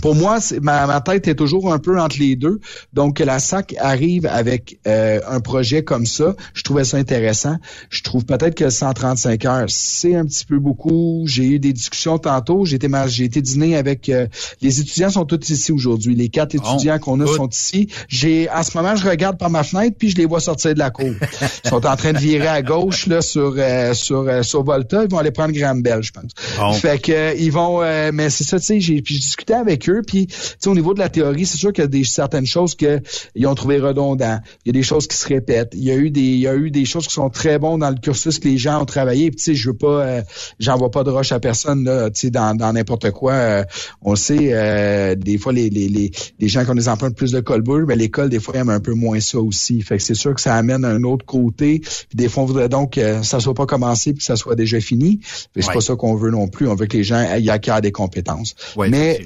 [0.00, 2.60] pour moi, ma, ma, tête est toujours un peu entre les deux.
[2.92, 7.56] Donc, que la SAC arrive avec euh, un projet comme ça, je trouvais ça intéressant.
[7.90, 11.24] Je trouve peut-être que 135 heures, c'est un petit peu beaucoup.
[11.26, 12.64] J'ai eu des discussions tantôt.
[12.64, 14.08] J'ai été, j'ai été dîner avec...
[14.08, 14.26] Euh,
[14.60, 16.14] les étudiants sont tous ici aujourd'hui.
[16.14, 17.88] Les quatre étudiants qu'on a sont ici.
[18.08, 20.78] J'ai En ce moment, je regarde par ma fenêtre, puis je les vois sortir de
[20.78, 21.10] la cour.
[21.64, 25.02] Ils sont en train de virer à gauche là sur euh, sur, sur Volta.
[25.02, 26.78] Ils vont aller prendre Graham Bell, je pense.
[26.78, 27.80] Fait que ils vont...
[28.12, 30.02] mais c'est ça, tu sais, j'ai discuté avec eux.
[30.06, 30.28] Puis,
[30.66, 33.54] au niveau de la théorie, c'est sûr qu'il y a des certaines choses qu'ils ont
[33.54, 34.40] trouvé redondantes.
[34.64, 35.72] Il y a des choses qui se répètent.
[35.74, 37.80] Il y a eu des, il y a eu des choses qui sont très bonnes
[37.80, 39.30] dans le cursus que les gens ont travaillé.
[39.30, 40.22] Puis, tu sais, je veux pas, euh,
[40.58, 43.32] j'envoie pas de roche à personne là, tu sais, dans, dans n'importe quoi.
[43.32, 43.64] Euh,
[44.02, 47.32] on sait, euh, des fois les, les, les, les gens qui ont des empreintes plus
[47.32, 49.80] de colbur, mais l'école des fois aime un peu moins ça aussi.
[49.82, 51.80] Fait que c'est sûr que ça amène un autre côté.
[51.80, 54.54] Puis des fois, on voudrait donc que ça soit pas commencé puis que ça soit
[54.54, 55.20] déjà fini.
[55.54, 56.68] Mais c'est pas ça qu'on veut non plus.
[56.68, 58.54] On veut que les gens y acquièrent des compétences.
[58.76, 59.20] mais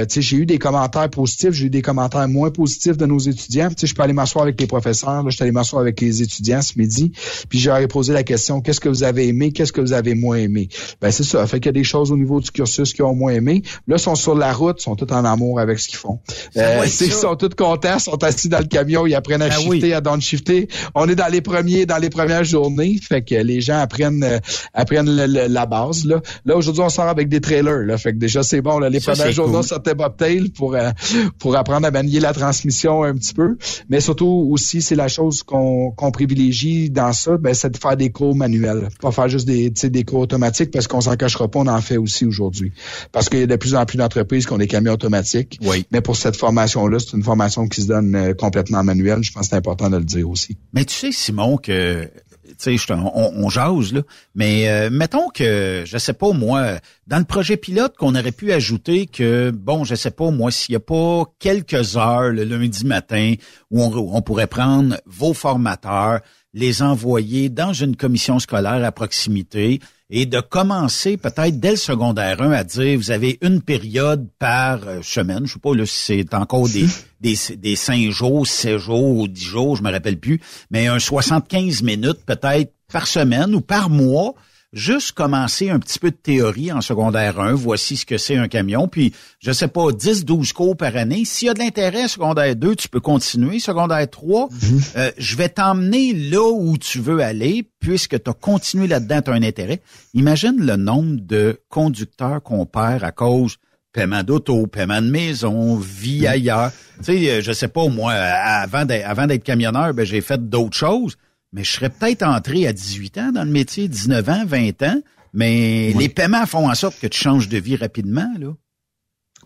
[0.00, 3.68] euh, j'ai eu des commentaires positifs, j'ai eu des commentaires moins positifs de nos étudiants.
[3.68, 6.00] Tu sais, je peux aller m'asseoir avec les professeurs, là, je suis allé m'asseoir avec
[6.00, 7.12] les étudiants ce midi,
[7.48, 10.36] puis j'aurais posé la question qu'est-ce que vous avez aimé, qu'est-ce que vous avez moins
[10.36, 10.68] aimé?
[11.00, 13.14] Ben c'est ça, fait qu'il y a des choses au niveau du cursus qui ont
[13.14, 13.62] moins aimé.
[13.88, 16.20] Là, ils sont sur la route, ils sont tous en amour avec ce qu'ils font.
[16.56, 19.56] Euh, ils sont tous contents, ils sont assis dans le camion, ils apprennent à ben
[19.56, 20.68] shifter, à downshifter.
[20.94, 24.38] On est dans les premiers, dans les premières journées, fait que les gens apprennent euh,
[24.74, 26.04] apprennent la base.
[26.04, 28.78] Là, là aujourd'hui, on sort avec des trailers, là, fait que déjà c'est bon.
[28.78, 30.90] Là, les premières journées, bobtail pour euh,
[31.38, 33.56] pour apprendre à manier la transmission un petit peu.
[33.88, 37.96] Mais surtout aussi, c'est la chose qu'on qu'on privilégie dans ça, ben, c'est de faire
[37.96, 41.58] des cours manuels, pas faire juste des des cours automatiques parce qu'on s'en cachera pas,
[41.60, 42.72] on en fait aussi aujourd'hui.
[43.10, 45.58] Parce qu'il y a de plus en plus d'entreprises qui ont des camions automatitique.
[45.62, 45.86] Oui.
[45.90, 49.22] Mais pour cette formation-là, c'est une formation qui se donne euh, complètement manuelle.
[49.22, 50.56] Je pense que c'est important de le dire aussi.
[50.72, 52.08] Mais tu sais, Simon, que
[52.58, 54.02] sais, on, on jase, là.
[54.34, 58.52] Mais euh, mettons que, je sais pas moi, dans le projet pilote, qu'on aurait pu
[58.52, 62.84] ajouter que, bon, je sais pas moi, s'il y a pas quelques heures le lundi
[62.84, 63.34] matin
[63.70, 66.20] où on, on pourrait prendre vos formateurs,
[66.54, 69.80] les envoyer dans une commission scolaire à proximité
[70.10, 74.86] et de commencer peut-être dès le secondaire 1 à dire vous avez une période par
[74.86, 76.86] euh, semaine, je sais pas là, si c'est encore des,
[77.20, 80.98] des, des 5 jours, 7 jours ou 10 jours, je me rappelle plus, mais un
[80.98, 84.34] 75 minutes peut-être par semaine ou par mois
[84.72, 88.48] juste commencer un petit peu de théorie en secondaire 1, voici ce que c'est un
[88.48, 91.24] camion, puis je sais pas, 10, 12 cours par année.
[91.24, 93.58] S'il y a de l'intérêt secondaire 2, tu peux continuer.
[93.58, 94.80] Secondaire 3, mhm.
[94.96, 99.30] euh, je vais t'emmener là où tu veux aller, puisque tu as continué là-dedans, tu
[99.30, 99.82] as un intérêt.
[100.14, 103.58] Imagine le nombre de conducteurs qu'on perd à cause
[103.92, 106.26] paiement d'auto, paiement de maison, vie mhm.
[106.28, 106.72] ailleurs.
[106.98, 111.16] Tu sais, euh, je sais pas, moi, avant d'être camionneur, ben, j'ai fait d'autres choses
[111.52, 115.00] mais je serais peut-être entré à 18 ans dans le métier, 19 ans, 20 ans,
[115.32, 118.54] mais les paiements font en sorte que tu changes de vie rapidement, là.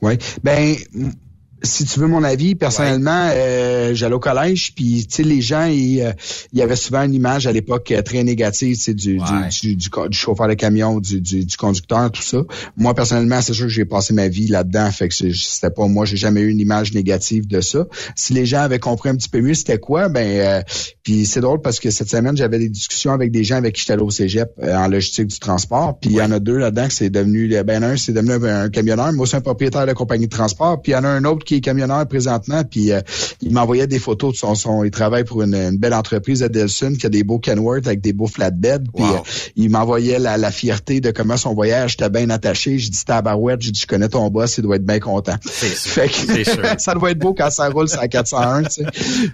[0.02, 0.18] Oui.
[0.42, 0.76] Ben,
[1.62, 5.64] si tu veux mon avis, personnellement, euh, j'allais au collège, puis tu sais, les gens,
[5.66, 6.12] il euh,
[6.52, 9.18] y avait souvent une image à l'époque euh, très négative, du, du,
[9.62, 12.42] du, du, chauffeur de camion, du, du, conducteur, tout ça.
[12.76, 16.04] Moi, personnellement, c'est sûr que j'ai passé ma vie là-dedans, fait que c'était pas moi,
[16.04, 17.86] j'ai jamais eu une image négative de ça.
[18.14, 20.62] Si les gens avaient compris un petit peu mieux c'était quoi, ben,
[21.02, 23.80] puis c'est drôle parce que cette semaine, j'avais des discussions avec des gens avec qui
[23.80, 26.88] j'étais allé au cégep en logistique du transport, puis il y en a deux là-dedans
[26.88, 30.26] que c'est devenu, ben un, c'est devenu un, camionneur, moi aussi un propriétaire de compagnie
[30.26, 33.00] de transport, puis il y en a un autre qui est camionneur présentement, puis euh,
[33.40, 34.84] il m'envoyait des photos de son son.
[34.84, 38.12] Il travaille pour une, belle entreprise à Delson qui a des beaux Kenworth avec des
[38.12, 38.88] beaux flatbed.
[38.94, 39.18] Puis euh,
[39.54, 42.78] il m'envoyait la, fierté de comment son voyage était bien attaché.
[42.78, 45.36] J'ai dit tabarouette, j'ai dit je connais ton boss, il doit être bien content.
[45.44, 48.62] Fait que ça doit être beau quand ça roule sur la 401.
[48.64, 48.84] Tu sais.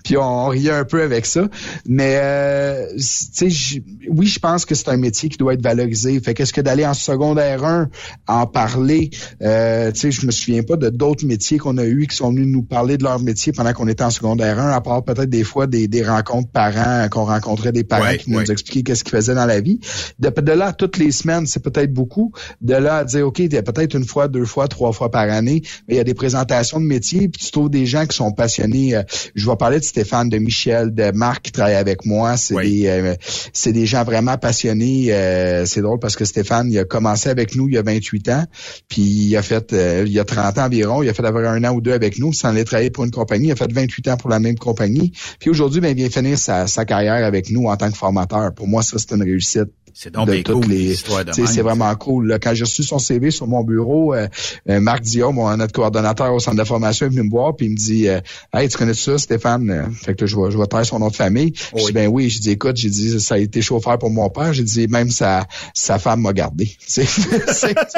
[0.05, 1.48] Puis on, riait un peu avec ça.
[1.86, 6.18] Mais euh, tu sais, oui, je pense que c'est un métier qui doit être valorisé.
[6.20, 7.89] Fait qu'est-ce que d'aller en secondaire 1
[8.26, 9.10] en parler,
[9.43, 12.31] euh, tu sais, je me souviens pas de d'autres métiers qu'on a eu qui sont
[12.31, 15.31] venus nous parler de leur métier pendant qu'on était en secondaire 1, à part peut-être
[15.31, 19.12] des fois des, des rencontres parents, qu'on rencontrait des parents qui nous expliquaient qu'est-ce qu'ils
[19.12, 19.81] faisaient dans la vie.
[20.19, 22.33] De, de là, toutes les semaines, c'est peut-être beaucoup.
[22.61, 25.11] De là à dire, OK, il y a peut-être une fois, deux fois, trois fois
[25.11, 28.07] par année, mais il y a des présentations de métiers, puis tu trouves des gens
[28.07, 28.97] qui sont passionnés.
[28.97, 29.03] Euh,
[29.35, 32.37] je vais parler de Stéphane, de Michel, de Marc qui travaillent avec moi.
[32.37, 33.15] C'est des euh,
[33.53, 35.12] c'est des gens vraiment passionnés.
[35.12, 38.29] Euh, c'est drôle parce que Stéphane, il a commencé avec nous il y a 28
[38.31, 38.45] ans,
[38.89, 41.65] puis il a fait, il y a 30 ans environ, il a fait avoir un
[41.65, 44.09] an ou deux avec nous, s'en est travaillé pour une compagnie, il a fait 28
[44.09, 45.12] ans pour la même compagnie.
[45.39, 48.55] Puis aujourd'hui, ben, il vient finir sa, sa carrière avec nous en tant que formateur.
[48.55, 49.69] Pour moi, ça, c'est une réussite.
[49.94, 52.39] C'est donc de cool, les C'est vraiment cool.
[52.43, 54.27] Quand j'ai reçu son CV sur mon bureau, euh,
[54.69, 57.66] euh, Marc Dion, mon notre coordonnateur au centre de formation, est venu me voir puis
[57.66, 58.20] il me dit euh,
[58.55, 59.93] Hey, tu connais ça, Stéphane?
[59.94, 61.52] Fait que je vais je vais taire son nom de famille.
[61.77, 64.31] Je dis ben oui, j'ai dit écoute, j'ai dit ça a été chauffeur pour mon
[64.31, 64.52] père.
[64.52, 66.70] J'ai dit même sa sa femme m'a gardé.
[66.86, 67.06] C'est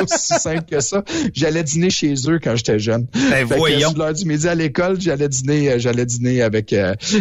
[0.03, 1.05] aussi simple que ça.
[1.33, 3.07] J'allais dîner chez eux quand j'étais jeune.
[3.31, 3.93] Ben voyons.
[3.93, 6.75] Que, l'heure du midi à l'école, j'allais dîner j'allais dîner avec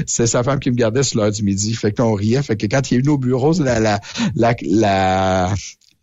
[0.08, 1.74] c'est sa femme qui me gardait sur l'heure du midi.
[1.74, 2.42] Fait qu'on riait.
[2.42, 4.00] Fait que quand il est venu au bureau, la la,
[4.36, 5.56] la la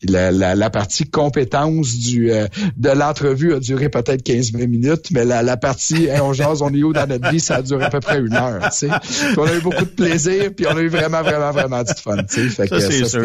[0.02, 2.46] la, la, la, partie compétence du euh,
[2.76, 6.82] de l'entrevue a duré peut-être 15-20 minutes, mais la, la partie on jase, on est
[6.82, 8.70] où dans notre vie, ça a duré à peu près une heure.
[8.70, 8.88] Tu sais.
[9.36, 12.16] on a eu beaucoup de plaisir, puis on a eu vraiment, vraiment, vraiment du fun.
[12.24, 12.48] Tu sais.
[12.48, 13.18] Fait que ça,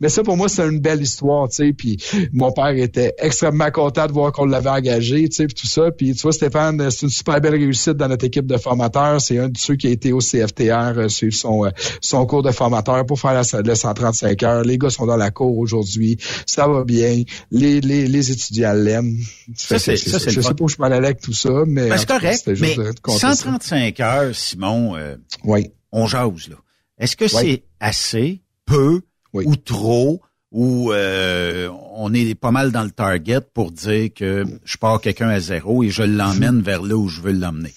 [0.00, 1.48] mais ça, pour moi, c'est une belle histoire.
[1.48, 1.72] Tu sais.
[1.72, 1.98] Puis
[2.32, 5.90] mon père était extrêmement content de voir qu'on l'avait engagé, tu sais, puis tout ça.
[5.90, 9.20] Puis tu vois, Stéphane, c'est une super belle réussite dans notre équipe de formateurs.
[9.20, 11.70] C'est un de ceux qui a été au CFTR, euh, suivre son, euh,
[12.00, 14.62] son cours de formateur pour faire la, le 135 heures.
[14.62, 16.03] Les gars sont dans la cour aujourd'hui
[16.46, 19.16] ça va bien, les, les, les étudiants l'aiment.
[19.56, 21.88] Ça, c'est, ça, Je sais pas où je m'en allais avec tout ça, mais...
[21.88, 22.76] Ben, c'est correct, mais
[23.06, 25.70] 135 heures, Simon, euh, oui.
[25.92, 26.56] on jase, là.
[26.98, 29.00] Est-ce que c'est assez, peu
[29.32, 30.20] ou trop
[30.52, 35.28] ou euh, on est pas mal dans le target pour dire que je pars quelqu'un
[35.28, 37.74] à zéro et je l'emmène vers là où je veux l'emmener?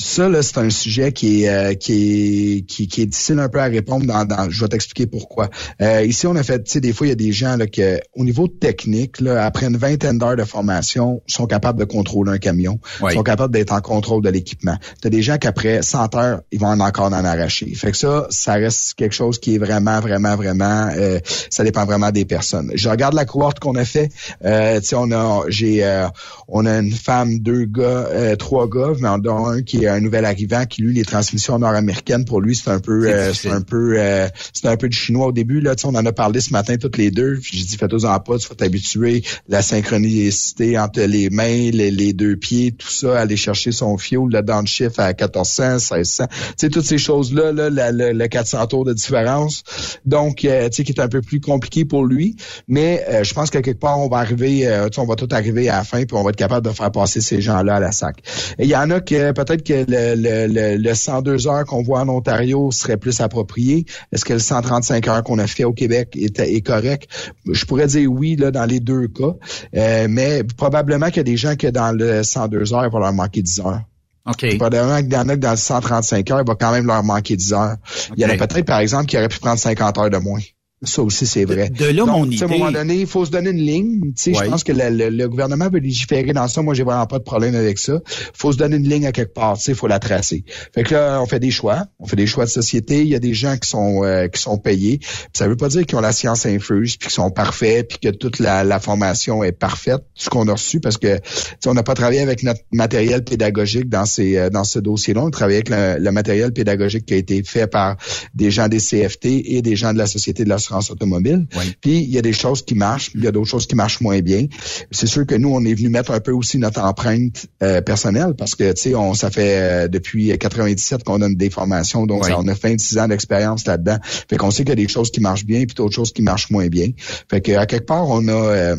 [0.00, 3.38] Euh, ça, là, c'est un sujet qui est, euh, qui, est, qui, qui, est difficile
[3.38, 4.06] un peu à répondre.
[4.06, 5.48] Dans, dans je vais t'expliquer pourquoi.
[5.80, 7.66] Euh, ici, on a fait, tu sais, des fois, il y a des gens là,
[7.66, 12.32] que, au niveau technique, là, après une vingtaine d'heures de formation, sont capables de contrôler
[12.32, 12.80] un camion,
[13.12, 14.76] sont capables d'être en contrôle de l'équipement.
[15.00, 17.72] Tu as des gens qu'après 100 heures, ils vont en encore en arracher.
[17.74, 21.20] Fait que ça, ça reste quelque chose qui est vraiment, vraiment, vraiment, euh,
[21.50, 22.70] ça dépend vraiment des personnes.
[22.74, 24.10] Je regarde la cohorte qu'on a fait.
[24.44, 26.08] Euh, tu sais, on a, j'ai, euh,
[26.48, 30.00] on a une femme, deux gars, trois gars, mais on a un qui est un
[30.00, 33.60] nouvel arrivant qui lui les transmissions nord-américaines pour lui c'est un peu euh, c'est un
[33.60, 35.74] peu euh, c'est un peu du chinois au début là.
[35.84, 37.38] On en a parlé ce matin toutes les deux.
[37.42, 39.22] J'ai dit fais-toi-en pas tu vas t'habituer.
[39.48, 44.42] La synchronicité entre les mains les, deux pieds tout ça aller chercher son fioul là
[44.42, 48.66] dans le chiffre à 1400 1600 tu sais toutes ces choses là là le 400
[48.66, 49.62] tours de différence.
[50.04, 52.36] Donc euh, tu sais qui est un peu plus compliqué pour lui.
[52.66, 55.68] Mais je pense qu'à quelque part on va arriver tu sais, on va tout arriver
[55.68, 57.80] à la fin puis on va être capable de faire passer ces gens là à
[57.80, 58.16] la sac.
[58.58, 62.00] Et il y en a que peut-être que le, le, le, 102 heures qu'on voit
[62.00, 63.84] en Ontario serait plus approprié?
[64.12, 67.08] Est-ce que le 135 heures qu'on a fait au Québec est, est correct?
[67.50, 69.34] Je pourrais dire oui là dans les deux cas,
[69.76, 72.98] euh, mais probablement qu'il y a des gens qui dans le 102 heures, il va
[72.98, 73.82] leur manquer 10 heures.
[74.28, 74.56] OK.
[74.56, 77.02] Probablement qu'il y en a que dans le 135 heures, il va quand même leur
[77.02, 77.76] manquer 10 heures.
[78.16, 80.40] Il y en a peut-être, par exemple, qui auraient pu prendre 50 heures de moins.
[80.82, 81.70] Ça aussi, c'est vrai.
[81.70, 82.40] De, là, mon idée.
[82.40, 84.00] À un moment donné, il faut se donner une ligne.
[84.16, 86.62] Je pense que le, gouvernement veut légiférer dans ça.
[86.62, 88.00] Moi, j'ai vraiment pas de problème avec ça.
[88.32, 89.58] faut se donner une ligne à quelque part.
[89.66, 90.44] Il faut la tracer.
[90.72, 91.86] Fait que là, on fait des choix.
[91.98, 93.00] On fait des choix de société.
[93.00, 95.00] Il y a des gens qui sont euh, qui sont payés.
[95.32, 98.16] ça veut pas dire qu'ils ont la science infuse, puis qu'ils sont parfaits, puis que
[98.16, 101.18] toute la, formation est parfaite, ce qu'on a reçu, parce que
[101.66, 105.24] on n'a pas travaillé avec notre matériel pédagogique dans ces euh, dans ce dossier-là.
[105.24, 107.96] On travaille avec le, matériel pédagogique qui a été fait par
[108.34, 110.58] des gens des CFT et des gens de la Société de la
[110.90, 111.46] automobile.
[111.80, 114.00] Puis il y a des choses qui marchent, il y a d'autres choses qui marchent
[114.00, 114.46] moins bien.
[114.90, 118.34] C'est sûr que nous, on est venu mettre un peu aussi notre empreinte euh, personnelle
[118.36, 122.24] parce que tu sais, on ça fait euh, depuis 97 qu'on donne des formations, donc
[122.28, 123.98] on a 26 ans d'expérience là-dedans.
[124.02, 126.22] Fait qu'on sait qu'il y a des choses qui marchent bien puis d'autres choses qui
[126.22, 126.88] marchent moins bien.
[127.30, 128.76] Fait que à quelque part, on a euh,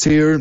[0.00, 0.40] tu sais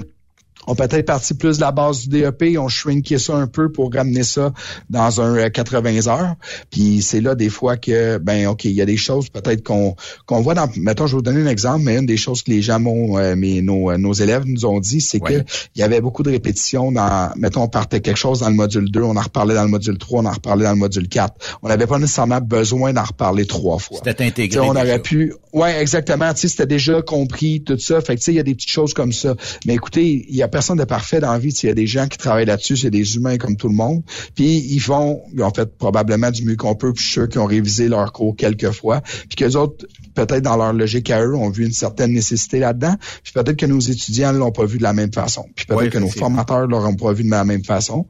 [0.67, 3.71] on peut être parti plus de la base du DEP, on shrinké ça un peu
[3.71, 4.53] pour ramener ça
[4.89, 6.35] dans un 80 euh, heures.
[6.69, 9.95] Puis c'est là des fois que, ben ok, il y a des choses peut-être qu'on
[10.25, 12.51] qu'on voit dans, mettons, je vais vous donner un exemple, mais une des choses que
[12.51, 15.43] les gens m'ont, euh, mais nos, euh, nos élèves nous ont dit, c'est que
[15.75, 18.91] il y avait beaucoup de répétitions dans, mettons, on partait quelque chose dans le module
[18.91, 21.59] 2, on en reparlait dans le module 3, on en reparlait dans le module 4.
[21.61, 23.99] On n'avait pas nécessairement besoin d'en reparler trois fois.
[24.03, 24.59] C'était intégré.
[24.59, 26.33] on aurait pu, ouais, exactement.
[26.33, 28.01] Tu sais, c'était déjà compris tout ça.
[28.01, 29.35] Fait que tu sais, il y a des petites choses comme ça.
[29.65, 31.49] Mais écoutez, il y a personne de parfait dans la vie.
[31.49, 34.03] Il y a des gens qui travaillent là-dessus, c'est des humains comme tout le monde.
[34.35, 37.45] Puis ils font, ils ont fait probablement du mieux qu'on peut, puis ceux qui ont
[37.45, 39.85] révisé leur cours quelques fois, puis que les autres,
[40.15, 42.95] peut-être dans leur logique à eux, ont vu une certaine nécessité là-dedans.
[43.23, 45.45] Puis peut-être que nos étudiants ne l'ont pas vu de la même façon.
[45.55, 48.07] Puis peut-être que nos formateurs l'auront pas vu de la même façon.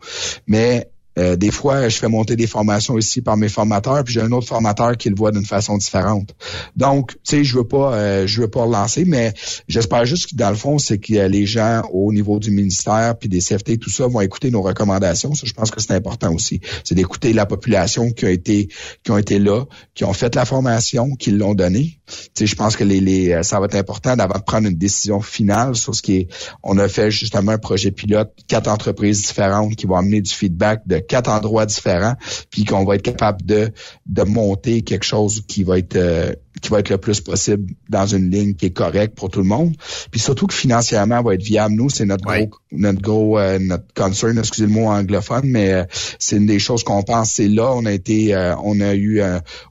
[0.48, 4.22] Mais euh, des fois, je fais monter des formations ici par mes formateurs, puis j'ai
[4.22, 6.36] un autre formateur qui le voit d'une façon différente.
[6.76, 9.34] Donc, tu sais, je veux pas, euh, je veux pas relancer, mais
[9.68, 13.28] j'espère juste que dans le fond, c'est que les gens au niveau du ministère puis
[13.28, 15.34] des CFT, tout ça, vont écouter nos recommandations.
[15.34, 16.62] Ça, je pense que c'est important aussi.
[16.84, 18.70] C'est d'écouter la population qui a été,
[19.04, 19.66] qui ont été là,
[19.96, 22.00] qui ont fait la formation, qui l'ont donnée.
[22.08, 24.68] Tu sais, je pense que les, les, euh, ça va être important d'avant de prendre
[24.68, 26.28] une décision finale sur ce qui est.
[26.64, 30.82] On a fait justement un projet pilote, quatre entreprises différentes qui vont amener du feedback
[30.88, 32.16] de quatre endroits différents,
[32.50, 33.72] puis qu'on va être capable de,
[34.06, 38.06] de monter quelque chose qui va être euh, qui va être le plus possible dans
[38.06, 39.76] une ligne qui est correcte pour tout le monde.
[40.12, 41.76] Puis surtout que financièrement va être viable.
[41.76, 45.84] Nous, c'est notre gros, notre gros, euh, notre concern, excusez le mot anglophone, mais euh,
[46.20, 47.32] c'est une des choses qu'on pense.
[47.34, 49.22] C'est là, on a été, euh, on a eu,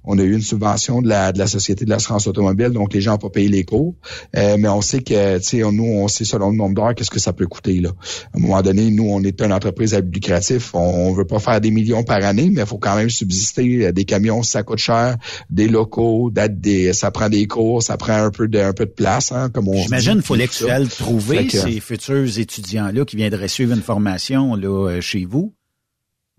[0.05, 3.01] on a eu une subvention de la, de la Société de l'assurance automobile, donc les
[3.01, 3.95] gens n'ont pas payé les cours.
[4.35, 7.21] mais on sait que, tu sais, nous, on sait selon le nombre d'heures, qu'est-ce que
[7.21, 7.91] ça peut coûter, là.
[8.33, 10.75] À un moment donné, nous, on est une entreprise à but lucratif.
[10.75, 13.93] On, on veut pas faire des millions par année, mais il faut quand même subsister.
[13.93, 15.17] Des camions, ça coûte cher.
[15.51, 18.91] Des locaux, des ça prend des cours, ça prend un peu de, un peu de
[18.91, 23.83] place, hein, comme on J'imagine qu'il faut trouver ces futurs étudiants-là qui viendraient suivre une
[23.83, 25.55] formation là, euh, chez vous.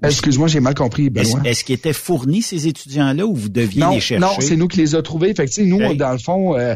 [0.04, 1.42] Excuse-moi, j'ai mal compris, Benoît.
[1.44, 4.20] Est-ce, qu'ils étaient fournis, ces étudiants-là, ou vous deviez les chercher?
[4.20, 5.34] Non, c'est nous qui les a trouvés.
[5.34, 6.76] Fait que, nous, dans le fond, euh,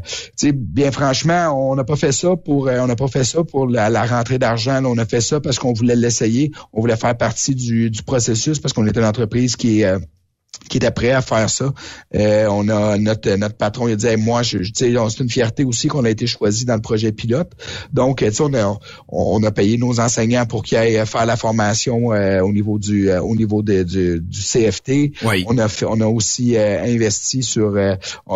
[0.53, 3.67] bien franchement, on n'a pas fait ça pour euh, on n'a pas fait ça pour
[3.67, 4.83] la, rentrée d'argent.
[4.85, 6.51] on a fait ça parce qu'on voulait l'essayer.
[6.73, 9.95] On voulait faire partie du, du processus parce qu'on était une entreprise qui est
[10.69, 11.73] qui était prêt à faire ça.
[12.15, 15.87] Euh, on a notre notre patron il a dit moi je, c'est une fierté aussi
[15.87, 17.51] qu'on a été choisi dans le projet pilote.
[17.91, 22.41] Donc on a on a payé nos enseignants pour qu'ils aillent faire la formation euh,
[22.41, 25.13] au niveau du euh, au niveau de, du, du CFT.
[25.47, 27.75] On a fait on a aussi investi sur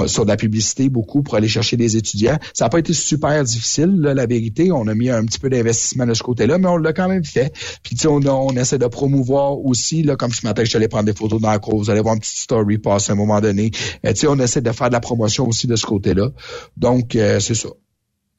[0.07, 2.37] sur de la publicité beaucoup pour aller chercher des étudiants.
[2.53, 5.49] Ça n'a pas été super difficile là, la vérité, on a mis un petit peu
[5.49, 7.53] d'investissement de ce côté-là mais on l'a quand même fait.
[7.83, 11.13] Puis on on essaie de promouvoir aussi là comme ce matin je allais prendre des
[11.13, 13.71] photos dans la cour, vous allez voir petite story pass à un moment donné.
[14.05, 16.29] Euh, on essaie de faire de la promotion aussi de ce côté-là.
[16.75, 17.69] Donc, euh, c'est ça.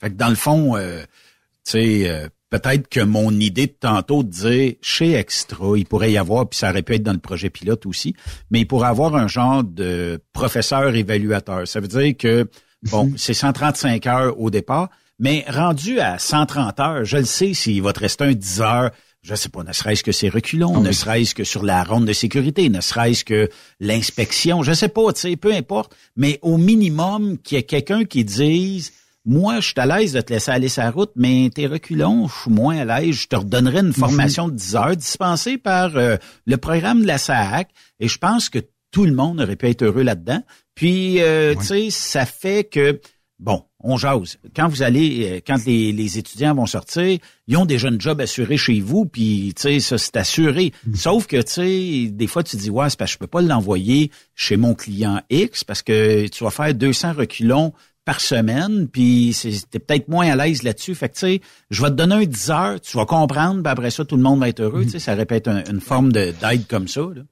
[0.00, 1.02] Fait que dans le fond, euh,
[1.64, 6.18] tu sais, peut-être que mon idée de tantôt de dire chez Extra, il pourrait y
[6.18, 8.14] avoir, puis ça aurait pu être dans le projet pilote aussi,
[8.50, 11.66] mais il pourrait avoir un genre de professeur évaluateur.
[11.66, 12.48] Ça veut dire que,
[12.90, 13.18] bon, mhm.
[13.18, 14.88] c'est 135 heures au départ,
[15.18, 18.90] mais rendu à 130 heures, je le sais s'il va te rester un 10 heures
[19.28, 22.06] je sais pas, ne serait-ce que c'est reculons, ah ne serait-ce que sur la ronde
[22.06, 26.56] de sécurité, ne serait-ce que l'inspection, je sais pas, tu sais, peu importe, mais au
[26.56, 28.92] minimum qu'il y ait quelqu'un qui dise
[29.24, 32.42] moi, je suis à l'aise de te laisser aller sa route, mais tes reculons, je
[32.42, 33.14] suis moins à l'aise.
[33.14, 37.18] Je te redonnerai une formation de 10 heures dispensée par euh, le programme de la
[37.18, 37.68] SAC.
[38.00, 38.60] Et je pense que
[38.90, 40.42] tout le monde aurait pu être heureux là-dedans.
[40.74, 43.02] Puis, euh, tu sais, ça fait que
[43.38, 44.38] Bon, on jase.
[44.56, 48.56] Quand vous allez, euh, quand les, étudiants vont sortir, ils ont déjà un job assuré
[48.56, 50.72] chez vous, puis tu sais, ça c'est assuré.
[50.86, 50.94] Mm.
[50.94, 53.42] Sauf que tu sais, des fois tu dis ouais, c'est parce que je peux pas
[53.42, 57.72] l'envoyer chez mon client X parce que tu vas faire 200 reculons
[58.05, 59.36] par semaine, puis
[59.70, 60.94] t'es peut-être moins à l'aise là-dessus.
[60.94, 61.40] Fait que tu sais,
[61.70, 64.22] je vais te donner un 10 heures, tu vas comprendre, puis après ça tout le
[64.22, 64.82] monde va être heureux.
[64.82, 64.86] Mm.
[64.86, 67.02] Tu sais, ça répète une forme d'aide comme ça.
[67.02, 67.22] Là.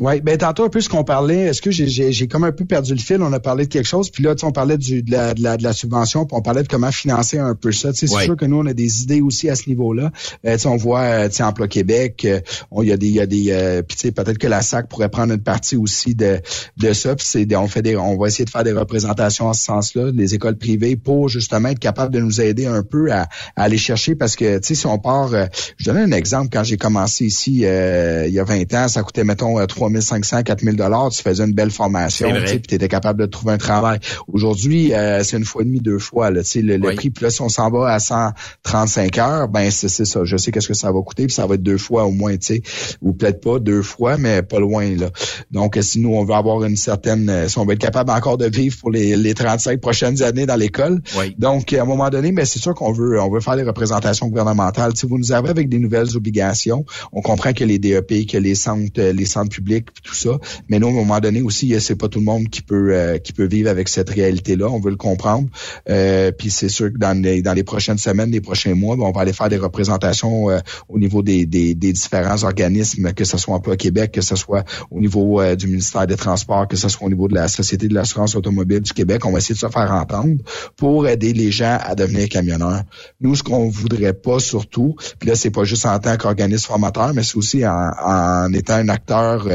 [0.00, 2.94] Oui, ben tantôt un peu ce qu'on parlait, est-ce que j'ai comme un peu perdu
[2.94, 5.34] le fil, on a parlé de quelque chose, puis là, on parlait du, de, la,
[5.34, 7.92] de, la, de la subvention, puis on parlait de comment financer un peu ça.
[7.92, 10.10] C'est sûr que nous, on a des idées aussi à ce niveau-là.
[10.46, 12.40] Euh, on voit euh, Emploi Québec, euh,
[12.82, 15.32] il y a des, y a des euh, puis peut-être que la SAC pourrait prendre
[15.32, 16.40] une partie aussi de,
[16.76, 17.14] de ça.
[17.14, 20.34] Puis on fait des, on va essayer de faire des représentations en ce sens-là, les
[20.34, 24.34] écoles privées, pour justement être capable de nous aider un peu à, aller chercher, parce
[24.34, 25.30] que tu sais, si on part,
[25.76, 29.22] je donne un exemple, quand j'ai commencé ici il y a 20 ans, ça coûtait,
[29.22, 33.54] mettons, 3500, 4000 dollars, tu faisais une belle formation, puis tu étais capable de trouver
[33.54, 33.98] un travail.
[34.32, 36.30] Aujourd'hui, euh, c'est une fois et demie, deux fois.
[36.30, 39.88] Là, le, le prix, puis là, si on s'en va à 135 heures, ben c'est
[39.88, 40.20] ça.
[40.24, 42.36] Je sais qu'est-ce que ça va coûter, puis ça va être deux fois au moins,
[42.36, 42.62] tu sais,
[43.02, 44.94] ou peut-être pas deux fois, mais pas loin.
[44.96, 45.10] là.
[45.50, 48.38] Donc, si nous, on veut avoir une certaine, euh, si on veut être capable encore
[48.38, 51.00] de vivre pour les, les 35 prochaines années dans l'école,
[51.38, 54.28] donc à un moment donné, mais c'est sûr qu'on veut, on veut faire des représentations
[54.28, 54.92] gouvernementales.
[54.96, 58.54] Si vous nous avez avec des nouvelles obligations, on comprend que les DEP, que les
[58.54, 60.38] centres, les centres publics tout ça.
[60.68, 63.18] Mais nous, à un moment donné aussi, c'est pas tout le monde qui peut euh,
[63.18, 64.68] qui peut vivre avec cette réalité-là.
[64.68, 65.48] On veut le comprendre.
[65.88, 69.04] Euh, puis c'est sûr que dans les, dans les prochaines semaines, les prochains mois, ben,
[69.04, 73.38] on va aller faire des représentations euh, au niveau des, des, différents organismes, que ce
[73.38, 77.06] soit Emploi Québec, que ce soit au niveau du ministère des Transports, que ce soit
[77.06, 79.24] au niveau de la Société de l'assurance automobile du Québec.
[79.24, 80.42] On va essayer de se faire entendre
[80.76, 82.82] pour aider les gens à devenir camionneurs.
[83.20, 87.14] Nous, ce qu'on voudrait pas surtout, puis là, c'est pas juste en tant qu'organisme formateur,
[87.14, 89.46] mais c'est aussi en, en étant un acteur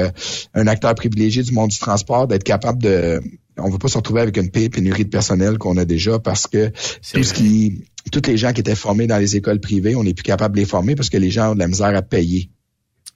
[0.54, 3.22] un acteur privilégié du monde du transport, d'être capable de
[3.62, 6.70] on veut pas se retrouver avec une pénurie de personnel qu'on a déjà parce que
[7.14, 10.14] tout ce qui toutes les gens qui étaient formés dans les écoles privées, on n'est
[10.14, 12.50] plus capable de les former parce que les gens ont de la misère à payer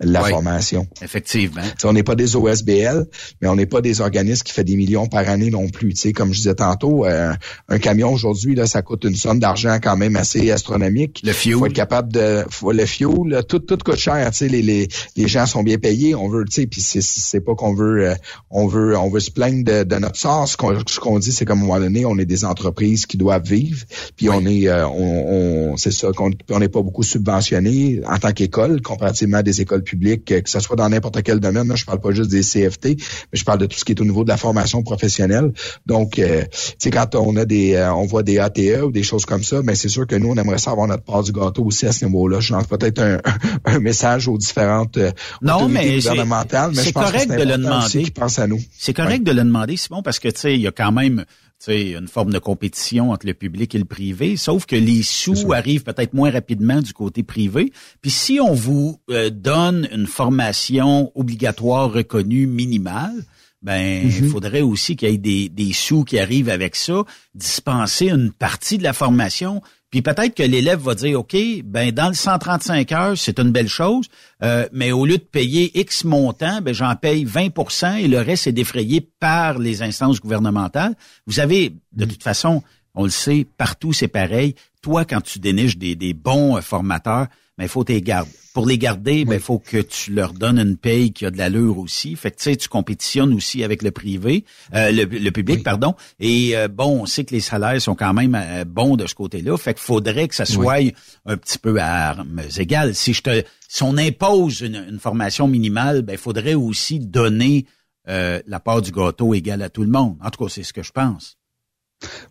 [0.04, 0.88] la formation.
[1.02, 1.62] Effectivement.
[1.84, 3.06] on n'est pas des OSBL,
[3.42, 5.96] mais on n'est pas des organismes qui fait des millions par année non plus.
[5.96, 7.34] sais, comme je disais tantôt, euh,
[7.70, 11.22] un camion aujourd'hui, là, ça coûte une somme d'argent quand même assez astronomique.
[11.24, 11.58] Le fuel.
[11.58, 14.32] faut être capable de faut, le fuel, tout, tout coûte cher.
[14.42, 16.16] Les, les, les gens sont bien payés.
[16.16, 18.16] On veut, puis c'est pas qu'on veut, euh,
[18.50, 20.48] on veut, on veut se plaindre de, de notre sort.
[20.48, 20.58] Ce
[21.00, 23.84] qu'on dit, c'est qu'à un moment donné, on est des entreprises qui doivent vivre.
[24.16, 28.32] Puis on est, euh, on, c'est ça, qu'on on n'est pas beaucoup subventionné en tant
[28.32, 31.68] qu'école comparativement à des écoles public, que ce soit dans n'importe quel domaine.
[31.68, 34.02] Là, je parle pas juste des CFT, mais je parle de tout ce qui est
[34.02, 35.52] au niveau de la formation professionnelle.
[35.86, 39.04] Donc, euh, tu sais, quand on a des, euh, on voit des ATE ou des
[39.04, 41.64] choses comme ça, mais c'est sûr que nous, on aimerait savoir notre part du gâteau
[41.66, 42.40] aussi à ce niveau-là.
[42.40, 43.20] Je lance peut-être un,
[43.66, 45.12] un, message aux différentes euh,
[45.42, 48.14] non, mais gouvernementales, mais je pense correct que de le demander.
[48.38, 48.60] à nous.
[48.78, 51.26] C'est correct de le demander, Simon, parce que tu sais, il y a quand même
[51.68, 55.84] une forme de compétition entre le public et le privé, sauf que les sous arrivent
[55.84, 57.72] peut-être moins rapidement du côté privé.
[58.02, 63.24] Puis si on vous euh, donne une formation obligatoire reconnue minimale,
[63.62, 64.30] ben il mhm.
[64.30, 67.04] faudrait aussi qu'il y ait des, des sous qui arrivent avec ça,
[67.34, 69.62] dispenser une partie de la formation
[69.94, 73.68] puis peut-être que l'élève va dire, OK, ben dans le 135 heures, c'est une belle
[73.68, 74.08] chose,
[74.42, 78.48] euh, mais au lieu de payer X montant, ben j'en paye 20% et le reste
[78.48, 80.96] est défrayé par les instances gouvernementales.
[81.28, 82.64] Vous avez, de toute façon,
[82.96, 84.56] on le sait, partout c'est pareil.
[84.82, 88.30] Toi, quand tu déniches des, bons euh, formateurs, mais il faut tes gardes.
[88.54, 91.38] Pour les garder, ben il faut que tu leur donnes une paye qui a de
[91.40, 92.16] l'allure aussi.
[92.16, 95.96] Fait que tu sais, tu compétitionnes aussi avec le privé, euh, le, public, pardon.
[96.20, 99.16] Et euh, bon, on sait que les salaires sont quand même euh, bons de ce
[99.16, 99.58] côté-là.
[99.58, 100.94] Fait qu'il faudrait que ça soit
[101.26, 102.94] un petit peu à armes égales.
[102.94, 107.66] Si je te, si on impose une, formation minimale, ben il faudrait aussi donner
[108.06, 110.18] la part du gâteau égale à tout le monde.
[110.24, 111.38] En tout cas, c'est ce que je pense.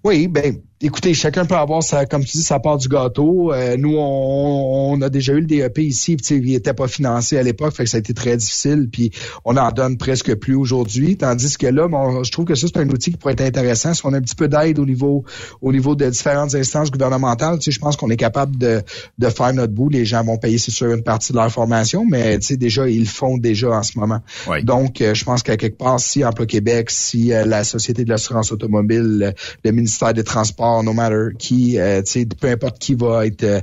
[0.05, 3.53] Oui, ben écoutez, chacun peut avoir sa, comme tu dis, sa part du gâteau.
[3.53, 7.43] Euh, nous, on, a déjà eu le DEP ici, puis il n'était pas financé à
[7.43, 9.11] l'époque, fait que ça a été très difficile, puis
[9.45, 11.17] on en donne presque plus aujourd'hui.
[11.17, 13.95] Tandis que là, bon, je trouve que ça, c'est un outil qui pourrait être intéressant.
[13.95, 15.25] Si on a un petit peu d'aide au niveau
[15.61, 18.83] au niveau de différentes instances gouvernementales, tu sais, je pense qu'on est capable de,
[19.19, 19.89] de faire notre bout.
[19.89, 22.89] Les gens vont payer, c'est sûr, une partie de leur formation, mais tu sais, déjà,
[22.89, 24.21] ils le font déjà en ce moment.
[24.65, 28.11] Donc, euh, je pense qu'à quelque part, si Emploi Québec, si euh, la Société de
[28.11, 29.35] l'assurance automobile,
[29.65, 32.03] le ministère des Transports, no matter qui, euh,
[32.41, 33.61] peu importe qui va être euh,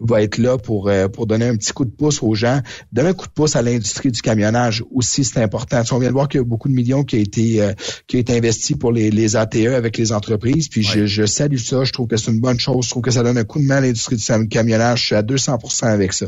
[0.00, 2.60] va être là pour euh, pour donner un petit coup de pouce aux gens,
[2.92, 5.82] donner un coup de pouce à l'industrie du camionnage aussi, c'est important.
[5.92, 7.72] on vient de voir qu'il y a beaucoup de millions qui a été
[8.06, 10.68] qui a été investis pour les, les ATE avec les entreprises.
[10.68, 12.84] Puis je, je salue ça, je trouve que c'est une bonne chose.
[12.84, 15.00] Je trouve que ça donne un coup de main à l'industrie du camionnage.
[15.00, 16.26] Je suis à 200% avec ça.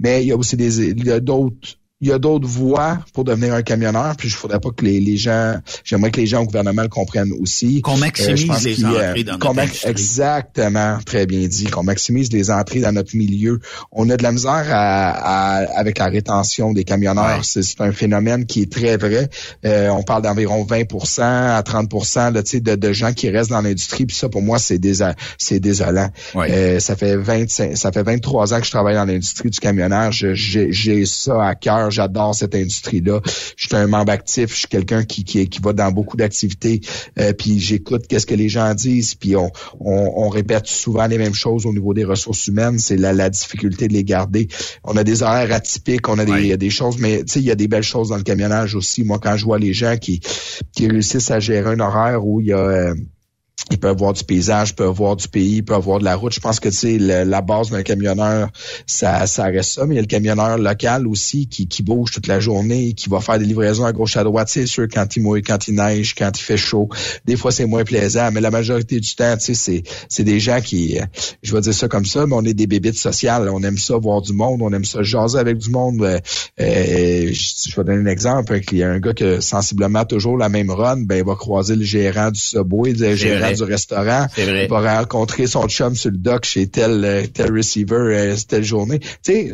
[0.00, 2.98] Mais il y a aussi des il y a d'autres il y a d'autres voies
[3.14, 6.26] pour devenir un camionneur, puis je voudrais pas que les, les gens, j'aimerais que les
[6.26, 7.80] gens au gouvernement le comprennent aussi.
[7.80, 9.90] Qu'on maximise euh, les entrées dans notre industrie.
[9.90, 13.60] Exactement, très bien dit, qu'on maximise les entrées dans notre milieu.
[13.92, 17.42] On a de la misère à, avec la rétention des camionneurs.
[17.44, 19.30] C'est un phénomène qui est très vrai.
[19.64, 24.04] Euh, on parle d'environ 20% à 30 là, de, de gens qui restent dans l'industrie,
[24.04, 26.10] puis ça, pour moi, c'est désolant.
[26.36, 30.26] Euh, ça fait 25, ça fait 23 ans que je travaille dans l'industrie du camionnage.
[30.34, 33.20] J'ai ça à cœur J'adore cette industrie-là.
[33.56, 34.50] Je suis un membre actif.
[34.50, 36.80] Je suis quelqu'un qui, qui, qui va dans beaucoup d'activités.
[37.18, 39.14] Euh, puis j'écoute qu'est-ce que les gens disent.
[39.14, 39.50] Puis on,
[39.80, 42.78] on, répète souvent les mêmes choses au niveau des ressources humaines.
[42.78, 44.48] C'est la, la difficulté de les garder.
[44.84, 46.08] On a des horaires atypiques.
[46.08, 48.16] On a des, des choses, mais tu sais, il y a des belles choses dans
[48.16, 49.04] le camionnage aussi.
[49.04, 50.20] Moi, quand je vois les gens qui,
[50.72, 52.94] qui réussissent à gérer un horaire où il y a euh,
[53.70, 56.14] il peut avoir du paysage, il peut avoir du pays, il peut avoir de la
[56.14, 56.32] route.
[56.32, 58.48] Je pense que tu la base d'un camionneur,
[58.86, 59.86] ça, ça reste ça.
[59.86, 63.08] Mais il y a le camionneur local aussi qui, qui bouge toute la journée, qui
[63.08, 64.48] va faire des livraisons à gauche à droite.
[64.50, 66.88] C'est sûr quand il mouille, quand il neige, quand il fait chaud.
[67.24, 70.38] Des fois c'est moins plaisant, mais la majorité du temps, tu sais, c'est, c'est des
[70.38, 70.98] gens qui,
[71.42, 73.48] je vais dire ça comme ça, mais on est des bébites sociales.
[73.52, 76.02] On aime ça voir du monde, on aime ça jaser avec du monde.
[76.02, 76.18] Euh,
[76.60, 78.60] euh, je, vais donner un exemple.
[78.70, 81.74] Il y a un gars qui sensiblement toujours la même run, ben il va croiser
[81.74, 84.26] le gérant du Subway, le gérant du restaurant.
[84.36, 88.64] Il va rencontrer son chum sur le dock chez tel, euh, tel receiver euh, telle
[88.64, 88.98] journée.
[88.98, 89.52] Tu sais,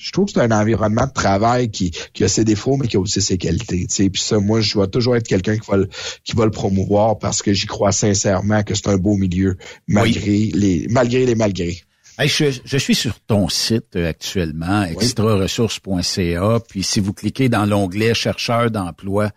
[0.00, 2.96] je trouve que c'est un environnement de travail qui, qui a ses défauts, mais qui
[2.96, 3.86] a aussi ses qualités.
[3.86, 4.10] Tu sais.
[4.10, 5.88] Puis ça, moi, je vais toujours être quelqu'un qui va le,
[6.24, 9.56] qui va le promouvoir parce que j'y crois sincèrement que c'est un beau milieu,
[9.88, 11.82] malgré les, malgré les malgrés.
[12.18, 18.70] je, suis sur ton site euh, actuellement, extraressources.ca, puis si vous cliquez dans l'onglet chercheur
[18.70, 19.30] d'emploi,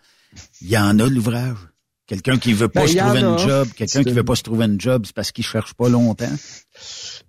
[0.60, 1.56] il y en a l'ouvrage.
[2.08, 4.64] Quelqu'un qui veut pas ben, se trouver un job, quelqu'un qui veut pas se trouver
[4.64, 6.24] un job, c'est parce qu'il cherche pas longtemps.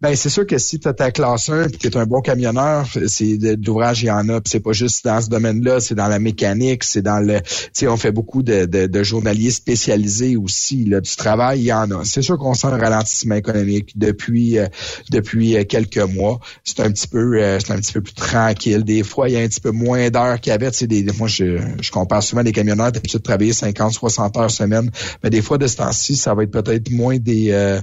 [0.02, 2.06] Ben c'est sûr que si tu as ta classe 1 et que tu es un
[2.06, 5.96] bon camionneur, c'est d'ouvrage il y en a, c'est pas juste dans ce domaine-là, c'est
[5.96, 9.52] dans la mécanique, c'est dans le tu sais on fait beaucoup de, de, de, journaliers
[9.52, 12.06] spécialisés aussi là du travail, il y en a.
[12.06, 14.68] C'est sûr qu'on sent un ralentissement économique depuis euh,
[15.10, 16.40] depuis euh, quelques mois.
[16.64, 18.86] C'est un petit peu euh, c'est un petit peu plus tranquille.
[18.86, 21.28] Des fois, il y a un petit peu moins d'heures qu'il y avait, des, moi
[21.28, 24.92] je, je compare souvent des camionneurs qui de travailler 50 60 heures semaine,
[25.24, 27.80] mais des fois de ce temps-ci, ça va être peut-être moins des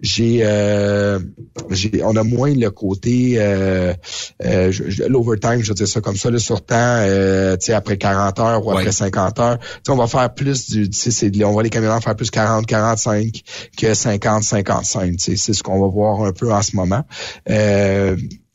[0.00, 0.42] j'ai
[2.02, 3.92] on a moins le côté euh,
[4.44, 4.72] euh,
[5.08, 8.70] l'overtime, je veux dire ça comme ça, le sur temps, euh, après 40 heures ou
[8.70, 9.58] après 50 heures.
[9.88, 13.42] on va faire plus du, on va les camionneurs faire plus 40-45
[13.76, 15.14] que 50-55.
[15.18, 17.04] C'est ce qu'on va voir un peu en ce moment.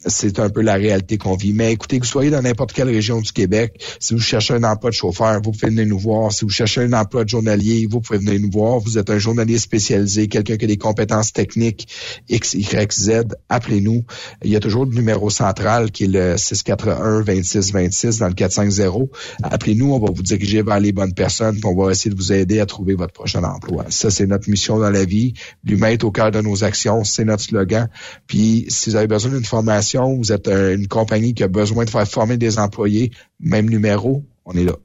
[0.07, 1.53] C'est un peu la réalité qu'on vit.
[1.53, 4.63] Mais écoutez, que vous soyez dans n'importe quelle région du Québec, si vous cherchez un
[4.63, 6.31] emploi de chauffeur, vous pouvez venir nous voir.
[6.31, 8.79] Si vous cherchez un emploi de journalier, vous pouvez venir nous voir.
[8.79, 11.87] Vous êtes un journalier spécialisé, quelqu'un qui a des compétences techniques
[12.29, 13.11] X, Y, Z,
[13.49, 14.05] appelez-nous.
[14.43, 18.33] Il y a toujours le numéro central qui est le 681 26 26 dans le
[18.33, 19.09] 450.
[19.43, 22.33] Appelez-nous, on va vous diriger vers les bonnes personnes, puis on va essayer de vous
[22.33, 23.85] aider à trouver votre prochain emploi.
[23.89, 25.33] Ça, c'est notre mission dans la vie.
[25.63, 27.89] L'humain est au cœur de nos actions, c'est notre slogan.
[28.27, 31.89] Puis, si vous avez besoin d'une formation, vous êtes une compagnie qui a besoin de
[31.89, 34.75] faire former des employés, même numéro, on est là.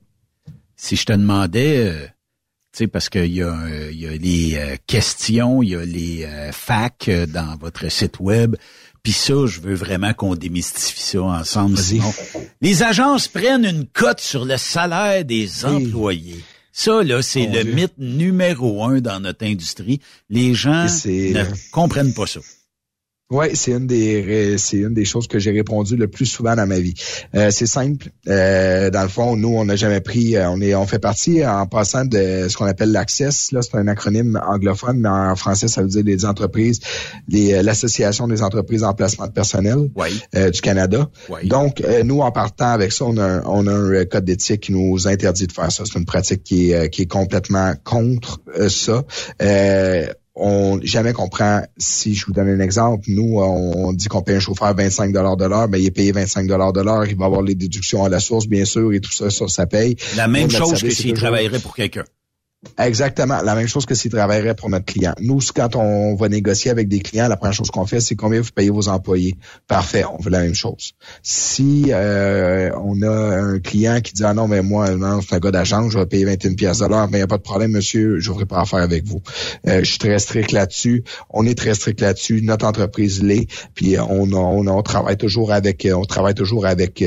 [0.76, 2.06] Si je te demandais, euh,
[2.72, 3.56] tu sais, parce qu'il y, a,
[3.90, 8.56] y a les euh, questions, il y a les euh, facs dans votre site web,
[9.02, 11.76] puis ça, je veux vraiment qu'on démystifie ça ensemble.
[11.76, 12.12] Sinon,
[12.60, 16.43] les agences prennent une cote sur le salaire des employés.
[16.72, 20.01] Ça, là, c'est le mythe numéro un dans notre industrie.
[20.30, 22.40] Les gens ne comprennent pas ça.
[23.33, 26.67] Oui, c'est une des c'est une des choses que j'ai répondu le plus souvent dans
[26.67, 26.93] ma vie.
[27.35, 28.11] Euh, c'est simple.
[28.29, 31.43] Euh, dans le fond, nous, on n'a jamais pris, euh, on est, on fait partie
[31.43, 33.51] en passant de ce qu'on appelle l'Access.
[33.53, 36.81] Là, c'est un acronyme anglophone, mais en français, ça veut dire les entreprises,
[37.31, 39.89] l'association des entreprises en placement de personnel
[40.53, 41.09] du Canada.
[41.45, 44.73] Donc, nous, en partant avec ça, on a, un, on a un code d'éthique qui
[44.73, 45.85] nous interdit de faire ça.
[45.87, 49.05] C'est une pratique qui est, qui est complètement contre ça
[50.35, 54.37] on jamais qu'on prend, si je vous donne un exemple, nous, on, dit qu'on paye
[54.37, 57.43] un chauffeur 25 de l'heure, ben il est payé 25 de l'heure, il va avoir
[57.43, 59.97] les déductions à la source, bien sûr, et tout ça, ça, ça paye.
[60.17, 62.05] La même chose que s'il travaillerait pour quelqu'un.
[62.78, 65.14] Exactement, la même chose que s'il travaillerait pour notre client.
[65.20, 68.40] Nous, quand on va négocier avec des clients, la première chose qu'on fait, c'est combien
[68.40, 69.34] vous payez vos employés.
[69.66, 70.93] Parfait, on veut la même chose.
[71.22, 75.39] Si euh, on a un client qui dit ah non mais moi non c'est un
[75.40, 77.72] gars d'agence, je vais payer 21 pièces de mais il n'y a pas de problème
[77.72, 79.20] monsieur, je n'aurai pas affaire avec vous.
[79.66, 81.02] Euh, je suis très strict là-dessus.
[81.30, 82.43] On est très strict là-dessus.
[82.43, 83.48] Notre entreprise l'est.
[83.74, 87.05] Puis euh, on, on, on, travaille toujours avec on travaille toujours avec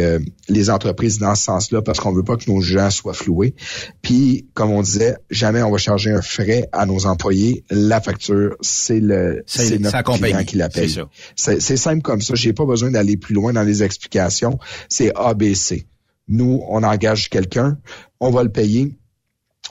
[0.50, 3.56] les entreprises dans ce sens-là parce qu'on veut pas que nos gens soient floués.
[4.02, 5.16] Puis comme on disait
[5.46, 7.64] jamais on va charger un frais à nos employés.
[7.70, 11.00] La facture, c'est le c'est notre client qui la paye.
[11.36, 12.34] C'est simple comme ça.
[12.36, 14.58] J'ai pas besoin d'aller plus loin dans les explications.
[14.90, 15.86] C'est ABC.
[16.28, 17.78] Nous, on engage quelqu'un,
[18.20, 18.98] on va le payer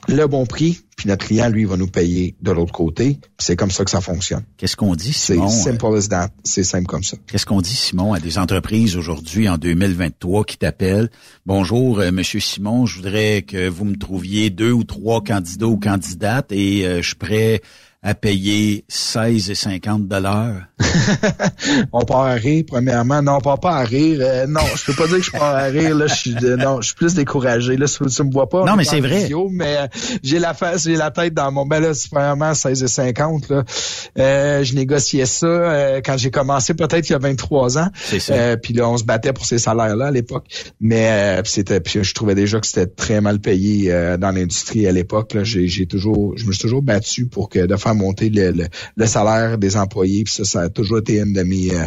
[0.07, 3.19] le bon prix, puis notre client, lui, va nous payer de l'autre côté.
[3.37, 4.43] C'est comme ça que ça fonctionne.
[4.57, 5.49] Qu'est-ce qu'on dit, Simon?
[5.49, 6.29] C'est simple as that.
[6.43, 7.17] C'est simple comme ça.
[7.27, 11.09] Qu'est-ce qu'on dit, Simon, à des entreprises aujourd'hui, en 2023, qui t'appellent?
[11.45, 15.77] Bonjour, euh, Monsieur Simon, je voudrais que vous me trouviez deux ou trois candidats ou
[15.77, 17.61] candidates et euh, je suis prêt
[18.05, 20.67] à payer 16,50 dollars.
[21.91, 23.23] on part à rire, premièrement.
[23.23, 24.19] Non, on part pas à rire.
[24.21, 25.95] Euh, non, je peux pas dire que je pars à rire.
[25.95, 27.77] Là, je suis, non, je suis plus découragé.
[27.77, 28.63] Là, tu, me vois pas.
[28.63, 29.27] Non, mais c'est vrai.
[29.49, 29.87] mais euh,
[30.21, 31.65] j'ai la face, j'ai la tête dans mon.
[31.65, 33.51] Ben là, c'est premièrement 16,50.
[33.51, 33.63] Là,
[34.19, 37.89] euh, je négociais ça quand j'ai commencé, peut-être il y a 23 ans.
[37.95, 38.55] C'est ça.
[38.55, 40.45] puis là, on se battait pour ces salaires-là à l'époque.
[40.79, 45.35] Mais c'était, puis je trouvais déjà que c'était très mal payé dans l'industrie à l'époque.
[45.41, 48.67] J'ai, j'ai toujours, je me suis toujours battu pour que de faire monter le,
[49.05, 50.23] salaire des employés.
[50.23, 51.85] Puis ça, ça a toujours été une de mes, euh,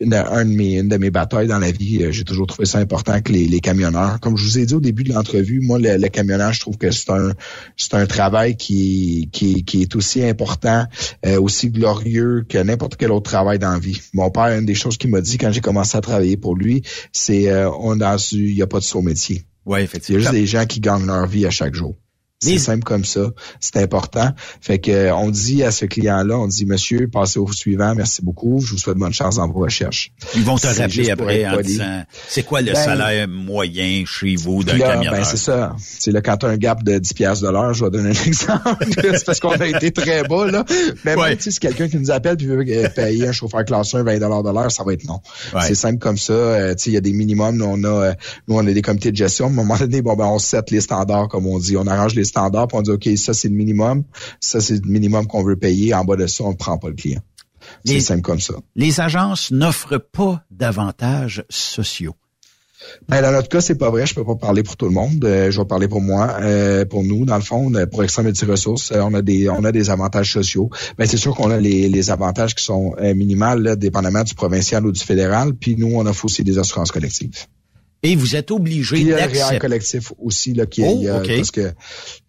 [0.00, 2.02] une, un de mes, une de mes batailles dans la vie.
[2.02, 4.74] Euh, j'ai toujours trouvé ça important que les, les, camionneurs, comme je vous ai dit
[4.74, 7.32] au début de l'entrevue, moi, le, le, camionnage, je trouve que c'est un,
[7.76, 10.86] c'est un travail qui, qui, qui est aussi important,
[11.26, 14.00] euh, aussi glorieux que n'importe quel autre travail dans la vie.
[14.14, 16.82] Mon père, une des choses qu'il m'a dit quand j'ai commencé à travailler pour lui,
[17.12, 19.44] c'est on a il n'y a pas de saut métier.
[19.66, 20.20] Ouais, effectivement.
[20.20, 21.94] Il y a juste des gens qui gagnent leur vie à chaque jour.
[22.42, 23.20] C'est simple comme ça.
[23.60, 24.30] C'est important.
[24.62, 28.60] Fait que on dit à ce client-là, on dit Monsieur, passez au suivant, merci beaucoup.
[28.64, 30.10] Je vous souhaite bonne chance dans vos recherches.
[30.34, 34.64] Ils vont te rappeler après en disant c'est quoi le ben, salaire moyen chez vous
[34.64, 35.12] d'un camionneur?
[35.12, 35.76] Ben c'est ça.
[35.78, 38.08] C'est là quand tu as un gap de 10 pièces de l'heure, je vais donner
[38.08, 38.86] un exemple.
[38.88, 40.64] c'est parce qu'on a été très bas là.
[41.04, 42.64] Mais même si c'est quelqu'un qui nous appelle puis veut
[42.96, 45.20] payer un chauffeur classe 1 20 de l'heure, ça va être non.
[45.60, 46.32] C'est simple comme ça.
[46.32, 47.56] Euh, il y a des minimums.
[47.56, 48.14] Nous, on a euh,
[48.48, 49.46] nous on a des comités de gestion.
[49.46, 51.76] À un moment donné, bon ben on set les standards comme on dit.
[51.76, 54.04] On arrange les standard, puis on dit, OK, ça, c'est le minimum.
[54.40, 55.94] Ça, c'est le minimum qu'on veut payer.
[55.94, 57.20] En bas de ça, on ne prend pas le client.
[57.84, 58.54] C'est simple comme ça.
[58.74, 62.14] Les agences n'offrent pas d'avantages sociaux.
[63.08, 64.06] Ben, dans notre cas, c'est pas vrai.
[64.06, 65.22] Je peux pas parler pour tout le monde.
[65.24, 68.92] Euh, je vais parler pour moi, euh, pour nous, dans le fond, pour Extra Multiresources,
[68.92, 70.70] euh, on a des on a des avantages sociaux.
[70.96, 74.86] Ben, c'est sûr qu'on a les, les avantages qui sont minimales, là, dépendamment du provincial
[74.86, 75.54] ou du fédéral.
[75.54, 77.46] Puis nous, on offre aussi des assurances collectives.
[78.02, 79.58] Et vous êtes obligé d'accepter.
[79.58, 81.72] collectif aussi là qui est, oh, parce que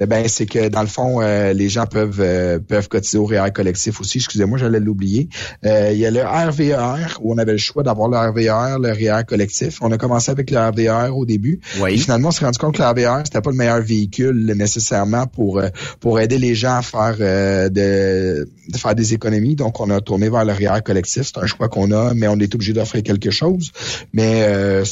[0.01, 3.25] eh ben c'est que dans le fond euh, les gens peuvent euh, peuvent cotiser au
[3.25, 4.17] REER collectif aussi.
[4.17, 5.29] Excusez-moi, j'allais l'oublier.
[5.65, 8.91] Euh, il y a le RVR où on avait le choix d'avoir le RVR, le
[8.91, 9.77] REER collectif.
[9.81, 11.61] On a commencé avec le RVR au début.
[11.79, 11.93] Oui.
[11.93, 15.25] Et finalement, on s'est rendu compte que le RVR c'était pas le meilleur véhicule nécessairement
[15.25, 15.61] pour
[16.01, 19.55] pour aider les gens à faire de, de, faire des économies.
[19.55, 21.31] Donc on a tourné vers le REER collectif.
[21.33, 23.71] C'est un choix qu'on a, mais on est obligé d'offrir quelque chose.
[24.11, 24.45] Mais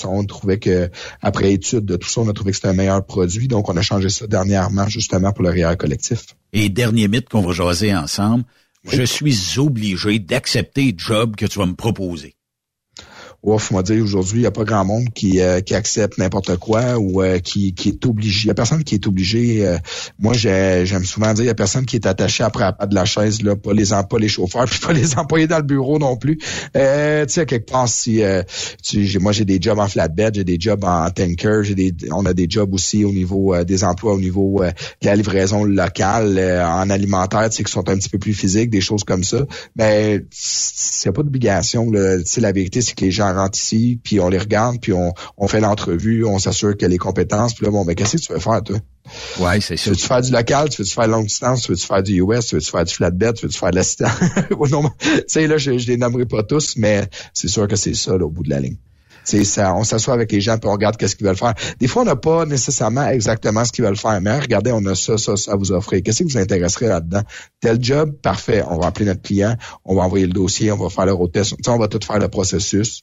[0.05, 0.68] on trouvait que
[1.21, 3.47] après étude de tout ça, on a trouvé que c'était un meilleur produit.
[3.47, 6.25] Donc, on a changé ça dernièrement justement pour le REER collectif.
[6.53, 8.43] Et dernier mythe qu'on va jaser ensemble,
[8.89, 12.35] je suis obligé d'accepter le job que tu vas me proposer
[13.41, 16.57] ouf, moi dire aujourd'hui, il n'y a pas grand monde qui, euh, qui accepte n'importe
[16.57, 18.47] quoi ou euh, qui, qui est obligé.
[18.47, 19.65] Il a personne qui est obligé.
[19.65, 19.77] Euh,
[20.19, 22.95] moi, j'aime souvent dire, il y a personne qui est attaché après à pas de
[22.95, 25.99] la chaise, là, pas les pas les chauffeurs, puis pas les employés dans le bureau
[25.99, 26.37] non plus.
[26.75, 28.21] Euh, tu sais, quelque part, si
[28.83, 32.25] tu, moi j'ai des jobs en flatbed, j'ai des jobs en tanker, j'ai des, on
[32.25, 36.89] a des jobs aussi au niveau des emplois au niveau de la livraison locale, en
[36.89, 39.45] alimentaire, tu sais, qui sont un petit peu plus physiques, des choses comme ça.
[39.75, 41.89] Mais c'est pas d'obligation.
[41.91, 45.47] La vérité, c'est que les gens rentrent ici, puis on les regarde, puis on, on
[45.47, 48.39] fait l'entrevue, on s'assure que les compétences, puis là, bon, ben, qu'est-ce que tu veux
[48.39, 48.77] faire, toi?
[49.39, 49.83] Ouais, c'est ça.
[49.83, 50.69] Tu veux-tu faire du local?
[50.69, 51.63] Tu veux-tu faire longue distance?
[51.63, 52.45] Tu veux-tu faire du US?
[52.45, 53.35] Tu veux-tu faire du flatbed?
[53.35, 54.09] Tu veux-tu faire de l'assistant?
[54.49, 58.17] tu sais, là, je, je les nommerai pas tous, mais c'est sûr que c'est ça,
[58.17, 58.77] là, au bout de la ligne.
[59.29, 61.53] Ça, on s'assoit avec les gens puis on regarde qu'est-ce qu'ils veulent faire.
[61.79, 64.95] Des fois, on n'a pas nécessairement exactement ce qu'ils veulent faire, mais regardez, on a
[64.95, 66.01] ça, ça, ça à vous offrir.
[66.03, 67.21] Qu'est-ce qui vous intéresserait là-dedans?
[67.59, 68.63] Tel job, parfait.
[68.69, 71.31] On va appeler notre client, on va envoyer le dossier, on va faire le road
[71.31, 71.55] test.
[71.67, 73.01] on va tout faire le processus.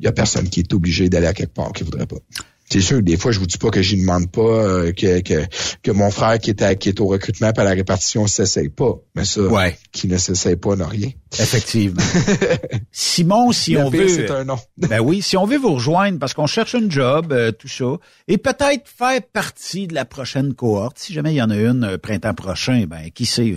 [0.00, 2.16] Il y a personne qui est obligé d'aller à quelque part qui voudrait pas
[2.72, 5.44] c'est sûr, des fois, je vous dis pas que j'y demande pas euh, que, que,
[5.82, 8.94] que mon frère qui est, qui est au recrutement à la répartition s'essaye pas.
[9.14, 9.42] Mais ça,
[9.92, 11.10] qui ne s'essaye pas n'a rien.
[11.38, 12.02] Effectivement.
[12.92, 14.08] Simon, si on veut...
[14.08, 14.58] c'est un nom.
[14.76, 17.96] ben oui, si on veut vous rejoindre parce qu'on cherche un job, euh, tout ça,
[18.28, 21.84] et peut-être faire partie de la prochaine cohorte, si jamais il y en a une
[21.84, 23.56] euh, printemps prochain, ben qui sait,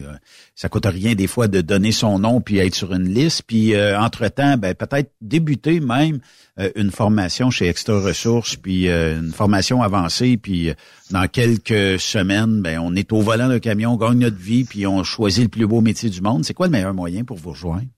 [0.56, 3.73] ça coûte rien des fois de donner son nom puis être sur une liste, puis
[3.77, 6.19] entre-temps, ben peut-être débuter même
[6.57, 10.73] euh, une formation chez Extra Ressources, puis euh, une formation avancée, puis euh,
[11.11, 14.88] dans quelques semaines, ben on est au volant d'un camion, on gagne notre vie, puis
[14.88, 16.45] on choisit le plus beau métier du monde.
[16.45, 17.65] C'est quoi le meilleur moyen pour vous rejoindre?
[17.66, 17.94] rejoint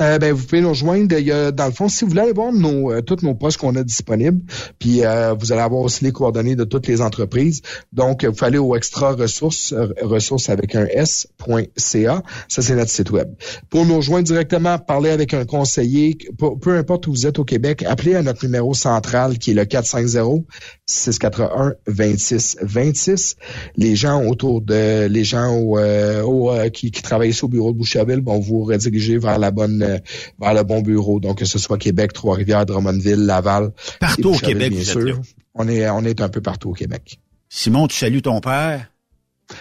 [0.00, 1.16] Euh, ben, vous pouvez nous rejoindre.
[1.16, 3.74] A, dans le fond, si vous voulez aller voir nos, euh, tous nos postes qu'on
[3.74, 4.40] a disponibles,
[4.78, 7.62] puis euh, vous allez avoir aussi les coordonnées de toutes les entreprises.
[7.92, 12.22] Donc, vous aller au extra ressources, ressources avec un S.ca.
[12.48, 13.28] Ça, c'est notre site web.
[13.70, 17.82] Pour nous rejoindre directement, parler avec un conseiller, peu, importe où vous êtes au Québec,
[17.82, 20.44] appelez à notre numéro central qui est le 450
[20.86, 23.36] 681 26 26.
[23.76, 28.22] Les gens autour de les gens au, qui, qui travaillent ici au bureau de Boucherville
[28.22, 29.98] vont vous rediriger vers la bonne euh,
[30.40, 31.20] vers le bon bureau.
[31.20, 33.72] Donc, que ce soit Québec, Trois-Rivières, Drummondville, Laval.
[34.00, 35.20] Partout au Québec, bien sûr.
[35.54, 37.18] On est, on est un peu partout au Québec.
[37.48, 38.88] Simon, tu salues ton père?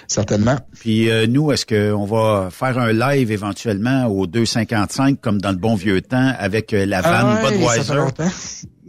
[0.07, 0.57] Certainement.
[0.79, 5.57] Puis euh, nous, est-ce qu'on va faire un live éventuellement au 255 comme dans le
[5.57, 8.03] bon vieux temps avec euh, la vanne ah Budweiser?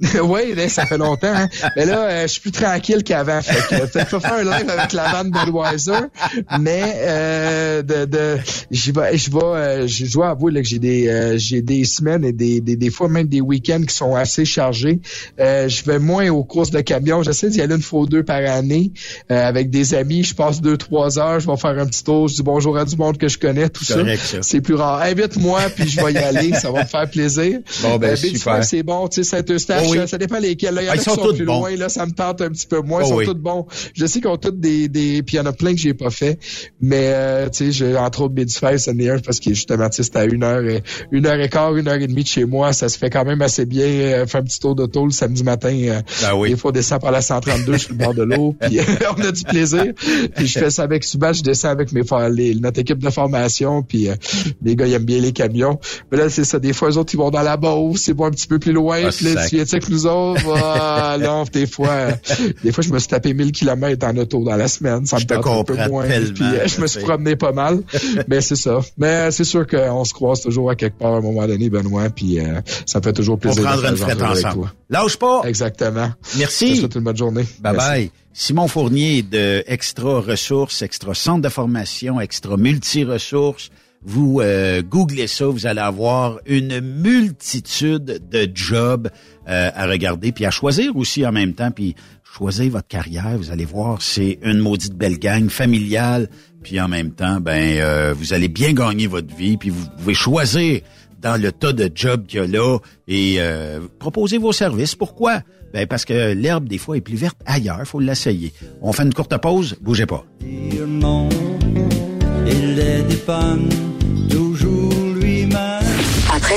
[0.22, 1.32] oui, ça fait longtemps.
[1.34, 1.48] Hein.
[1.76, 3.40] Mais là, euh, je suis plus tranquille qu'avant.
[3.68, 6.06] Peut-être pas faire un live avec la vanne Budweiser,
[6.60, 8.36] mais euh, de, de
[8.70, 11.84] j'y vais, je vais, euh, je dois avouer là, que j'ai des, euh, j'ai des
[11.84, 15.00] semaines et des, des, des, fois même des week-ends qui sont assez chargés.
[15.38, 17.22] je vais moins aux courses de camion.
[17.22, 18.92] J'essaie d'y aller une fois ou deux par année
[19.28, 20.22] avec des amis.
[20.22, 21.40] Je passe deux trois heures.
[21.40, 22.28] Je vais faire un petit tour.
[22.28, 23.96] Je dis bonjour à du monde que je connais, tout ça.
[24.42, 25.02] C'est plus rare.
[25.02, 26.52] Invite-moi puis je vais y aller.
[26.54, 27.58] ça va me faire plaisir.
[27.82, 28.62] Bon ben super.
[28.62, 29.08] C'est bon.
[29.08, 30.74] Tu sais, Saint-Eustache ça dépend lesquels.
[30.74, 32.66] Là, y en ah, a qui sont, plus loin, là, ça me tente un petit
[32.66, 33.02] peu moins.
[33.02, 33.66] ils oh sont tous bons.
[33.94, 35.94] Je sais qu'ils ont tous des, des, puis il y en a plein que j'ai
[35.94, 36.38] pas fait.
[36.80, 40.16] Mais, euh, tu sais, entre autres, Bédufay, c'est un parce que justement, tu sais, c'est
[40.16, 40.82] à une heure, et,
[41.12, 42.72] une heure et quart, une heure et demie de chez moi.
[42.72, 43.86] Ça se fait quand même assez bien.
[43.86, 45.74] Euh, faire un petit tour d'auto le samedi matin.
[45.74, 46.50] Euh, ben oui.
[46.50, 48.54] Des fois, on descend par la 132 sur le bord de l'eau.
[48.60, 48.78] Puis
[49.16, 49.92] on a du plaisir.
[50.36, 53.82] Puis je fais ça avec Subas, je descends avec mes, les, notre équipe de formation.
[53.82, 54.14] Puis euh,
[54.62, 55.78] les gars, ils aiment bien les camions.
[56.10, 56.58] Mais là, c'est ça.
[56.58, 58.72] Des fois, eux autres, ils vont dans la Beauce, c'est bon un petit peu plus
[58.72, 59.00] loin.
[59.04, 60.42] Ah, puis là, tu viens nous autres.
[61.52, 62.08] Des fois,
[62.62, 65.06] des fois, je me suis tapé 1000 km en auto dans la semaine.
[65.06, 66.04] Ça me te un peu moins.
[66.06, 67.82] Puis euh, je me suis promené pas mal.
[68.28, 68.80] Mais c'est ça.
[68.96, 72.10] Mais c'est sûr qu'on se croise toujours à quelque part à un moment donné, Benoît.
[72.10, 73.62] Puis euh, ça me fait toujours plaisir.
[73.62, 74.72] On prendre une frette ensemble.
[74.90, 75.42] Lâche pas.
[75.44, 76.10] Exactement.
[76.36, 76.68] Merci.
[76.68, 77.44] Je te souhaite une bonne journée.
[77.60, 78.10] Bye bye.
[78.32, 83.70] Simon Fournier de Extra Ressources, Extra Centre de formation, Extra Multi-Ressources.
[84.04, 89.08] Vous euh, googlez ça, vous allez avoir une multitude de jobs
[89.48, 93.36] euh, à regarder, puis à choisir aussi en même temps, puis choisir votre carrière.
[93.36, 96.28] Vous allez voir, c'est une maudite belle gang familiale,
[96.62, 100.14] puis en même temps, ben euh, vous allez bien gagner votre vie, puis vous pouvez
[100.14, 100.80] choisir
[101.20, 103.38] dans le tas de jobs qu'il y a là et
[103.98, 104.94] proposer vos services.
[104.94, 105.40] Pourquoi?
[105.72, 107.80] Ben parce que l'herbe, des fois, est plus verte ailleurs.
[107.84, 108.52] faut l'essayer.
[108.80, 109.76] On fait une courte pause.
[109.80, 110.24] Bougez pas.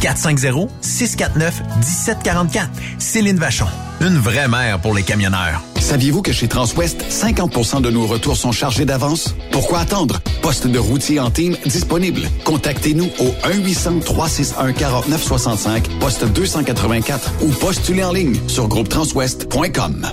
[0.00, 2.68] 450-649-1744.
[2.98, 3.66] Céline Vachon.
[4.00, 5.60] Une vraie mère pour les camionneurs.
[5.80, 9.34] Saviez-vous que chez Transwest, 50% de nos retours sont chargés d'avance?
[9.50, 10.20] Pourquoi attendre?
[10.42, 12.20] Poste de routier en team disponible.
[12.44, 20.12] Contactez-nous au 1-800-361-4965, poste 284 ou postulez en ligne sur groupetranswest.com.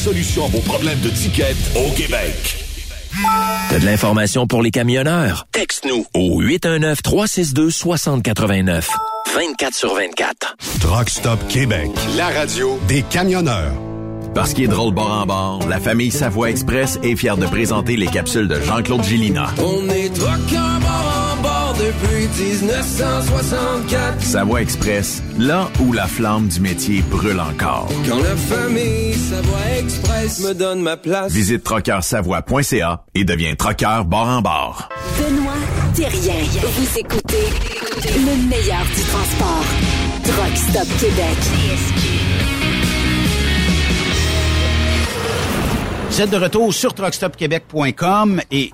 [0.00, 2.64] solution à vos problèmes de tickets au Québec.
[3.68, 5.46] T'as de l'information pour les camionneurs?
[5.52, 8.86] Texte-nous au 819-362-6089.
[9.34, 10.56] 24 sur 24.
[10.80, 13.74] Truck Stop Québec, la radio des camionneurs.
[14.34, 17.96] Parce qu'il est drôle bord en bord, la famille Savoie Express est fière de présenter
[17.96, 19.48] les capsules de Jean-Claude Gillina.
[19.58, 20.69] On est truckers
[21.80, 24.20] depuis 1964.
[24.20, 27.88] Savoie Express, là où la flamme du métier brûle encore.
[28.06, 31.32] Quand la famille Savoie Express me donne ma place.
[31.32, 34.88] Visite trockeursavoie.ca et deviens trockeur bord en bord.
[35.18, 35.52] Benoît
[35.94, 36.44] Thérien.
[36.62, 37.48] Vous écoutez
[38.04, 39.64] le meilleur du transport.
[40.24, 41.38] Truck Stop Québec.
[46.10, 48.70] Vous êtes de retour sur truckstopquebec.com et...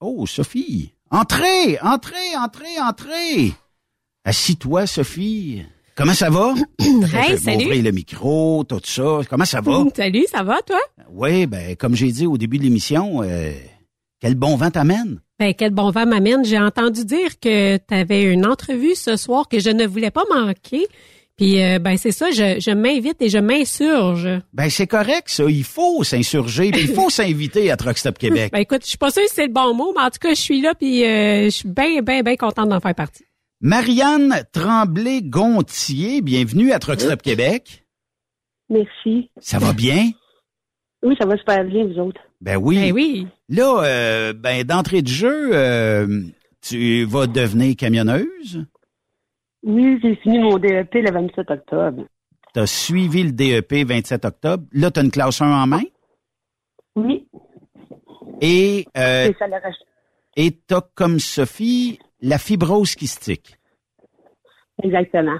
[0.00, 0.94] Oh, Sophie!
[1.14, 1.78] Entrez!
[1.82, 2.34] Entrez!
[2.38, 2.80] Entrez!
[2.80, 3.52] Entrez!
[4.24, 5.62] Assis-toi, Sophie.
[5.94, 6.54] Comment ça va?
[7.12, 7.66] Hey, salut.
[7.66, 9.20] ouvrir le micro, tout ça.
[9.28, 9.84] Comment ça va?
[9.94, 10.80] Salut, ça va, toi?
[11.10, 13.52] Oui, ben, comme j'ai dit au début de l'émission, euh,
[14.20, 15.20] quel bon vent t'amène?
[15.38, 16.46] Ben, quel bon vent m'amène.
[16.46, 20.24] J'ai entendu dire que tu avais une entrevue ce soir que je ne voulais pas
[20.34, 20.86] manquer.
[21.38, 24.28] Puis, euh, ben, c'est ça, je, je m'invite et je m'insurge.
[24.52, 25.44] Ben, c'est correct, ça.
[25.48, 28.52] Il faut s'insurger, puis il faut s'inviter à Truck Stop Québec.
[28.52, 30.30] Ben, écoute, je suis pas sûre si c'est le bon mot, mais en tout cas,
[30.30, 33.24] je suis là puis euh, je suis bien, bien, bien contente d'en faire partie.
[33.60, 37.84] Marianne Tremblay-Gontier, bienvenue à Truck Stop Québec.
[38.68, 39.30] Merci.
[39.38, 40.10] Ça va bien?
[41.04, 42.20] Oui, ça va super bien, vous autres.
[42.40, 42.76] Ben oui.
[42.76, 43.26] Ben oui.
[43.48, 46.22] Là, euh, ben d'entrée de jeu, euh,
[46.60, 48.64] tu vas devenir camionneuse.
[49.62, 52.04] Oui, j'ai fini mon DEP le 27 octobre.
[52.54, 54.64] Tu as suivi le DEP 27 octobre.
[54.72, 55.82] Là, tu as une classe 1 en main?
[56.96, 57.28] Oui.
[58.40, 63.56] Et euh, le tu as comme Sophie la fibrose kystique.
[64.82, 65.38] Exactement.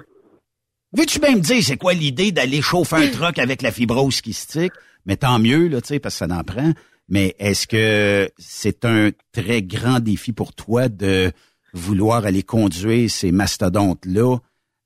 [0.93, 4.73] Veux-tu bien me dire c'est quoi l'idée d'aller chauffer un truck avec la fibrose kystique?
[5.05, 6.71] Mais tant mieux, là, tu sais, parce que ça en prend.
[7.09, 11.31] Mais est-ce que c'est un très grand défi pour toi de
[11.73, 14.37] vouloir aller conduire ces mastodontes-là,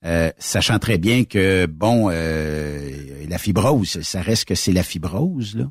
[0.05, 2.89] euh, sachant très bien que, bon, euh,
[3.29, 5.65] la fibrose, ça reste que c'est la fibrose, là?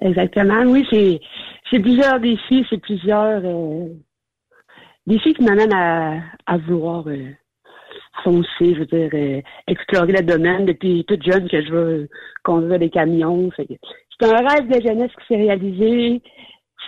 [0.00, 0.62] Exactement.
[0.64, 3.88] Oui, c'est plusieurs défis, c'est plusieurs euh,
[5.06, 7.04] défis qui m'amènent à, à vouloir
[8.22, 12.08] foncer, je veux dire, explorer le domaine depuis toute jeune que je veux
[12.42, 13.50] conduire des camions.
[13.56, 16.22] C'est un rêve de jeunesse qui s'est réalisé.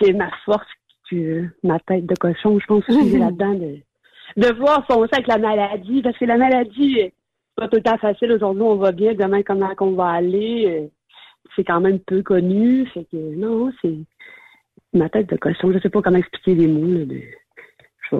[0.01, 0.67] C'est ma force,
[1.09, 3.77] que, ma tête de cochon, je pense, qui est là-dedans, de,
[4.37, 7.09] de voir foncer avec la maladie, parce que la maladie, euh,
[7.55, 8.31] pas tout le temps facile.
[8.31, 9.13] Aujourd'hui, on va bien.
[9.13, 10.65] Demain, comment qu'on va aller?
[10.67, 10.87] Euh,
[11.55, 12.85] c'est quand même peu connu.
[12.93, 13.95] Fait que, non, c'est
[14.93, 15.71] ma tête de cochon.
[15.73, 17.21] Je sais pas comment expliquer les mots, là, de...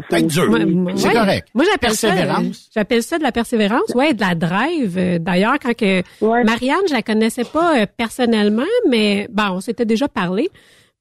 [0.09, 1.47] C'est correct.
[1.53, 2.09] Moi, j'appelle ça,
[2.73, 4.97] j'appelle ça de la persévérance, ouais, de la drive.
[4.97, 9.85] Euh, d'ailleurs, quand que Marianne, je la connaissais pas euh, personnellement, mais bon, on s'était
[9.85, 10.49] déjà parlé.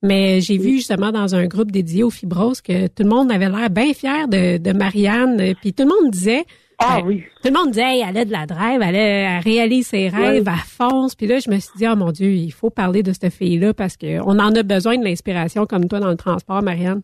[0.07, 3.49] Mais j'ai vu justement dans un groupe dédié aux fibroses que tout le monde avait
[3.49, 5.55] l'air bien fier de, de Marianne.
[5.61, 6.45] Puis tout le monde disait,
[6.79, 7.25] ah oui.
[7.43, 10.55] Tout le monde disait, elle a de la drive, elle, elle réalise ses rêves, elle
[10.67, 11.15] fonce.
[11.15, 13.73] Puis là, je me suis dit, oh mon Dieu, il faut parler de cette fille-là
[13.73, 17.03] parce qu'on en a besoin de l'inspiration comme toi dans le transport, Marianne.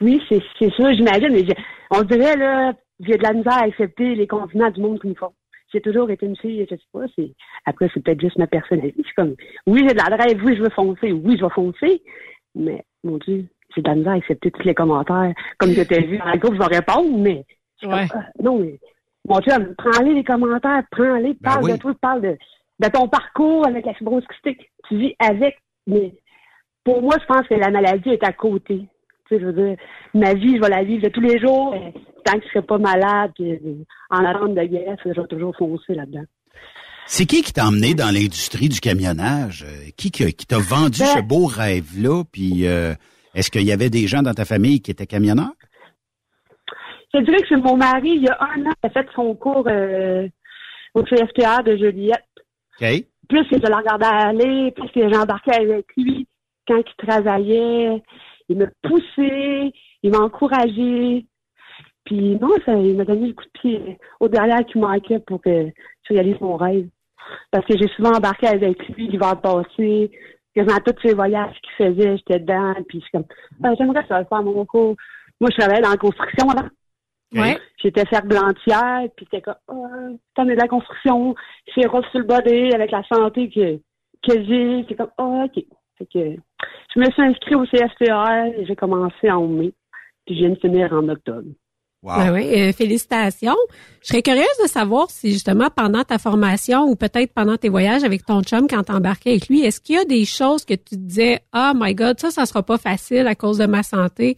[0.00, 0.40] Oui, c'est
[0.76, 1.44] ça, j'imagine.
[1.90, 5.32] On dirait, là, j'ai de la misère à accepter les convenants du monde qu'ils font.
[5.74, 7.32] J'ai toujours été une fille, je sais pas, c'est,
[7.64, 8.94] après, c'est peut-être juste ma personnalité.
[8.98, 9.34] Je suis comme,
[9.66, 12.00] oui, j'ai de la drive, oui, je veux foncer, oui, je vais foncer.
[12.54, 15.34] Mais, mon Dieu, j'ai de la misère à accepter tous les commentaires.
[15.58, 17.44] Comme je t'ai vu dans la groupe, je vais répondre, mais,
[17.82, 18.06] ouais.
[18.14, 18.78] Ah, non, mais,
[19.28, 21.72] mon Dieu, prends-les les commentaires, prends-les, Ben parle oui.
[21.72, 22.38] de toi, parle de,
[22.78, 24.70] de ton parcours avec la fibrose kystique.
[24.88, 26.14] Tu vis avec, mais,
[26.84, 28.86] pour moi, je pense que la maladie est à côté.
[29.26, 29.76] Tu sais, je veux dire,
[30.14, 31.74] ma vie, je vais la vivre de tous les jours.
[32.24, 35.54] Tant que je serai pas malade, puis, euh, en attente de guerre, je vais toujours
[35.56, 36.24] foncer là-dedans.
[37.06, 39.64] C'est qui qui t'a emmené dans l'industrie du camionnage?
[39.64, 42.24] Euh, Qui qui, qui t'a vendu Ben- ce beau rêve-là?
[42.32, 42.94] Puis euh,
[43.34, 45.52] est-ce qu'il y avait des gens dans ta famille qui étaient camionneurs?
[47.12, 49.34] Je dirais que c'est mon mari, il y a un an, il a fait son
[49.34, 50.26] cours euh,
[50.94, 52.24] au CFTA de Juliette.
[52.80, 52.86] OK.
[53.28, 56.26] Plus que je le regardais aller, plus que j'embarquais avec lui
[56.66, 58.02] quand il travaillait.
[58.48, 59.72] Il me poussait,
[60.02, 61.26] il m'a encouragé.
[62.04, 65.40] Puis non, ça, il m'a donné le coup de pied au derrière qui manquait pour
[65.40, 65.70] que
[66.02, 66.86] je réalise mon rêve.
[67.50, 70.10] Parce que j'ai souvent embarqué avec lui l'hiver passé,
[70.54, 73.24] quasiment tous ses voyages qu'il faisait, j'étais dedans, puis je suis comme,
[73.62, 74.96] Ah, j'aimerais ça faire mon cours.
[75.40, 76.68] Moi, je travaillais dans la construction avant.
[77.34, 77.58] Ouais.
[77.82, 81.34] J'étais ferblantière, puis c'était comme, ah, t'en es de la construction,
[81.74, 83.76] c'est rough sur le body avec la santé que,
[84.26, 84.84] que j'ai.
[84.88, 85.64] C'est comme, ah, OK.
[85.98, 86.36] Fait que,
[86.94, 89.72] je me suis inscrite au CFTR et j'ai commencé en mai,
[90.26, 91.48] puis je viens de finir en octobre.
[92.04, 93.56] Ben oui, euh, félicitations.
[94.02, 98.04] Je serais curieuse de savoir si justement pendant ta formation ou peut-être pendant tes voyages
[98.04, 100.84] avec ton chum quand t'embarquais avec lui, est-ce qu'il y a des choses que tu
[100.84, 104.36] te disais, oh my God, ça, ça sera pas facile à cause de ma santé,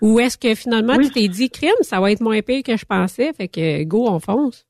[0.00, 2.86] ou est-ce que finalement tu t'es dit, crime, ça va être moins pire que je
[2.86, 4.66] pensais, fait que go, on fonce.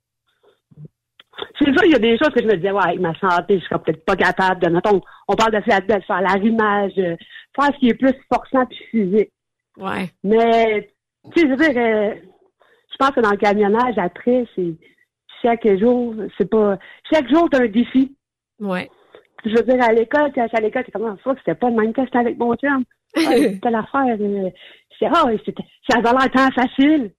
[1.58, 3.60] C'est ça, il y a des choses que je me disais, ouais, avec ma santé,
[3.60, 7.16] je serais peut-être pas capable de, mettons, on parle de faire, de faire l'arrimage, euh,
[7.54, 9.30] faire ce qui est plus forçant puis physique.
[9.76, 10.10] Ouais.
[10.24, 10.90] Mais,
[11.32, 12.14] tu sais, je veux dire, euh,
[12.92, 14.74] je pense que dans le camionnage, après, c'est
[15.42, 16.78] chaque jour, c'est pas,
[17.12, 18.14] chaque jour, t'as un défi.
[18.60, 18.88] Ouais.
[19.44, 21.92] Je veux dire, à l'école, j'étais à l'école, c'est comme, ça, c'était pas le même
[21.92, 22.84] que c'était avec mon chum.
[23.16, 24.50] Ah, c'était l'affaire, euh,
[24.98, 27.10] c'est, ah, c'était, ça avait l'air tant facile.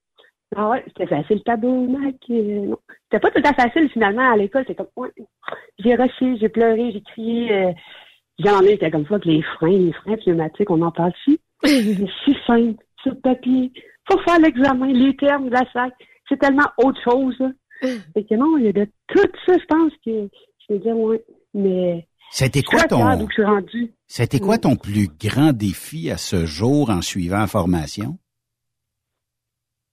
[0.56, 2.16] Ah ouais, c'était facile, tabou, mec.
[2.30, 2.76] Euh.
[3.04, 4.64] C'était pas tout à fait facile, finalement, à l'école.
[4.68, 5.10] C'est comme, ouais,
[5.80, 7.72] j'ai rushé, j'ai pleuré, j'ai crié, euh,
[8.40, 11.14] j'en ai, c'était comme ça que les freins, les freins pneumatiques, on en parle
[11.64, 11.82] c'est
[12.26, 13.72] si simple, sur le papier.
[14.10, 15.94] Faut faire l'examen, les termes, la sac.
[16.30, 17.52] C'est tellement autre chose, là.
[18.14, 20.30] Fait que non, il y a de tout ça, je pense que,
[20.68, 21.24] je vais dire, ouais.
[21.54, 23.28] Mais, C'était je suis quoi ton
[24.08, 28.18] c'était quoi ton plus grand défi à ce jour en suivant la formation?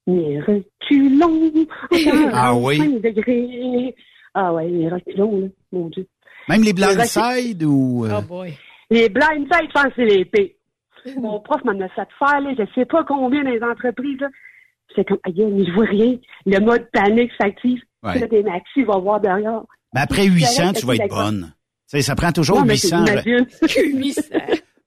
[0.06, 1.66] Mais reculons.
[2.32, 2.78] Ah oui?
[2.78, 3.94] 45 degrés.
[4.34, 6.06] Ah ouais, les reculons, là, mon Dieu.
[6.48, 8.54] Même les Les recul- blindside ou euh, Oh boy.
[8.90, 10.50] Les blindsides, je pense que c'est les pires.
[11.16, 14.18] Mon prof m'en a fait faire, là, je sais pas combien dans les entreprises.
[14.94, 16.16] C'est comme, aïe, mais je vois rien.
[16.46, 17.80] Le mode panique s'active.
[18.02, 18.18] Ouais.
[18.18, 19.62] Là, des maxi, va voir derrière.
[19.94, 21.52] ben après 800, tu vas être bonne.
[21.90, 23.04] Tu sais, ça prend toujours Non, mais c'est 800.
[23.06, 23.46] imagine.
[23.98, 24.22] 800.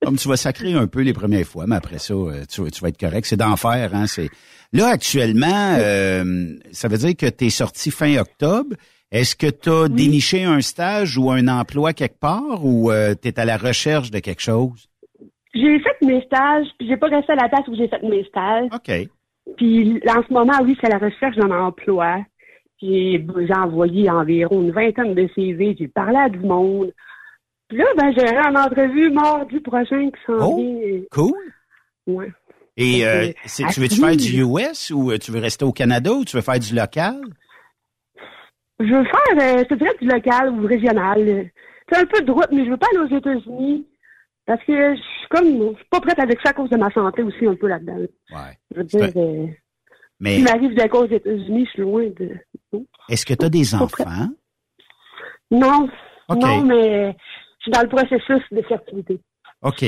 [0.03, 2.81] Comme tu vas sacrer un peu les premières fois, mais après ça, euh, tu, tu
[2.81, 3.26] vas être correct.
[3.26, 4.06] C'est d'enfer, hein.
[4.07, 4.30] C'est
[4.73, 8.76] là actuellement, euh, ça veut dire que tu es sorti fin octobre.
[9.11, 12.91] Est-ce que tu as déniché un stage ou un emploi quelque part ou
[13.22, 14.88] tu es à la recherche de quelque chose?
[15.53, 18.23] J'ai fait mes stages, puis j'ai pas resté à la place où j'ai fait mes
[18.25, 18.69] stages.
[18.73, 18.91] OK.
[19.57, 22.17] Puis en ce moment, oui, c'est la recherche d'un emploi.
[22.80, 26.91] Puis j'ai envoyé environ une vingtaine de CV, j'ai parlé à du monde.
[27.69, 31.01] Puis là, ben, j'ai une entrevue mardi prochain qui s'en Oh, vient.
[31.11, 31.34] Cool.
[32.07, 32.31] Ouais.
[32.75, 36.11] Et euh, c'est- tu veux-tu faire du US ou euh, tu veux rester au Canada
[36.11, 37.21] ou tu veux faire du local?
[38.80, 41.49] Je veux faire, euh, je te dirais, du local ou régional.
[41.89, 43.85] C'est un peu de route, mais je veux pas aller aux États-Unis.
[44.45, 46.91] Parce que je suis comme, je suis pas prête avec ça à cause de ma
[46.91, 47.95] santé aussi un peu là-dedans.
[47.97, 48.57] Ouais.
[48.71, 49.47] Je veux dire, euh,
[50.19, 52.31] Mais m'arrive d'aller aux États-Unis, je suis loin de...
[53.09, 54.29] est-ce que tu as des enfants?
[55.49, 55.87] Non,
[56.29, 57.15] non, mais
[57.59, 59.19] je suis dans le processus de fertilité.
[59.61, 59.85] OK.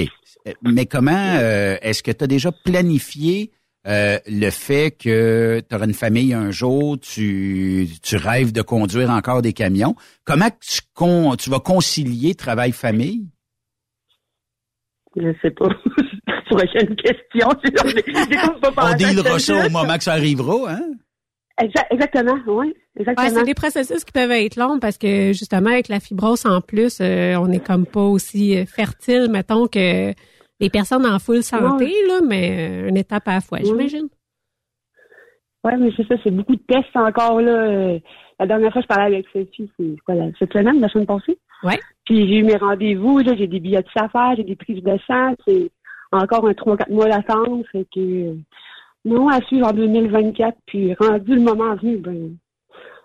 [0.62, 3.52] Mais comment euh, est-ce que tu as déjà planifié
[3.88, 9.10] euh, le fait que tu auras une famille un jour, tu, tu rêves de conduire
[9.10, 9.96] encore des camions?
[10.24, 10.82] Comment tu,
[11.38, 13.28] tu vas concilier travail-famille?
[15.16, 15.68] Je sais pas.
[16.50, 17.48] Prochaine question.
[18.78, 20.92] On délira ça au moment que ça arrivera, hein?
[21.90, 22.76] Exactement, oui.
[22.98, 23.30] Exactement.
[23.30, 27.00] c'est des processus qui peuvent être longs parce que justement avec la fibrose en plus,
[27.02, 30.14] euh, on n'est comme pas aussi euh, fertile, mettons que
[30.60, 34.08] les personnes en full santé, là, mais euh, une étape à la fois, j'imagine.
[35.64, 37.98] Oui, mais c'est ça, c'est beaucoup de tests encore là.
[38.40, 41.38] La dernière fois je parlais avec Sophie, c'est quoi cette semaine, la semaine passée?
[41.64, 41.76] Oui.
[42.06, 45.34] Puis j'ai eu mes rendez-vous, j'ai des billets de affaires, j'ai des prises de sang,
[45.48, 45.70] c'est
[46.12, 47.66] encore un 3-4 mois d'attente.
[47.72, 48.36] Fait que
[49.06, 52.36] non, à suivre en 2024, puis rendu le moment venu, ben,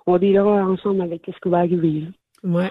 [0.07, 2.05] on dira ensemble avec ce qui va arriver.
[2.43, 2.71] Ouais.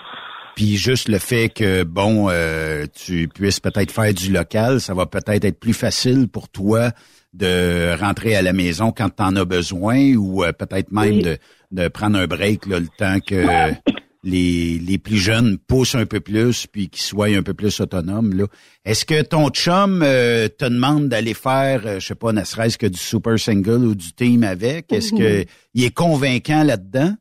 [0.55, 5.05] Puis juste le fait que, bon, euh, tu puisses peut-être faire du local, ça va
[5.05, 6.91] peut-être être plus facile pour toi
[7.33, 11.37] de rentrer à la maison quand tu en as besoin ou euh, peut-être même de,
[11.71, 13.45] de prendre un break là, le temps que
[14.23, 18.33] les, les plus jeunes poussent un peu plus puis qu'ils soient un peu plus autonomes.
[18.33, 18.45] Là.
[18.85, 22.77] Est-ce que ton chum euh, te demande d'aller faire, euh, je sais pas, ne serait-ce
[22.77, 24.91] que du super single ou du team avec?
[24.91, 27.13] Est-ce que il est convaincant là-dedans?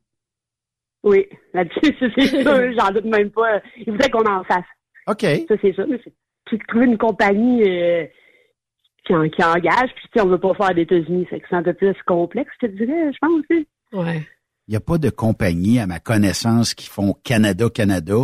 [1.04, 3.60] Oui, là-dessus, c'est sûr, j'en doute même pas.
[3.76, 4.64] Il voudrait qu'on en fasse.
[5.06, 5.22] OK.
[5.22, 5.86] Ça, c'est ça.
[5.86, 8.04] Mais c'est trouver une compagnie euh,
[9.06, 11.26] qui, qui engage, puis on ne veut pas faire d'États-Unis.
[11.30, 13.40] C'est un peu plus complexe, je te dirais, je pense.
[13.48, 13.66] aussi.
[13.92, 14.26] Ouais
[14.68, 18.16] il n'y a pas de compagnie, à ma connaissance, qui font Canada-Canada.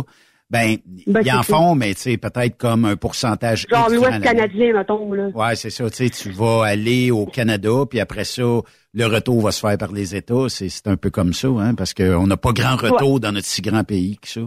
[0.51, 0.77] Ben,
[1.07, 3.65] ben ils en font, mais tu sais, peut-être comme un pourcentage.
[3.67, 5.29] Genre l'Ouest canadien, mettons, là.
[5.33, 5.89] Ouais, c'est ça.
[5.89, 8.43] Tu sais, tu vas aller au Canada, puis après ça,
[8.93, 10.47] le retour va se faire par les États.
[10.47, 13.63] C'est un peu comme ça, hein, parce qu'on n'a pas grand retour dans notre si
[13.63, 14.41] grand pays que ça.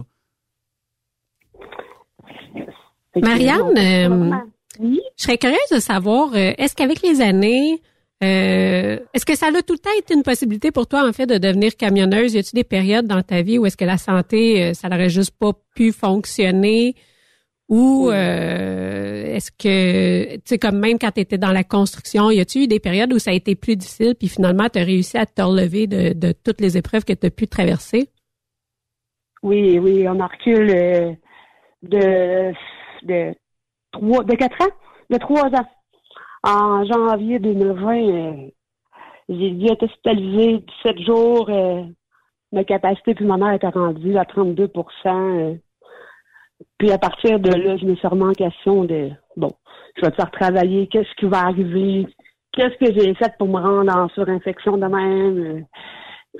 [3.17, 4.31] Marianne, euh,
[4.79, 7.81] je serais curieuse de savoir, euh, est-ce qu'avec les années,
[8.21, 11.25] euh, est-ce que ça a tout le temps été une possibilité pour toi, en fait,
[11.25, 12.33] de devenir camionneuse?
[12.33, 15.09] Y a-t-il des périodes dans ta vie où est-ce que la santé, euh, ça n'aurait
[15.09, 16.95] juste pas pu fonctionner?
[17.69, 22.41] Ou euh, est-ce que, tu sais, comme même quand tu étais dans la construction, y
[22.41, 25.17] a-t-il eu des périodes où ça a été plus difficile, puis finalement, tu as réussi
[25.17, 28.09] à te relever de, toutes les épreuves que tu as pu traverser?
[29.43, 30.67] Oui, oui, on a recule
[31.83, 32.51] de,
[33.03, 33.33] de,
[33.91, 34.71] trois, de quatre ans,
[35.09, 35.67] de trois ans.
[36.43, 38.33] En janvier 2020, euh,
[39.27, 41.49] j'ai dû être hospitalisée 17 jours.
[41.49, 41.83] Euh,
[42.53, 44.69] ma capacité pulmonaire était rendue à 32%
[45.07, 45.55] euh.
[46.77, 49.51] Puis à partir de là, je me suis remis en question de bon,
[49.95, 52.05] je vais te faire travailler, qu'est-ce qui va arriver,
[52.51, 55.65] qu'est-ce que j'ai fait pour me rendre en surinfection de même.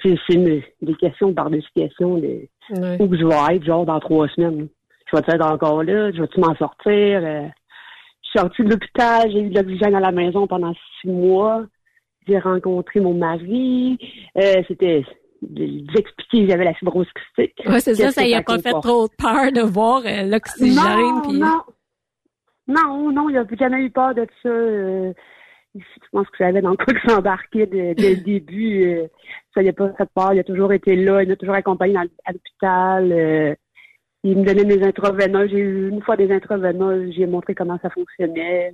[0.04, 0.38] C'est
[0.82, 4.68] des questions par-dessus questions de où je vais être, genre dans trois semaines.
[5.08, 7.52] Je vais être encore là, je vais-tu m'en sortir?
[8.30, 11.66] Je suis sortie de l'hôpital, j'ai eu de l'oxygène à la maison pendant six mois.
[12.28, 13.98] J'ai rencontré mon mari.
[14.38, 15.04] Euh, c'était
[15.42, 17.56] d'expliquer que j'avais la fibrose kystique.
[17.66, 20.76] Oui, c'est ça, ça y a pas fait trop peur de voir euh, l'oxygène.
[20.76, 21.64] Non, non,
[22.68, 24.50] non, non, il n'y a jamais eu peur de ça.
[24.50, 25.14] Euh,
[25.76, 25.82] je
[26.12, 28.84] pense que j'avais dans quoi que s'embarquer dès, le début.
[28.84, 29.08] Euh,
[29.54, 30.34] ça n'y a pas fait peur.
[30.34, 31.24] Il a toujours été là.
[31.24, 33.58] Il a toujours accompagné à l'hôpital.
[34.24, 35.50] Il me donnait des intraveineuses.
[35.52, 37.14] J'ai eu une fois des intraveineuses.
[37.16, 38.74] J'ai montré comment ça fonctionnait.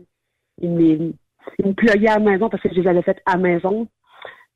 [0.62, 1.14] Il me,
[1.60, 3.88] il me pluguait à la maison parce que je les avais faites à la maison.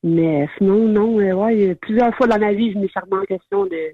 [0.03, 3.25] Mais sinon, non, euh, ouais, plusieurs fois dans ma vie, je me suis remis en
[3.25, 3.93] question de,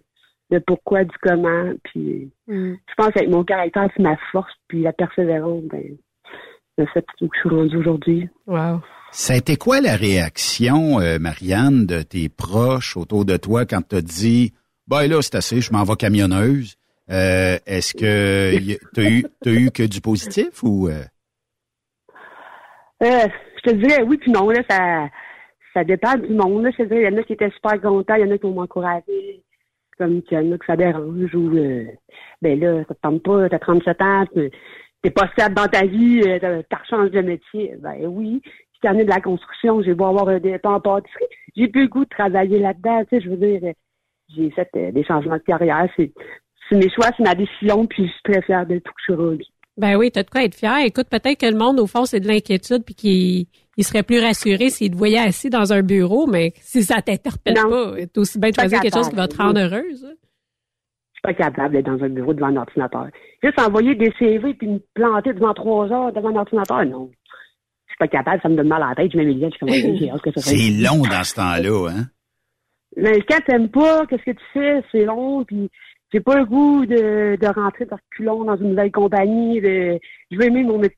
[0.52, 1.72] de pourquoi, du comment.
[1.84, 2.74] Puis mm.
[2.88, 5.98] je pense qu'avec mon caractère, c'est ma force, puis la persévérance, ben,
[6.78, 8.30] le fait que je suis rendue aujourd'hui.
[8.48, 8.82] Wow.
[9.12, 13.82] Ça a été quoi la réaction, euh, Marianne, de tes proches autour de toi quand
[13.88, 14.54] tu as dit
[14.88, 16.76] Ben là, c'est assez, je m'en vais camionneuse.
[17.10, 18.57] Euh, est-ce que
[18.94, 20.88] tu as eu, eu que du positif ou?
[20.88, 21.03] Euh?
[23.03, 23.27] Euh,
[23.57, 24.49] je te dirais oui puis non.
[24.49, 25.07] Là, ça,
[25.73, 26.64] ça dépend du monde.
[26.64, 26.72] Là.
[26.72, 28.38] Je te dirais, il y en a qui étaient super contents, il y en a
[28.38, 29.44] qui m'ont encouragé.
[29.98, 31.49] Comme il y en a que ça dérange ou
[32.41, 34.26] ben là, ça te tente pas, t'as 37 ans,
[35.02, 37.76] t'es pas stable dans ta vie, t'as changé de métier.
[37.80, 38.41] Ben oui.
[38.73, 41.27] J'étais année de la construction, j'ai beau avoir un départ en pâtisserie.
[41.56, 43.73] J'ai plus le goût de travailler là-dedans, tu sais, je veux dire
[44.36, 45.88] j'ai fait des changements de carrière.
[45.95, 46.11] C'est
[46.70, 49.36] c'est mes choix, c'est ma décision, puis je suis très fière de tout que je
[49.38, 49.52] suis.
[49.78, 50.86] Ben oui, t'as de quoi être fier.
[50.86, 53.46] Écoute, peut-être que le monde, au fond, c'est de l'inquiétude, puis qu'il
[53.78, 57.56] il serait plus rassuré s'il te voyait assis dans un bureau, mais si ça t'interpelle
[57.56, 60.08] pas, t'es aussi bien de choisir quelque chose qui va te rendre heureuse.
[60.08, 63.08] Je suis pas capable d'être dans un bureau devant un ordinateur.
[63.44, 67.10] Juste envoyer des CV puis me planter devant trois heures devant un ordinateur, non.
[67.88, 69.50] Je suis pas capable, ça me donne mal à la tête, je mets mes liens,
[69.52, 69.68] je
[70.00, 72.04] j'ai hâte que ça C'est long dans ce temps-là, hein?
[72.98, 74.82] Mais quand t'aimes pas, qu'est-ce que tu fais?
[74.92, 75.70] C'est long, puis
[76.16, 79.60] j'ai pas le goût de, de rentrer par culon dans une nouvelle compagnie.
[79.60, 80.00] je
[80.32, 80.98] veux aimer mon métier.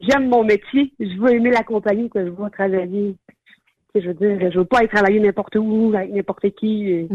[0.00, 0.90] j'aime mon métier.
[0.98, 3.14] Je veux aimer la compagnie que je veux travailler.
[3.94, 7.06] Je veux dire, je veux pas aller travailler n'importe où, avec n'importe qui.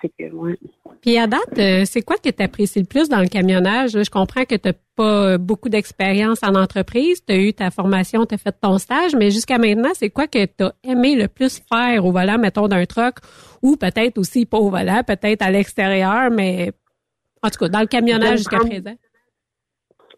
[0.00, 0.56] Fait que, ouais.
[1.00, 3.90] Puis à date, euh, c'est quoi que tu apprécies le plus dans le camionnage?
[3.92, 7.70] Je comprends que tu n'as pas euh, beaucoup d'expérience en entreprise, tu as eu ta
[7.70, 11.16] formation, tu as fait ton stage, mais jusqu'à maintenant, c'est quoi que tu as aimé
[11.16, 13.16] le plus faire au volant, mettons, d'un truck,
[13.62, 16.72] ou peut-être aussi pas au volant, peut-être à l'extérieur, mais
[17.42, 18.94] en tout cas, dans le camionnage jusqu'à présent?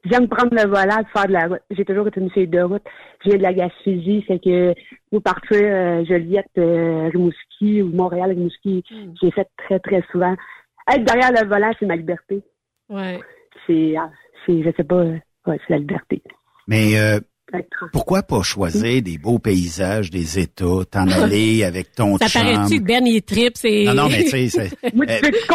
[0.05, 1.61] J'aime prendre le volant, faire de la route.
[1.71, 2.83] J'ai toujours été une fille de route.
[3.23, 4.75] Je viens de la Gaspésie, c'est que
[5.13, 8.83] vous partir euh, Joliette, euh, Rimouski ou Montréal, Rimouski,
[9.21, 10.35] j'ai fait très, très souvent.
[10.91, 12.43] Être derrière le volant, c'est ma liberté.
[12.89, 13.21] Ouais.
[13.67, 14.11] C'est, ah,
[14.47, 15.21] c'est, je sais pas, ouais,
[15.67, 16.23] c'est la liberté.
[16.67, 17.21] Mais euh,
[17.93, 22.85] pourquoi pas choisir des beaux paysages, des États, t'en aller avec ton Ça paraît-tu que
[22.87, 23.85] Ben, il tripe, c'est...
[23.85, 25.47] Non, non, mais tu sais, c'est- Moi, tu, tu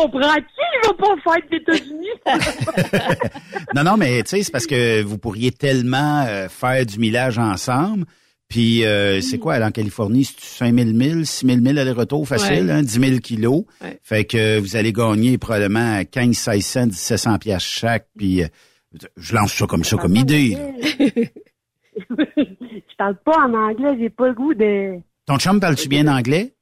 [0.93, 2.07] pas faire des États-Unis?
[3.75, 7.37] Non, non, mais tu sais, c'est parce que vous pourriez tellement euh, faire du millage
[7.37, 8.05] ensemble.
[8.47, 12.27] Puis, euh, c'est quoi, aller en Californie, c'est 5 000 milles, 6 000 milles aller-retour
[12.27, 12.71] facile, Ouais.
[12.71, 13.63] hein, 10 000 kilos.
[13.81, 13.99] Ouais.
[14.03, 18.07] Fait que vous allez gagner probablement 15, 1600, 1700 piastres chaque.
[18.17, 18.47] Puis, euh,
[19.17, 20.55] je lance ça comme ça, comme idée.
[22.17, 24.99] je parle pas en anglais, j'ai pas le goût de.
[25.25, 26.53] Ton chum, parles-tu bien anglais?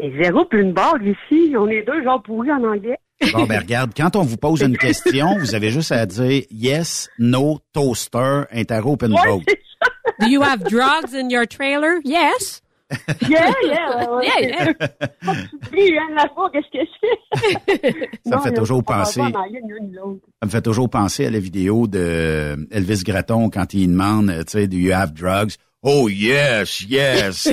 [0.00, 1.54] C'est zéro puis une barre ici.
[1.56, 2.98] On est deux gens pourris en anglais.
[3.32, 7.08] Bon, ben regarde, quand on vous pose une question, vous avez juste à dire yes,
[7.18, 9.44] no, toaster, interro, open vote.
[10.20, 12.00] Do you have drugs in your trailer?
[12.04, 12.62] Yes.
[13.28, 14.26] Yeah, yeah, ouais, ouais.
[14.26, 16.00] Yeah, yeah.
[16.00, 16.84] Hein, la fois, qu'est-ce que
[17.76, 18.08] c'est?
[18.30, 19.20] Ça me fait toujours penser.
[19.20, 24.52] Ça me fait toujours penser à la vidéo de Elvis Gratton quand il demande, tu
[24.52, 25.56] sais, do you have drugs?
[25.82, 27.52] Oh yes, yes.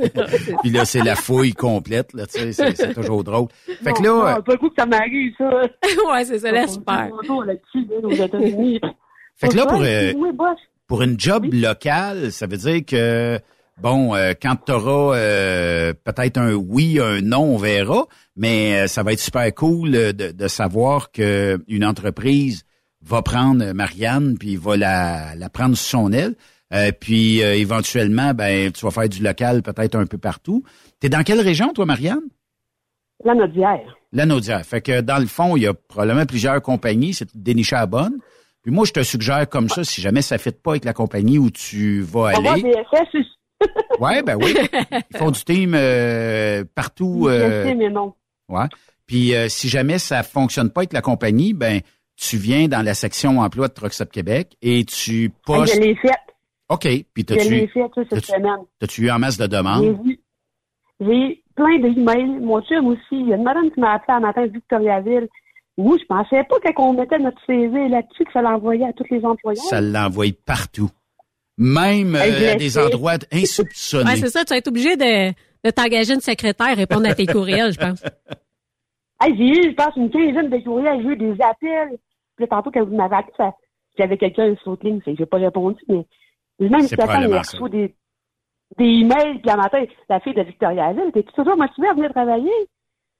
[0.62, 3.48] Puis là, c'est la fouille complète, là, tu sais, c'est c'est toujours drôle.
[3.82, 5.50] Fait que Non, là, non, pas coup que ça m'arrive, ça.
[6.12, 6.52] ouais, c'est ça,
[8.24, 8.80] États-Unis.
[9.36, 10.12] Fait que là, pour, euh,
[10.86, 13.40] pour une job locale, ça veut dire que,
[13.82, 15.16] bon, euh, quand tu auras
[16.04, 18.06] peut-être un oui, un non, on verra,
[18.36, 22.64] mais euh, ça va être super cool euh, de, de savoir que une entreprise
[23.02, 26.34] va prendre Marianne puis va la, la prendre sous son aile.
[26.72, 30.64] Euh, puis euh, éventuellement, ben, tu vas faire du local peut-être un peu partout.
[30.98, 32.22] T'es dans quelle région, toi, Marianne?
[33.24, 33.96] La Nodière.
[34.12, 34.64] La Naudière.
[34.64, 37.80] Fait que dans le fond, il y a probablement plusieurs compagnies, c'est de dénicher à
[37.80, 38.18] la bonne.
[38.62, 40.94] Puis moi, je te suggère comme ça, si jamais ça ne fit pas avec la
[40.94, 42.74] compagnie où tu vas On va aller.
[42.92, 43.28] Aussi.
[44.00, 44.54] Ouais, ben oui.
[45.10, 47.28] Ils font du team euh, partout.
[47.28, 48.12] Euh, mais non.
[48.48, 48.66] ouais.
[49.06, 51.80] Puis euh, si jamais ça fonctionne pas avec la compagnie, ben
[52.16, 55.74] tu viens dans la section emploi de Truck Stop Québec et tu postes.
[55.74, 56.10] Je l'ai fait.
[56.68, 56.80] OK.
[56.80, 58.60] Puis Je l'ai t'as-tu fait, ça, cette t'as-tu- semaine.
[58.78, 59.96] t'as-tu eu en masse de demandes?
[61.00, 62.40] J'ai plein d'emails.
[62.40, 63.00] Mon chum aussi.
[63.12, 65.28] Il y a une madame qui m'a appelé un matin de Victoriaville.
[65.76, 69.04] Moi, je pensais pas que qu'on mettait notre CV là-dessus, que ça l'envoyait à tous
[69.10, 69.64] les employeurs.
[69.64, 70.90] Ça l'envoie partout.
[71.58, 74.10] Même euh, à des endroits insoupçonnés.
[74.10, 75.30] Ouais, c'est ça, tu vas être obligé de,
[75.64, 78.02] de t'engager une secrétaire répondre à tes courriels, je pense.
[79.22, 81.96] Hey, j'ai eu, je pense, une quinzaine de courriels, j'ai eu des appels.
[82.36, 83.48] Puis tantôt, quand vous m'avez appelé,
[83.96, 86.04] j'avais quelqu'un sur ligne, c'est que j'ai pas répondu, mais
[86.60, 87.00] même si elle
[87.30, 87.38] ça.
[87.40, 87.94] reçoit des,
[88.78, 92.50] des emails, puis un matin, la fille de Victoriaville, t'es toujours motivée à venir travailler?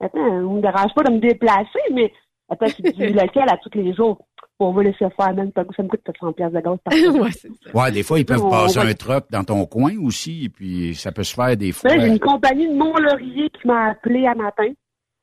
[0.01, 2.11] Attends, on me dérange pas de me déplacer, mais
[2.49, 4.25] attends, c'est du local à tous les jours?
[4.57, 7.29] On va laisser faire, même, ça me coûte 700 pièces de gaz par ouais.
[7.73, 10.49] Ouais, des fois, ils peuvent On passer va- un truck dans ton coin aussi, et
[10.49, 11.89] puis ça peut se faire des fois.
[11.89, 14.71] Là, j'ai une compagnie de Mont-Laurier qui m'a appelé un matin.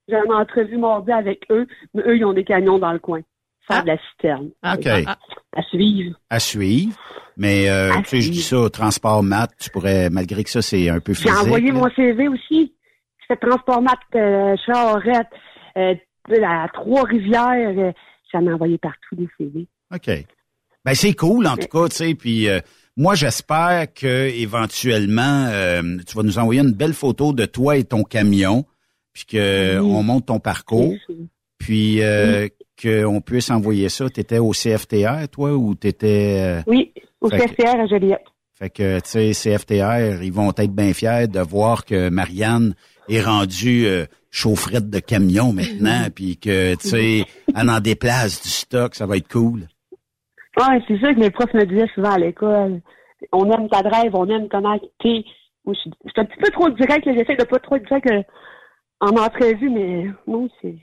[0.08, 3.20] J'ai une entrevue mardi avec eux, mais eux, ils ont des camions dans le coin.
[3.68, 4.50] Faire de la citerne.
[4.64, 4.86] OK.
[5.54, 6.16] À suivre.
[6.30, 6.96] À suivre.
[7.36, 10.60] Mais, euh, À tu sais, je dis ça, transport mat, tu pourrais, malgré que ça,
[10.62, 11.38] c'est un peu J'ai physique.
[11.38, 11.72] envoyé là.
[11.74, 12.74] mon CV aussi.
[13.20, 15.28] Je fais transport mat, euh, Charrette,
[15.76, 15.94] euh,
[16.44, 17.74] à Trois-Rivières.
[17.78, 17.92] euh,
[18.32, 19.66] J'en ai envoyé partout des CV.
[19.94, 20.10] OK.
[20.84, 22.58] Ben, c'est cool, en tout cas, tu sais, puis euh,
[22.96, 27.84] moi, j'espère que éventuellement, euh, tu vas nous envoyer une belle photo de toi et
[27.84, 28.64] ton camion,
[29.12, 29.92] puis que Oui.
[29.94, 30.94] on monte ton parcours,
[31.58, 32.48] puis euh,
[32.82, 34.08] qu'on puisse envoyer ça.
[34.10, 36.62] Tu étais au CFTR, toi, ou tu étais...
[36.66, 38.24] Oui, au Fait CFTR à Joliette.
[38.54, 42.74] Fait que, tu sais, CFTR, ils vont être bien fiers de voir que Marianne
[43.08, 47.24] est rendue euh, chaufferette de camion maintenant, puis que, tu sais,
[47.56, 49.62] elle en déplace du stock, ça va être cool.
[50.56, 52.80] Ouais, c'est ça que mes profs me disaient souvent à l'école.
[53.32, 55.24] On aime ta drive, on aime comment t'es.
[55.74, 58.22] Suis un petit peu trop direct, j'essaie de pas trop être direct euh,
[59.00, 60.74] en entrevue, mais non, c'est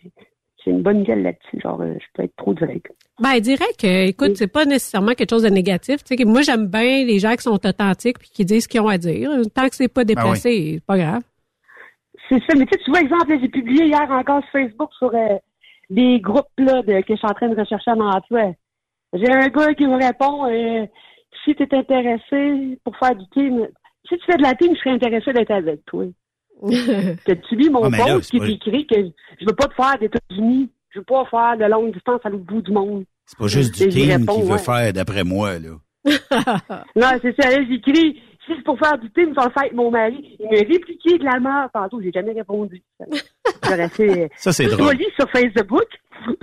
[0.64, 1.60] c'est une bonne gueule là-dessus.
[1.62, 2.88] Genre, euh, je peux être trop direct.
[3.20, 6.04] Ben, direct, euh, écoute, c'est pas nécessairement quelque chose de négatif.
[6.04, 8.68] Tu sais, que moi, j'aime bien les gens qui sont authentiques puis qui disent ce
[8.68, 9.30] qu'ils ont à dire.
[9.54, 11.22] Tant que c'est pas déplacé, c'est pas grave.
[12.30, 15.14] C'est ça, mais tu sais, tu vois, exemple, j'ai publié hier encore sur Facebook sur
[15.16, 15.38] euh,
[15.90, 18.54] des groupes là, de, que je suis en train de rechercher un emploi.
[19.14, 20.86] J'ai un gars qui me répond, euh,
[21.44, 23.68] si tu es intéressé pour faire du team,
[24.08, 26.06] si tu fais de la team, je serais intéressé d'être avec toi.
[27.26, 28.96] que tu lis mon Ah, là, qui pas- est écrit que
[29.40, 30.70] je veux pas te faire des États-Unis.
[30.90, 33.06] Je veux pas faire de longue distance à l'autre bout du monde.
[33.26, 34.58] C'est pas juste du team réponds, qu'il veut ouais.
[34.58, 35.70] faire, d'après moi, là.
[36.96, 37.50] Non, c'est ça.
[37.50, 40.36] Là, j'écris, si c'est pour faire du team, je vais le faire avec mon mari.
[40.40, 42.02] Il m'a répliqué de la mort tantôt.
[42.02, 42.82] J'ai jamais répondu.
[44.36, 44.88] Ça, c'est drôle.
[44.88, 45.86] Poli sur Facebook.
[46.26, 46.34] Ça,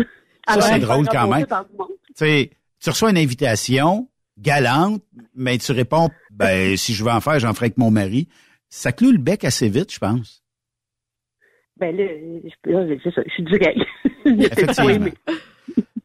[0.47, 1.47] Alors, c'est je vais drôle quand même.
[1.47, 5.03] Tu sais, tu reçois une invitation galante,
[5.35, 8.29] mais tu réponds, ben, si je veux en faire, j'en ferai avec mon mari.
[8.69, 10.43] Ça cloue le bec assez vite, je pense.
[11.79, 12.05] Ben là,
[13.05, 13.23] c'est ça.
[13.27, 13.79] Je suis direct.
[14.89, 15.13] Aimé.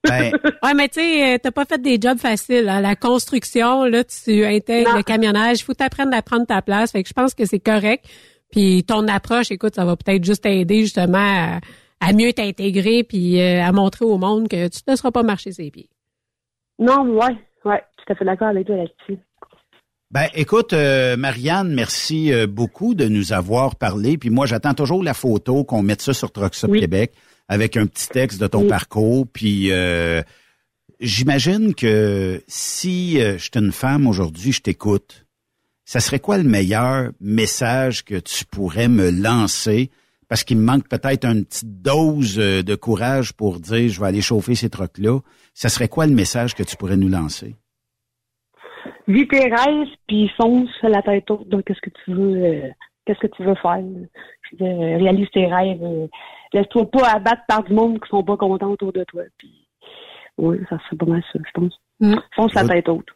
[0.03, 0.31] Ben,
[0.63, 2.67] Ouais, mais tu sais, euh, t'as pas fait des jobs faciles.
[2.67, 2.81] hein.
[2.81, 5.61] La construction, là, tu intègres le camionnage.
[5.61, 6.91] Il faut t'apprendre à prendre ta place.
[6.91, 8.05] Fait que je pense que c'est correct.
[8.51, 11.59] Puis ton approche, écoute, ça va peut-être juste t'aider justement à,
[12.01, 15.51] à mieux t'intégrer puis euh, à montrer au monde que tu ne seras pas marcher
[15.53, 15.89] ses pieds.
[16.79, 19.21] Non, ouais, ouais, tout à fait d'accord avec toi là-dessus.
[20.11, 24.17] Ben, écoute, euh, Marianne, merci euh, beaucoup de nous avoir parlé.
[24.17, 27.13] Puis moi, j'attends toujours la photo qu'on mette ça sur Truck Stop Québec
[27.47, 29.25] avec un petit texte de ton parcours.
[29.31, 30.21] Puis euh,
[30.99, 35.25] j'imagine que si euh, je suis une femme aujourd'hui, je t'écoute.
[35.85, 39.91] Ça serait quoi le meilleur message que tu pourrais me lancer?
[40.27, 44.21] Parce qu'il me manque peut-être une petite dose de courage pour dire je vais aller
[44.21, 45.19] chauffer ces trucks-là.
[45.53, 47.55] Ça serait quoi le message que tu pourrais nous lancer?
[49.11, 52.69] Vis tes rêves, puis fonce la tête haute dans qu'est-ce que tu veux, euh,
[53.05, 53.79] qu'est-ce que tu veux faire?
[53.79, 55.81] Je veux dire, euh, réalise tes rêves.
[55.83, 56.07] euh,
[56.53, 59.23] Laisse-toi pas abattre par du monde qui sont pas contents autour de toi.
[59.37, 59.67] Puis,
[60.37, 61.73] oui, ça c'est pas mal ça, je pense.
[62.35, 63.07] Fonce la tête haute.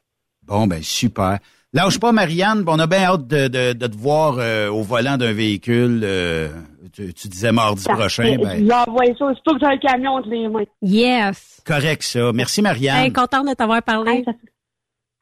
[0.47, 1.39] Bon, ben super.
[1.73, 2.63] Lâche pas, Marianne.
[2.63, 6.01] Bon, on a bien hâte de, de, de te voir euh, au volant d'un véhicule.
[6.03, 6.47] euh,
[6.93, 8.37] tu, tu disais mardi prochain.
[8.41, 10.63] Ben, J'envoie ça, c'est pas que j'ai un camion entre les mains.
[10.81, 11.61] Yes.
[11.67, 12.31] correct, ça.
[12.33, 13.05] Merci, Marianne.
[13.05, 14.23] Hey, contente de t'avoir parlé.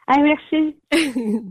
[0.08, 0.76] Ah, merci.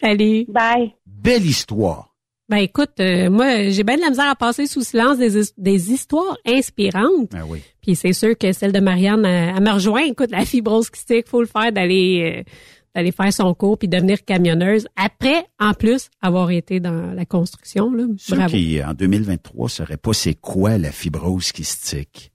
[0.00, 0.44] Salut.
[0.48, 0.94] Bye.
[1.06, 2.08] Belle histoire.
[2.48, 5.92] Ben écoute, euh, moi, j'ai bien de la misère à passer sous silence des, des
[5.92, 7.30] histoires inspirantes.
[7.34, 7.62] Ah oui.
[7.80, 10.02] Puis c'est sûr que celle de Marianne, elle, elle me rejoint.
[10.02, 12.50] Écoute, la fibrose kystique, faut le faire d'aller euh,
[12.94, 14.86] d'aller faire son cours puis devenir camionneuse.
[14.96, 17.90] Après, en plus, avoir été dans la construction.
[17.92, 18.04] Là.
[18.18, 18.54] Ceux Bravo.
[18.54, 22.32] qui, en 2023, sauraient pas c'est quoi la fibrose kystique.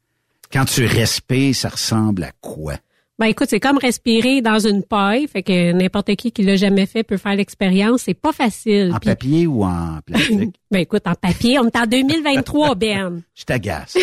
[0.51, 2.73] Quand tu respires, ça ressemble à quoi?
[3.19, 6.85] Ben écoute, c'est comme respirer dans une paille, fait que n'importe qui qui l'a jamais
[6.85, 8.03] fait peut faire l'expérience.
[8.03, 8.91] C'est pas facile.
[8.93, 10.55] En Puis- papier ou en plastique?
[10.71, 13.21] ben écoute, en papier, on est en 2023, Ben.
[13.33, 13.97] Je t'agace.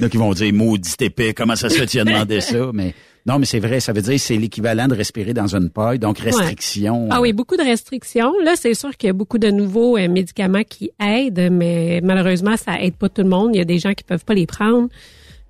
[0.00, 2.70] Donc, ils vont dire, maudit épais, comment ça se fait, tu as demandé ça?
[2.72, 2.94] Mais
[3.26, 5.98] non, mais c'est vrai, ça veut dire que c'est l'équivalent de respirer dans une paille,
[5.98, 7.08] donc restriction.
[7.10, 8.32] Ah oui, beaucoup de restrictions.
[8.42, 12.56] Là, c'est sûr qu'il y a beaucoup de nouveaux euh, médicaments qui aident, mais malheureusement,
[12.56, 13.54] ça aide pas tout le monde.
[13.54, 14.88] Il y a des gens qui peuvent pas les prendre.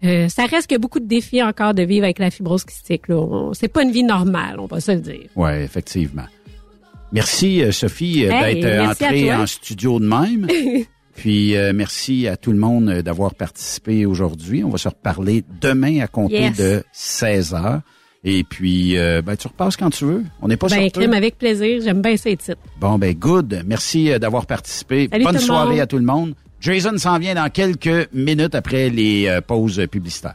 [0.04, 3.04] Euh, ça reste a beaucoup de défis encore de vivre avec la fibrose kystique.
[3.52, 5.28] C'est pas une vie normale, on va se le dire.
[5.36, 6.26] Oui, effectivement.
[7.12, 10.46] Merci, euh, Sophie, euh, Hey, d'être entrée en studio de même.
[11.14, 14.64] Puis, euh, merci à tout le monde d'avoir participé aujourd'hui.
[14.64, 16.56] On va se reparler demain à compter Yes.
[16.56, 17.80] de 16 heures.
[18.26, 20.24] Et puis, euh, ben, tu repasses quand tu veux.
[20.40, 21.82] On n'est pas ben, sur crime avec plaisir.
[21.84, 22.58] J'aime bien ces titres.
[22.80, 23.62] Bon, ben, good.
[23.66, 25.08] Merci d'avoir participé.
[25.12, 25.80] Salut Bonne soirée monde.
[25.80, 26.34] à tout le monde.
[26.64, 30.34] Jason s'en vient dans quelques minutes après les euh, pauses publicitaires.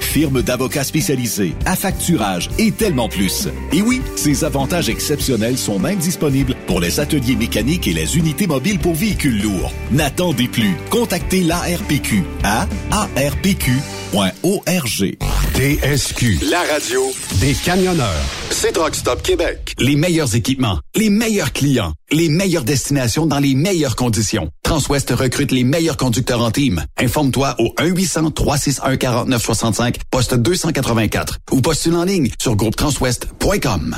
[0.11, 3.47] firme d'avocats spécialisés, à facturage et tellement plus.
[3.71, 8.47] Et oui, ces avantages exceptionnels sont même disponibles pour les ateliers mécaniques et les unités
[8.47, 9.71] mobiles pour véhicules lourds.
[9.91, 10.75] N'attendez plus.
[10.89, 13.61] Contactez l'ARPQ à arpq.org.
[15.61, 16.49] TSQ.
[16.49, 17.03] La radio
[17.39, 18.25] des camionneurs.
[18.49, 19.75] C'est Truck Stop Québec.
[19.77, 24.49] Les meilleurs équipements, les meilleurs clients, les meilleures destinations dans les meilleures conditions.
[24.63, 26.83] Transwest recrute les meilleurs conducteurs en team.
[26.97, 33.97] Informe-toi au 1-800-361-4965, poste 284 ou postule en ligne sur groupetranswest.com.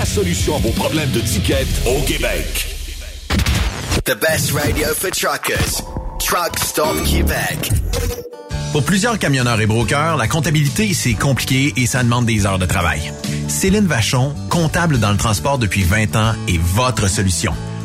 [0.05, 2.67] solution à vos problèmes de ticket au Québec.
[4.05, 5.81] The best radio for truckers.
[6.19, 7.71] Truck Stop Québec.
[8.71, 12.65] Pour plusieurs camionneurs et brokers, la comptabilité, c'est compliqué et ça demande des heures de
[12.65, 13.11] travail.
[13.49, 17.53] Céline Vachon, comptable dans le transport depuis 20 ans, est votre solution.